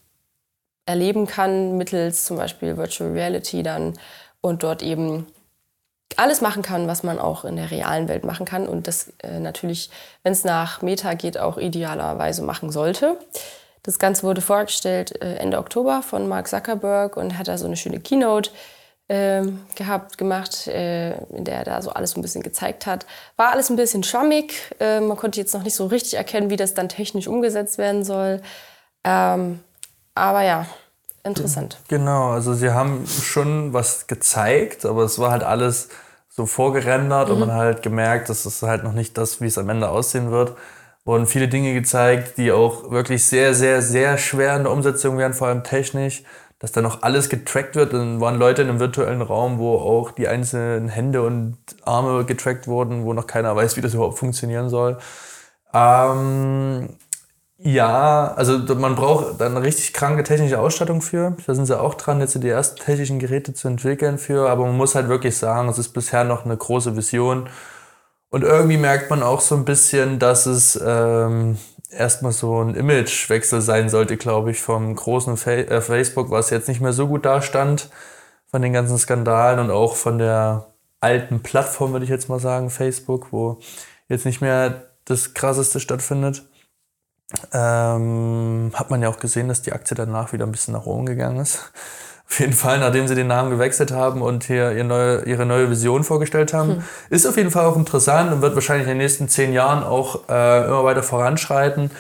erleben 0.86 1.26
kann 1.26 1.76
mittels 1.76 2.24
zum 2.24 2.36
Beispiel 2.36 2.76
Virtual 2.76 3.12
Reality 3.12 3.62
dann 3.62 3.98
und 4.40 4.62
dort 4.62 4.82
eben 4.82 5.26
alles 6.16 6.40
machen 6.40 6.62
kann, 6.62 6.88
was 6.88 7.02
man 7.02 7.18
auch 7.18 7.44
in 7.44 7.56
der 7.56 7.70
realen 7.70 8.08
Welt 8.08 8.24
machen 8.24 8.44
kann 8.44 8.66
und 8.66 8.86
das 8.86 9.12
äh, 9.22 9.38
natürlich, 9.38 9.90
wenn 10.22 10.32
es 10.32 10.44
nach 10.44 10.82
Meta 10.82 11.14
geht, 11.14 11.38
auch 11.38 11.58
idealerweise 11.58 12.42
machen 12.42 12.70
sollte. 12.70 13.16
Das 13.82 13.98
Ganze 13.98 14.22
wurde 14.22 14.40
vorgestellt 14.40 15.20
äh, 15.22 15.36
Ende 15.36 15.58
Oktober 15.58 16.02
von 16.02 16.28
Mark 16.28 16.48
Zuckerberg 16.48 17.16
und 17.16 17.36
hat 17.36 17.48
da 17.48 17.58
so 17.58 17.66
eine 17.66 17.76
schöne 17.76 18.00
Keynote 18.00 18.50
ähm, 19.08 19.60
gehabt, 19.74 20.16
gemacht, 20.18 20.68
äh, 20.68 21.18
in 21.36 21.44
der 21.44 21.56
er 21.56 21.64
da 21.64 21.82
so 21.82 21.90
alles 21.90 22.16
ein 22.16 22.22
bisschen 22.22 22.42
gezeigt 22.42 22.86
hat. 22.86 23.04
War 23.36 23.50
alles 23.50 23.68
ein 23.68 23.76
bisschen 23.76 24.04
schwammig. 24.04 24.54
Äh, 24.78 25.00
man 25.00 25.16
konnte 25.16 25.40
jetzt 25.40 25.52
noch 25.52 25.64
nicht 25.64 25.74
so 25.74 25.86
richtig 25.86 26.14
erkennen, 26.14 26.50
wie 26.50 26.56
das 26.56 26.74
dann 26.74 26.88
technisch 26.88 27.26
umgesetzt 27.26 27.78
werden 27.78 28.04
soll. 28.04 28.40
Ähm, 29.04 29.60
aber 30.14 30.42
ja, 30.42 30.66
interessant. 31.24 31.78
Genau, 31.88 32.30
also 32.30 32.54
sie 32.54 32.70
haben 32.70 33.06
schon 33.06 33.72
was 33.72 34.06
gezeigt, 34.06 34.84
aber 34.86 35.02
es 35.02 35.18
war 35.18 35.32
halt 35.32 35.42
alles 35.42 35.88
so 36.28 36.46
vorgerendert 36.46 37.28
und 37.28 37.40
man 37.40 37.52
hat 37.52 37.58
halt 37.58 37.82
gemerkt, 37.82 38.30
das 38.30 38.46
ist 38.46 38.62
halt 38.62 38.84
noch 38.84 38.94
nicht 38.94 39.18
das, 39.18 39.42
wie 39.42 39.46
es 39.46 39.58
am 39.58 39.68
Ende 39.68 39.90
aussehen 39.90 40.30
wird. 40.30 40.56
Wurden 41.04 41.26
viele 41.26 41.48
Dinge 41.48 41.74
gezeigt, 41.74 42.38
die 42.38 42.52
auch 42.52 42.90
wirklich 42.90 43.24
sehr, 43.24 43.54
sehr, 43.54 43.82
sehr 43.82 44.18
schwer 44.18 44.56
in 44.56 44.64
der 44.64 44.72
Umsetzung 44.72 45.18
wären, 45.18 45.34
vor 45.34 45.48
allem 45.48 45.64
technisch, 45.64 46.22
dass 46.60 46.70
dann 46.70 46.84
noch 46.84 47.02
alles 47.02 47.28
getrackt 47.28 47.74
wird. 47.74 47.92
Dann 47.92 48.20
waren 48.20 48.38
Leute 48.38 48.62
in 48.62 48.68
einem 48.68 48.78
virtuellen 48.78 49.20
Raum, 49.20 49.58
wo 49.58 49.76
auch 49.78 50.12
die 50.12 50.28
einzelnen 50.28 50.88
Hände 50.88 51.22
und 51.22 51.58
Arme 51.84 52.24
getrackt 52.24 52.68
wurden, 52.68 53.04
wo 53.04 53.12
noch 53.14 53.26
keiner 53.26 53.56
weiß, 53.56 53.76
wie 53.76 53.80
das 53.80 53.94
überhaupt 53.94 54.18
funktionieren 54.18 54.68
soll. 54.68 54.98
Ähm, 55.74 56.90
ja, 57.58 58.34
also 58.34 58.58
man 58.74 58.96
braucht 58.96 59.40
dann 59.40 59.56
eine 59.56 59.64
richtig 59.64 59.92
kranke 59.92 60.24
technische 60.24 60.58
Ausstattung 60.58 61.00
für. 61.00 61.36
Da 61.46 61.54
sind 61.54 61.66
sie 61.66 61.78
auch 61.80 61.94
dran, 61.94 62.20
jetzt 62.20 62.42
die 62.42 62.48
ersten 62.48 62.76
technischen 62.80 63.18
Geräte 63.20 63.54
zu 63.54 63.68
entwickeln 63.68 64.18
für. 64.18 64.50
Aber 64.50 64.66
man 64.66 64.76
muss 64.76 64.94
halt 64.96 65.08
wirklich 65.08 65.36
sagen, 65.36 65.68
es 65.68 65.78
ist 65.78 65.90
bisher 65.90 66.24
noch 66.24 66.44
eine 66.44 66.56
große 66.56 66.96
Vision. 66.96 67.48
Und 68.32 68.44
irgendwie 68.44 68.78
merkt 68.78 69.10
man 69.10 69.22
auch 69.22 69.42
so 69.42 69.54
ein 69.54 69.66
bisschen, 69.66 70.18
dass 70.18 70.46
es 70.46 70.80
ähm, 70.82 71.58
erstmal 71.90 72.32
so 72.32 72.62
ein 72.62 72.74
Imagewechsel 72.74 73.60
sein 73.60 73.90
sollte, 73.90 74.16
glaube 74.16 74.52
ich, 74.52 74.62
vom 74.62 74.96
großen 74.96 75.36
Fa 75.36 75.50
äh, 75.50 75.82
Facebook, 75.82 76.30
was 76.30 76.48
jetzt 76.48 76.66
nicht 76.66 76.80
mehr 76.80 76.94
so 76.94 77.08
gut 77.08 77.26
dastand 77.26 77.90
von 78.46 78.62
den 78.62 78.72
ganzen 78.72 78.96
Skandalen 78.96 79.58
und 79.60 79.70
auch 79.70 79.96
von 79.96 80.16
der 80.18 80.72
alten 80.98 81.42
Plattform, 81.42 81.92
würde 81.92 82.04
ich 82.04 82.10
jetzt 82.10 82.30
mal 82.30 82.40
sagen, 82.40 82.70
Facebook, 82.70 83.32
wo 83.32 83.58
jetzt 84.08 84.24
nicht 84.24 84.40
mehr 84.40 84.86
das 85.04 85.34
Krasseste 85.34 85.78
stattfindet. 85.78 86.48
Ähm, 87.52 88.70
hat 88.72 88.88
man 88.88 89.02
ja 89.02 89.10
auch 89.10 89.18
gesehen, 89.18 89.48
dass 89.48 89.60
die 89.60 89.72
Aktie 89.74 89.94
danach 89.94 90.32
wieder 90.32 90.46
ein 90.46 90.52
bisschen 90.52 90.72
nach 90.72 90.86
oben 90.86 91.04
gegangen 91.04 91.40
ist. 91.40 91.70
Auf 92.32 92.40
jeden 92.40 92.54
Fall, 92.54 92.78
nachdem 92.78 93.06
sie 93.06 93.14
den 93.14 93.26
Namen 93.26 93.50
gewechselt 93.50 93.90
haben 93.90 94.22
und 94.22 94.44
hier 94.44 94.72
ihre 94.72 94.84
neue, 94.84 95.22
ihre 95.26 95.44
neue 95.44 95.68
Vision 95.68 96.02
vorgestellt 96.02 96.54
haben. 96.54 96.76
Hm. 96.76 96.84
Ist 97.10 97.26
auf 97.26 97.36
jeden 97.36 97.50
Fall 97.50 97.66
auch 97.66 97.76
interessant 97.76 98.32
und 98.32 98.40
wird 98.40 98.54
wahrscheinlich 98.54 98.84
in 98.84 98.92
den 98.92 98.98
nächsten 99.04 99.28
zehn 99.28 99.52
Jahren 99.52 99.84
auch 99.84 100.30
äh, 100.30 100.64
immer 100.64 100.82
weiter 100.82 101.02
voranschreiten. 101.02 101.90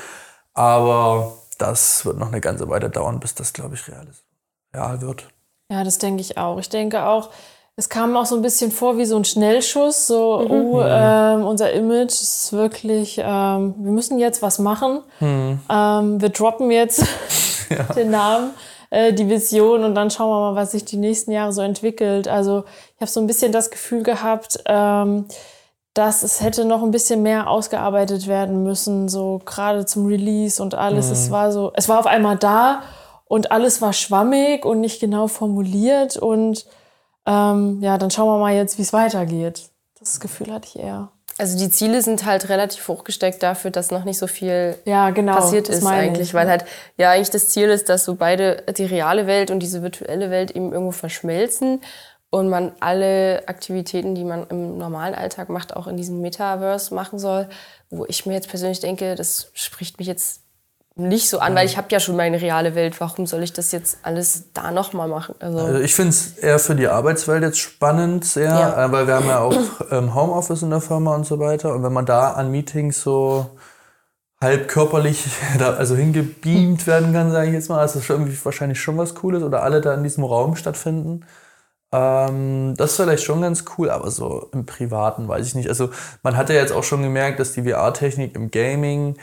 Aber 0.54 1.34
das 1.58 2.06
wird 2.06 2.16
noch 2.16 2.28
eine 2.28 2.40
ganze 2.40 2.66
Weile 2.70 2.88
dauern, 2.88 3.20
bis 3.20 3.34
das, 3.34 3.52
glaube 3.52 3.74
ich, 3.74 3.86
real, 3.88 4.06
ist, 4.08 4.24
real 4.72 5.02
wird. 5.02 5.28
Ja, 5.70 5.84
das 5.84 5.98
denke 5.98 6.22
ich 6.22 6.38
auch. 6.38 6.58
Ich 6.58 6.70
denke 6.70 7.04
auch, 7.04 7.28
es 7.76 7.90
kam 7.90 8.16
auch 8.16 8.24
so 8.24 8.34
ein 8.36 8.40
bisschen 8.40 8.72
vor 8.72 8.96
wie 8.96 9.04
so 9.04 9.18
ein 9.18 9.26
Schnellschuss, 9.26 10.06
so, 10.06 10.40
oh, 10.48 10.82
ähm, 10.82 11.44
unser 11.44 11.72
Image 11.72 12.12
ist 12.12 12.54
wirklich, 12.54 13.18
ähm, 13.22 13.74
wir 13.76 13.92
müssen 13.92 14.18
jetzt 14.18 14.40
was 14.40 14.58
machen. 14.58 15.02
Ähm, 15.20 16.22
wir 16.22 16.28
droppen 16.30 16.70
jetzt 16.70 17.04
den 17.96 18.10
Namen, 18.10 18.52
äh, 18.92 19.14
die 19.14 19.30
Vision 19.30 19.84
und 19.84 19.94
dann 19.94 20.10
schauen 20.10 20.28
wir 20.28 20.50
mal, 20.50 20.54
was 20.54 20.72
sich 20.72 20.84
die 20.84 20.98
nächsten 20.98 21.32
Jahre 21.32 21.52
so 21.52 21.62
entwickelt. 21.62 22.28
Also 22.28 22.64
ich 22.94 23.00
habe 23.00 23.10
so 23.10 23.20
ein 23.20 23.26
bisschen 23.26 23.50
das 23.50 23.70
Gefühl 23.70 24.02
gehabt, 24.02 24.62
ähm, 24.66 25.24
dass 25.94 26.22
es 26.22 26.42
hätte 26.42 26.66
noch 26.66 26.82
ein 26.82 26.90
bisschen 26.90 27.22
mehr 27.22 27.48
ausgearbeitet 27.48 28.26
werden 28.26 28.62
müssen, 28.62 29.08
so 29.08 29.40
gerade 29.46 29.86
zum 29.86 30.06
Release 30.06 30.62
und 30.62 30.74
alles. 30.74 31.10
Es 31.10 31.30
war 31.30 31.52
so, 31.52 31.72
es 31.74 31.88
war 31.88 31.98
auf 31.98 32.06
einmal 32.06 32.36
da 32.36 32.82
und 33.24 33.50
alles 33.50 33.80
war 33.80 33.94
schwammig 33.94 34.66
und 34.66 34.80
nicht 34.80 35.00
genau 35.00 35.26
formuliert 35.26 36.18
und 36.18 36.66
ähm, 37.24 37.80
ja, 37.80 37.96
dann 37.96 38.10
schauen 38.10 38.28
wir 38.28 38.38
mal 38.38 38.54
jetzt, 38.54 38.76
wie 38.76 38.82
es 38.82 38.92
weitergeht. 38.92 39.70
Das 39.98 40.20
Gefühl 40.20 40.52
hatte 40.52 40.68
ich 40.68 40.78
eher. 40.78 41.08
Also 41.42 41.58
die 41.58 41.70
Ziele 41.70 42.00
sind 42.02 42.24
halt 42.24 42.48
relativ 42.48 42.86
hochgesteckt 42.86 43.42
dafür, 43.42 43.72
dass 43.72 43.90
noch 43.90 44.04
nicht 44.04 44.16
so 44.16 44.28
viel 44.28 44.76
Ja, 44.84 45.10
genau. 45.10 45.34
passiert 45.34 45.68
ist 45.68 45.84
eigentlich, 45.84 46.28
ich. 46.28 46.34
weil 46.34 46.48
halt 46.48 46.64
ja 46.96 47.10
eigentlich 47.10 47.30
das 47.30 47.48
Ziel 47.48 47.68
ist, 47.68 47.88
dass 47.88 48.04
so 48.04 48.14
beide 48.14 48.62
die 48.78 48.84
reale 48.84 49.26
Welt 49.26 49.50
und 49.50 49.58
diese 49.58 49.82
virtuelle 49.82 50.30
Welt 50.30 50.52
eben 50.52 50.70
irgendwo 50.72 50.92
verschmelzen 50.92 51.80
und 52.30 52.48
man 52.48 52.70
alle 52.78 53.42
Aktivitäten, 53.48 54.14
die 54.14 54.22
man 54.22 54.46
im 54.50 54.78
normalen 54.78 55.16
Alltag 55.16 55.48
macht, 55.48 55.74
auch 55.74 55.88
in 55.88 55.96
diesem 55.96 56.20
Metaverse 56.20 56.94
machen 56.94 57.18
soll, 57.18 57.48
wo 57.90 58.06
ich 58.06 58.24
mir 58.24 58.34
jetzt 58.34 58.48
persönlich 58.48 58.78
denke, 58.78 59.16
das 59.16 59.50
spricht 59.52 59.98
mich 59.98 60.06
jetzt 60.06 60.42
nicht 60.94 61.28
so 61.30 61.38
an, 61.38 61.54
weil 61.54 61.66
ich 61.66 61.76
habe 61.78 61.88
ja 61.90 62.00
schon 62.00 62.16
meine 62.16 62.40
reale 62.40 62.74
Welt. 62.74 63.00
Warum 63.00 63.26
soll 63.26 63.42
ich 63.42 63.52
das 63.52 63.72
jetzt 63.72 63.98
alles 64.02 64.52
da 64.52 64.70
nochmal 64.70 65.08
machen? 65.08 65.34
Also, 65.38 65.58
Also 65.58 65.80
ich 65.80 65.94
finde 65.94 66.10
es 66.10 66.36
eher 66.38 66.58
für 66.58 66.74
die 66.74 66.86
Arbeitswelt 66.88 67.42
jetzt 67.42 67.58
spannend, 67.58 68.24
sehr, 68.24 68.50
Ja. 68.50 68.84
äh, 68.86 68.92
weil 68.92 69.06
wir 69.06 69.14
haben 69.14 69.26
ja 69.26 69.38
auch 69.40 69.56
ähm, 69.90 70.14
Homeoffice 70.14 70.62
in 70.62 70.70
der 70.70 70.80
Firma 70.82 71.14
und 71.14 71.24
so 71.24 71.38
weiter. 71.38 71.72
Und 71.74 71.82
wenn 71.82 71.92
man 71.92 72.04
da 72.06 72.32
an 72.32 72.50
Meetings 72.50 73.00
so 73.02 73.50
halb 74.40 74.68
körperlich 74.68 75.24
da, 75.58 75.74
also 75.74 75.94
hingebeamt 75.96 76.86
werden 76.86 77.12
kann, 77.12 77.30
sage 77.32 77.48
ich 77.48 77.54
jetzt 77.54 77.68
mal, 77.70 77.84
ist 77.84 77.96
das 77.96 78.04
schon 78.04 78.16
irgendwie 78.16 78.38
wahrscheinlich 78.44 78.80
schon 78.80 78.98
was 78.98 79.14
Cooles 79.14 79.42
oder 79.42 79.62
alle 79.62 79.80
da 79.80 79.94
in 79.94 80.02
diesem 80.02 80.24
Raum 80.24 80.56
stattfinden. 80.56 81.24
Ähm, 81.92 82.74
das 82.76 82.90
ist 82.92 82.96
vielleicht 82.96 83.22
schon 83.24 83.42
ganz 83.42 83.64
cool, 83.78 83.90
aber 83.90 84.10
so 84.10 84.48
im 84.52 84.66
Privaten 84.66 85.28
weiß 85.28 85.46
ich 85.46 85.54
nicht. 85.54 85.68
Also 85.68 85.90
man 86.22 86.36
hat 86.36 86.48
ja 86.50 86.56
jetzt 86.56 86.72
auch 86.72 86.84
schon 86.84 87.02
gemerkt, 87.02 87.38
dass 87.40 87.52
die 87.52 87.62
VR-Technik 87.68 88.34
im 88.34 88.50
Gaming 88.50 89.16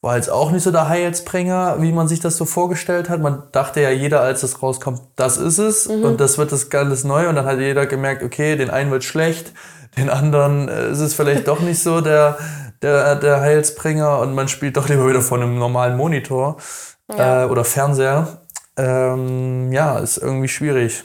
war 0.00 0.16
jetzt 0.16 0.30
auch 0.30 0.52
nicht 0.52 0.62
so 0.62 0.70
der 0.70 0.88
Heilsbringer, 0.88 1.82
wie 1.82 1.92
man 1.92 2.06
sich 2.06 2.20
das 2.20 2.36
so 2.36 2.44
vorgestellt 2.44 3.08
hat. 3.08 3.20
Man 3.20 3.42
dachte 3.50 3.80
ja 3.80 3.90
jeder, 3.90 4.20
als 4.20 4.42
das 4.42 4.62
rauskommt, 4.62 5.00
das 5.16 5.36
ist 5.36 5.58
es 5.58 5.86
und 5.88 6.20
das 6.20 6.38
wird 6.38 6.52
das 6.52 6.70
ganz 6.70 7.02
neu. 7.04 7.28
Und 7.28 7.34
dann 7.34 7.46
hat 7.46 7.58
jeder 7.58 7.86
gemerkt, 7.86 8.22
okay, 8.22 8.56
den 8.56 8.70
einen 8.70 8.90
wird 8.90 9.02
schlecht, 9.02 9.52
den 9.96 10.08
anderen 10.08 10.68
äh, 10.68 10.90
ist 10.90 11.00
es 11.00 11.14
vielleicht 11.14 11.48
doch 11.48 11.60
nicht 11.60 11.82
so 11.82 12.00
der, 12.00 12.38
der, 12.82 13.16
der 13.16 13.40
Heilsbringer 13.40 14.20
und 14.20 14.34
man 14.34 14.48
spielt 14.48 14.76
doch 14.76 14.88
lieber 14.88 15.08
wieder 15.08 15.20
vor 15.20 15.38
einem 15.38 15.58
normalen 15.58 15.96
Monitor 15.96 16.58
äh, 17.08 17.44
oder 17.44 17.64
Fernseher. 17.64 18.42
Ähm, 18.76 19.72
ja, 19.72 19.98
ist 19.98 20.18
irgendwie 20.18 20.46
schwierig, 20.46 21.02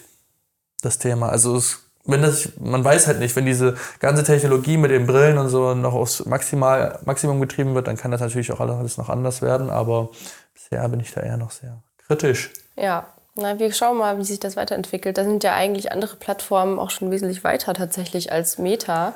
das 0.81 0.99
Thema. 0.99 1.29
Also 1.29 1.55
es, 1.55 1.79
wenn 2.05 2.21
das, 2.21 2.49
man 2.59 2.83
weiß 2.83 3.07
halt 3.07 3.19
nicht, 3.19 3.35
wenn 3.35 3.45
diese 3.45 3.75
ganze 3.99 4.23
Technologie 4.23 4.77
mit 4.77 4.91
den 4.91 5.07
Brillen 5.07 5.37
und 5.37 5.49
so 5.49 5.73
noch 5.73 5.93
aufs 5.93 6.25
Maximal, 6.25 6.99
Maximum 7.05 7.39
getrieben 7.39 7.75
wird, 7.75 7.87
dann 7.87 7.97
kann 7.97 8.11
das 8.11 8.21
natürlich 8.21 8.51
auch 8.51 8.59
alles 8.59 8.97
noch 8.97 9.09
anders 9.09 9.41
werden, 9.41 9.69
aber 9.69 10.09
bisher 10.53 10.87
bin 10.89 10.99
ich 10.99 11.13
da 11.13 11.21
eher 11.21 11.37
noch 11.37 11.51
sehr 11.51 11.81
kritisch. 12.05 12.51
Ja, 12.75 13.07
na, 13.35 13.57
wir 13.57 13.71
schauen 13.71 13.97
mal, 13.97 14.17
wie 14.19 14.23
sich 14.25 14.39
das 14.39 14.55
weiterentwickelt. 14.55 15.17
Da 15.17 15.23
sind 15.23 15.43
ja 15.43 15.53
eigentlich 15.55 15.91
andere 15.91 16.17
Plattformen 16.17 16.77
auch 16.77 16.91
schon 16.91 17.09
wesentlich 17.09 17.43
weiter 17.43 17.73
tatsächlich 17.73 18.31
als 18.31 18.57
Meta. 18.57 19.13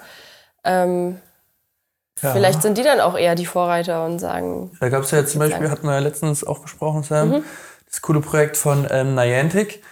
Ähm, 0.64 1.20
Ja. 2.24 2.32
Vielleicht 2.34 2.64
sind 2.64 2.80
die 2.80 2.84
dann 2.84 3.00
auch 3.00 3.16
eher 3.16 3.36
die 3.36 3.46
Vorreiter 3.46 4.04
und 4.06 4.18
sagen, 4.18 4.72
Da 4.80 4.90
gab 4.90 5.04
es 5.04 5.12
ja 5.12 5.20
jetzt 5.20 5.34
zum 5.34 5.40
Beispiel, 5.40 5.70
hatten 5.70 5.86
wir 5.86 5.94
ja 5.94 6.00
letztens 6.00 6.44
auch 6.44 6.60
besprochen, 6.60 7.04
Sam, 7.04 7.44
das 7.86 8.02
coole 8.02 8.22
Projekt 8.22 8.58
von 8.58 8.88
ähm, 8.90 9.14
Niantic. 9.14 9.84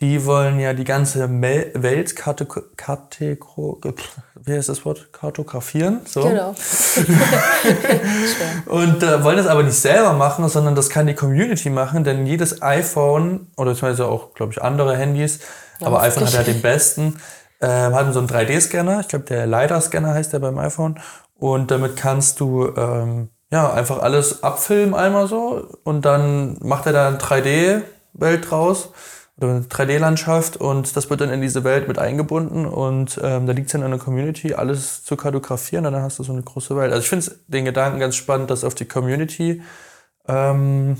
Die 0.00 0.24
wollen 0.24 0.60
ja 0.60 0.74
die 0.74 0.84
ganze 0.84 1.26
Mel 1.26 1.72
Welt 1.74 2.14
karte 2.14 2.46
Kartegro 2.76 3.80
wie 4.48 4.54
heißt 4.54 4.68
das 4.68 4.84
Wort? 4.84 5.12
Kartografieren. 5.12 6.00
So. 6.06 6.22
genau. 6.22 6.54
Und 8.66 9.02
äh, 9.02 9.22
wollen 9.22 9.36
das 9.36 9.46
aber 9.46 9.62
nicht 9.62 9.76
selber 9.76 10.12
machen, 10.14 10.48
sondern 10.48 10.74
das 10.74 10.90
kann 10.90 11.06
die 11.06 11.14
Community 11.14 11.70
machen, 11.70 12.02
denn 12.04 12.26
jedes 12.26 12.62
iPhone 12.62 13.48
oder 13.56 13.72
beziehungsweise 13.72 14.06
auch, 14.06 14.34
glaube 14.34 14.52
ich, 14.52 14.62
andere 14.62 14.96
Handys, 14.96 15.40
aber 15.80 16.02
iPhone 16.02 16.26
hat 16.26 16.34
ja 16.34 16.42
den 16.42 16.62
besten, 16.62 17.20
äh, 17.60 17.68
hat 17.68 18.12
so 18.12 18.18
einen 18.20 18.28
3D-Scanner. 18.28 19.00
Ich 19.00 19.08
glaube, 19.08 19.26
der 19.26 19.46
LiDAR-Scanner 19.46 20.14
heißt 20.14 20.32
der 20.32 20.38
beim 20.40 20.58
iPhone. 20.58 20.98
Und 21.38 21.70
damit 21.70 21.96
kannst 21.96 22.40
du 22.40 22.74
ähm, 22.76 23.28
ja 23.50 23.72
einfach 23.72 24.00
alles 24.00 24.42
abfilmen 24.42 24.94
einmal 24.94 25.28
so 25.28 25.68
und 25.84 26.04
dann 26.04 26.58
macht 26.60 26.86
er 26.86 26.92
da 26.92 27.08
eine 27.08 27.18
3D-Welt 27.18 28.50
draus 28.50 28.90
oder 29.38 29.50
eine 29.52 29.60
3D-Landschaft 29.60 30.56
und 30.56 30.96
das 30.96 31.10
wird 31.10 31.20
dann 31.20 31.30
in 31.30 31.40
diese 31.40 31.62
Welt 31.64 31.86
mit 31.86 31.98
eingebunden 31.98 32.66
und 32.66 33.20
ähm, 33.22 33.46
da 33.46 33.52
liegt 33.52 33.66
es 33.66 33.72
dann 33.72 33.84
an 33.84 33.92
der 33.92 34.00
Community, 34.00 34.54
alles 34.54 35.04
zu 35.04 35.16
kartografieren 35.16 35.86
und 35.86 35.92
dann 35.92 36.02
hast 36.02 36.18
du 36.18 36.24
so 36.24 36.32
eine 36.32 36.42
große 36.42 36.76
Welt. 36.76 36.92
Also 36.92 37.02
ich 37.02 37.08
finde 37.08 37.30
den 37.46 37.64
Gedanken 37.64 38.00
ganz 38.00 38.16
spannend, 38.16 38.50
das 38.50 38.64
auf 38.64 38.74
die 38.74 38.86
Community 38.86 39.62
ähm, 40.26 40.96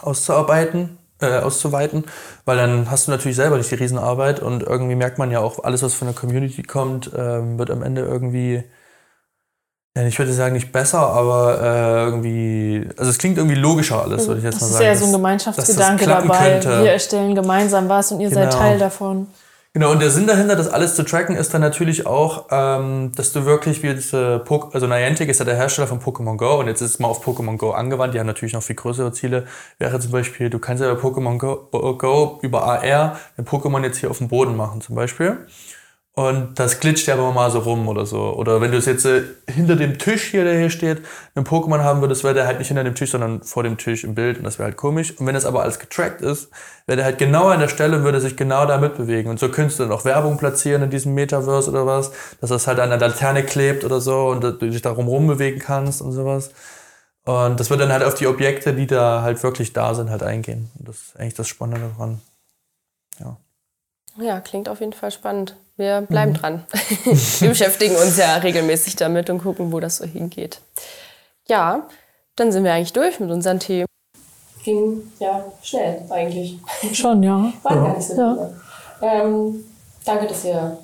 auszuarbeiten, 0.00 0.98
äh, 1.20 1.38
auszuweiten, 1.38 2.04
weil 2.44 2.56
dann 2.56 2.90
hast 2.90 3.08
du 3.08 3.10
natürlich 3.10 3.36
selber 3.36 3.58
nicht 3.58 3.70
die 3.70 3.76
Riesenarbeit 3.76 4.40
und 4.40 4.62
irgendwie 4.62 4.94
merkt 4.94 5.18
man 5.18 5.30
ja 5.32 5.40
auch, 5.40 5.64
alles, 5.64 5.82
was 5.82 5.94
von 5.94 6.08
der 6.08 6.14
Community 6.14 6.62
kommt, 6.62 7.10
ähm, 7.16 7.58
wird 7.58 7.70
am 7.70 7.82
Ende 7.82 8.02
irgendwie, 8.02 8.62
ja, 9.96 10.06
ich 10.06 10.18
würde 10.18 10.32
sagen, 10.32 10.54
nicht 10.54 10.72
besser, 10.72 10.98
aber 11.00 11.60
äh, 11.60 12.04
irgendwie, 12.04 12.88
also 12.96 13.10
es 13.10 13.18
klingt 13.18 13.36
irgendwie 13.38 13.56
logischer 13.56 14.02
alles, 14.02 14.26
würde 14.26 14.38
ich 14.38 14.44
jetzt 14.44 14.54
Das 14.54 14.62
mal 14.62 14.66
ist 14.68 14.72
sagen. 14.74 14.84
eher 14.86 14.96
so 14.96 15.04
ein 15.04 15.10
dass- 15.12 15.18
Gemeinschaftsgedanke 15.18 15.76
dass 15.76 15.96
das 15.98 16.06
klappen 16.06 16.28
dabei. 16.28 16.50
könnte. 16.60 16.82
Wir 16.84 16.92
erstellen 16.92 17.34
gemeinsam 17.34 17.88
was 17.88 18.10
und 18.12 18.20
ihr 18.20 18.30
seid 18.30 18.50
Genau. 18.50 18.62
Teil 18.62 18.78
davon. 18.78 19.26
Genau, 19.74 19.90
und 19.90 20.02
der 20.02 20.10
Sinn 20.10 20.26
dahinter, 20.26 20.54
das 20.54 20.68
alles 20.68 20.96
zu 20.96 21.02
tracken, 21.02 21.34
ist 21.34 21.54
dann 21.54 21.62
natürlich 21.62 22.06
auch, 22.06 22.44
ähm, 22.50 23.12
dass 23.16 23.32
du 23.32 23.46
wirklich 23.46 23.82
wie 23.82 23.94
diese 23.94 24.38
Pok 24.40 24.74
also 24.74 24.86
Niantic 24.86 25.30
ist 25.30 25.38
ja 25.38 25.46
der 25.46 25.56
Hersteller 25.56 25.86
von 25.88 25.98
Pokémon 25.98 26.36
Go 26.36 26.56
und 26.60 26.66
jetzt 26.66 26.82
ist 26.82 26.90
es 26.90 26.98
mal 26.98 27.08
auf 27.08 27.26
Pokémon 27.26 27.56
Go 27.56 27.70
angewandt, 27.70 28.12
die 28.12 28.20
haben 28.20 28.26
natürlich 28.26 28.52
noch 28.52 28.62
viel 28.62 28.76
größere 28.76 29.12
Ziele. 29.12 29.46
Wäre 29.78 29.98
zum 29.98 30.10
Beispiel, 30.10 30.50
du 30.50 30.58
kannst 30.58 30.82
ja 30.82 30.92
bei 30.92 31.00
Pokémon 31.00 31.38
Go, 31.38 31.68
Go 31.96 32.38
über 32.42 32.64
AR 32.64 33.18
ein 33.38 33.46
Pokémon 33.46 33.82
jetzt 33.82 33.96
hier 33.96 34.10
auf 34.10 34.18
dem 34.18 34.28
Boden 34.28 34.56
machen 34.56 34.82
zum 34.82 34.94
Beispiel. 34.94 35.38
Und 36.14 36.58
das 36.58 36.78
glitscht 36.78 37.08
ja 37.08 37.14
aber 37.14 37.32
mal 37.32 37.50
so 37.50 37.60
rum 37.60 37.88
oder 37.88 38.04
so. 38.04 38.34
Oder 38.34 38.60
wenn 38.60 38.70
du 38.70 38.76
es 38.76 38.84
jetzt 38.84 39.06
äh, 39.06 39.22
hinter 39.48 39.76
dem 39.76 39.98
Tisch 39.98 40.24
hier, 40.24 40.44
der 40.44 40.58
hier 40.58 40.68
steht, 40.68 41.00
einen 41.34 41.46
Pokémon 41.46 41.78
haben 41.78 42.02
würdest, 42.02 42.22
wäre 42.22 42.34
der 42.34 42.46
halt 42.46 42.58
nicht 42.58 42.68
hinter 42.68 42.84
dem 42.84 42.94
Tisch, 42.94 43.12
sondern 43.12 43.42
vor 43.42 43.62
dem 43.62 43.78
Tisch 43.78 44.04
im 44.04 44.14
Bild. 44.14 44.36
Und 44.36 44.44
das 44.44 44.58
wäre 44.58 44.66
halt 44.66 44.76
komisch. 44.76 45.18
Und 45.18 45.26
wenn 45.26 45.32
das 45.32 45.46
aber 45.46 45.62
alles 45.62 45.78
getrackt 45.78 46.20
ist, 46.20 46.50
wäre 46.86 46.96
der 46.96 47.06
halt 47.06 47.16
genau 47.16 47.48
an 47.48 47.60
der 47.60 47.68
Stelle 47.68 47.96
und 47.96 48.04
würde 48.04 48.20
sich 48.20 48.36
genau 48.36 48.66
da 48.66 48.76
mitbewegen. 48.76 49.30
Und 49.30 49.40
so 49.40 49.48
könntest 49.48 49.78
du 49.78 49.84
dann 49.84 49.92
auch 49.92 50.04
Werbung 50.04 50.36
platzieren 50.36 50.82
in 50.82 50.90
diesem 50.90 51.14
Metaverse 51.14 51.70
oder 51.70 51.86
was, 51.86 52.12
dass 52.42 52.50
das 52.50 52.66
halt 52.66 52.78
an 52.78 52.90
der 52.90 52.98
Laterne 52.98 53.42
klebt 53.42 53.82
oder 53.82 54.02
so 54.02 54.26
und 54.26 54.42
du 54.42 54.52
dich 54.52 54.82
darum 54.82 55.08
rumbewegen 55.08 55.60
kannst 55.60 56.02
und 56.02 56.12
sowas. 56.12 56.50
Und 57.24 57.58
das 57.58 57.70
wird 57.70 57.80
dann 57.80 57.92
halt 57.92 58.04
auf 58.04 58.14
die 58.14 58.26
Objekte, 58.26 58.74
die 58.74 58.86
da 58.86 59.22
halt 59.22 59.42
wirklich 59.42 59.72
da 59.72 59.94
sind, 59.94 60.10
halt 60.10 60.22
eingehen. 60.22 60.70
Und 60.78 60.88
das 60.88 60.96
ist 60.96 61.16
eigentlich 61.18 61.34
das 61.34 61.48
Spannende 61.48 61.88
daran. 61.88 62.20
Ja. 63.18 63.38
Ja, 64.18 64.40
klingt 64.40 64.68
auf 64.68 64.80
jeden 64.80 64.92
Fall 64.92 65.10
spannend. 65.10 65.56
Wir 65.76 66.02
bleiben 66.02 66.34
dran. 66.34 66.64
Wir 67.04 67.48
beschäftigen 67.48 67.96
uns 67.96 68.18
ja 68.18 68.36
regelmäßig 68.36 68.96
damit 68.96 69.30
und 69.30 69.42
gucken, 69.42 69.72
wo 69.72 69.80
das 69.80 69.96
so 69.96 70.04
hingeht. 70.04 70.60
Ja, 71.48 71.88
dann 72.36 72.52
sind 72.52 72.64
wir 72.64 72.72
eigentlich 72.72 72.92
durch 72.92 73.18
mit 73.20 73.30
unseren 73.30 73.58
Themen. 73.58 73.86
Ging 74.64 75.10
ja 75.18 75.44
schnell 75.62 76.02
eigentlich. 76.10 76.58
Schon, 76.92 77.22
ja. 77.22 77.52
War 77.62 77.74
gar 77.74 77.96
nicht 77.96 78.06
so 78.06 78.14
Ja. 78.14 78.50
Ähm, 79.00 79.64
danke, 80.04 80.26
dass 80.26 80.44
ihr 80.44 80.78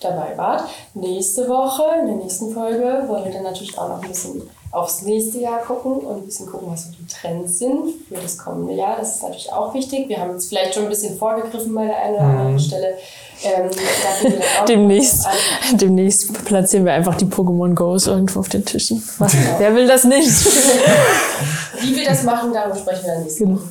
dabei 0.00 0.36
wart. 0.36 0.64
Nächste 0.94 1.48
Woche, 1.48 1.82
in 2.00 2.06
der 2.06 2.16
nächsten 2.16 2.54
Folge, 2.54 3.04
wollen 3.06 3.24
wir 3.24 3.32
dann 3.32 3.42
natürlich 3.42 3.76
auch 3.76 3.88
noch 3.88 4.02
ein 4.02 4.08
bisschen 4.08 4.42
aufs 4.70 5.02
nächste 5.02 5.38
Jahr 5.38 5.60
gucken 5.60 5.92
und 5.92 6.18
ein 6.18 6.26
bisschen 6.26 6.46
gucken, 6.46 6.68
was 6.70 6.84
so 6.84 6.90
die 6.98 7.06
Trends 7.06 7.58
sind 7.58 7.94
für 8.08 8.16
das 8.20 8.36
kommende 8.36 8.74
Jahr. 8.74 8.96
Das 8.98 9.16
ist 9.16 9.22
natürlich 9.22 9.50
auch 9.52 9.72
wichtig. 9.72 10.08
Wir 10.08 10.18
haben 10.20 10.30
uns 10.30 10.46
vielleicht 10.46 10.74
schon 10.74 10.82
ein 10.84 10.88
bisschen 10.90 11.16
vorgegriffen 11.16 11.74
bei 11.74 11.86
der 11.86 11.96
einen 11.96 12.14
oder 12.16 12.24
anderen 12.24 12.60
Stelle. 12.60 12.98
Ähm, 13.42 13.70
da 13.70 14.10
finden 14.20 14.38
wir 14.38 14.40
dann 14.40 14.48
auch 14.56 14.60
noch 14.60 14.66
Demnächst, 14.66 15.26
demnächst 15.72 16.44
platzieren 16.44 16.84
wir 16.84 16.92
einfach 16.92 17.16
die 17.16 17.24
Pokémon 17.26 17.74
Go's 17.74 18.06
irgendwo 18.06 18.40
auf 18.40 18.48
den 18.48 18.64
Tischen. 18.64 19.02
Was? 19.18 19.32
Wer 19.58 19.74
will 19.74 19.86
das 19.86 20.04
nicht? 20.04 20.28
Wie 21.80 21.96
wir 21.96 22.04
das 22.04 22.24
machen, 22.24 22.52
darüber 22.52 22.76
sprechen 22.76 23.04
wir 23.04 23.14
dann 23.14 23.22
nächste 23.22 23.44
Genau. 23.44 23.56
Woche. 23.56 23.68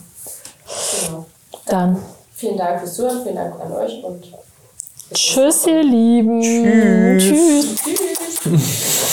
Genau. 1.05 1.25
Dann 1.65 1.97
Vielen 2.35 2.57
Dank 2.57 2.79
fürs 2.79 2.93
Zuhören, 2.93 3.23
vielen 3.23 3.35
Dank 3.35 3.59
an 3.59 3.71
euch 3.71 4.03
und 4.03 4.23
tschüss, 5.11 5.65
ihr 5.65 5.83
Lieben. 5.83 6.39
Tschüss. 7.19 7.65
tschüss. 7.83 9.06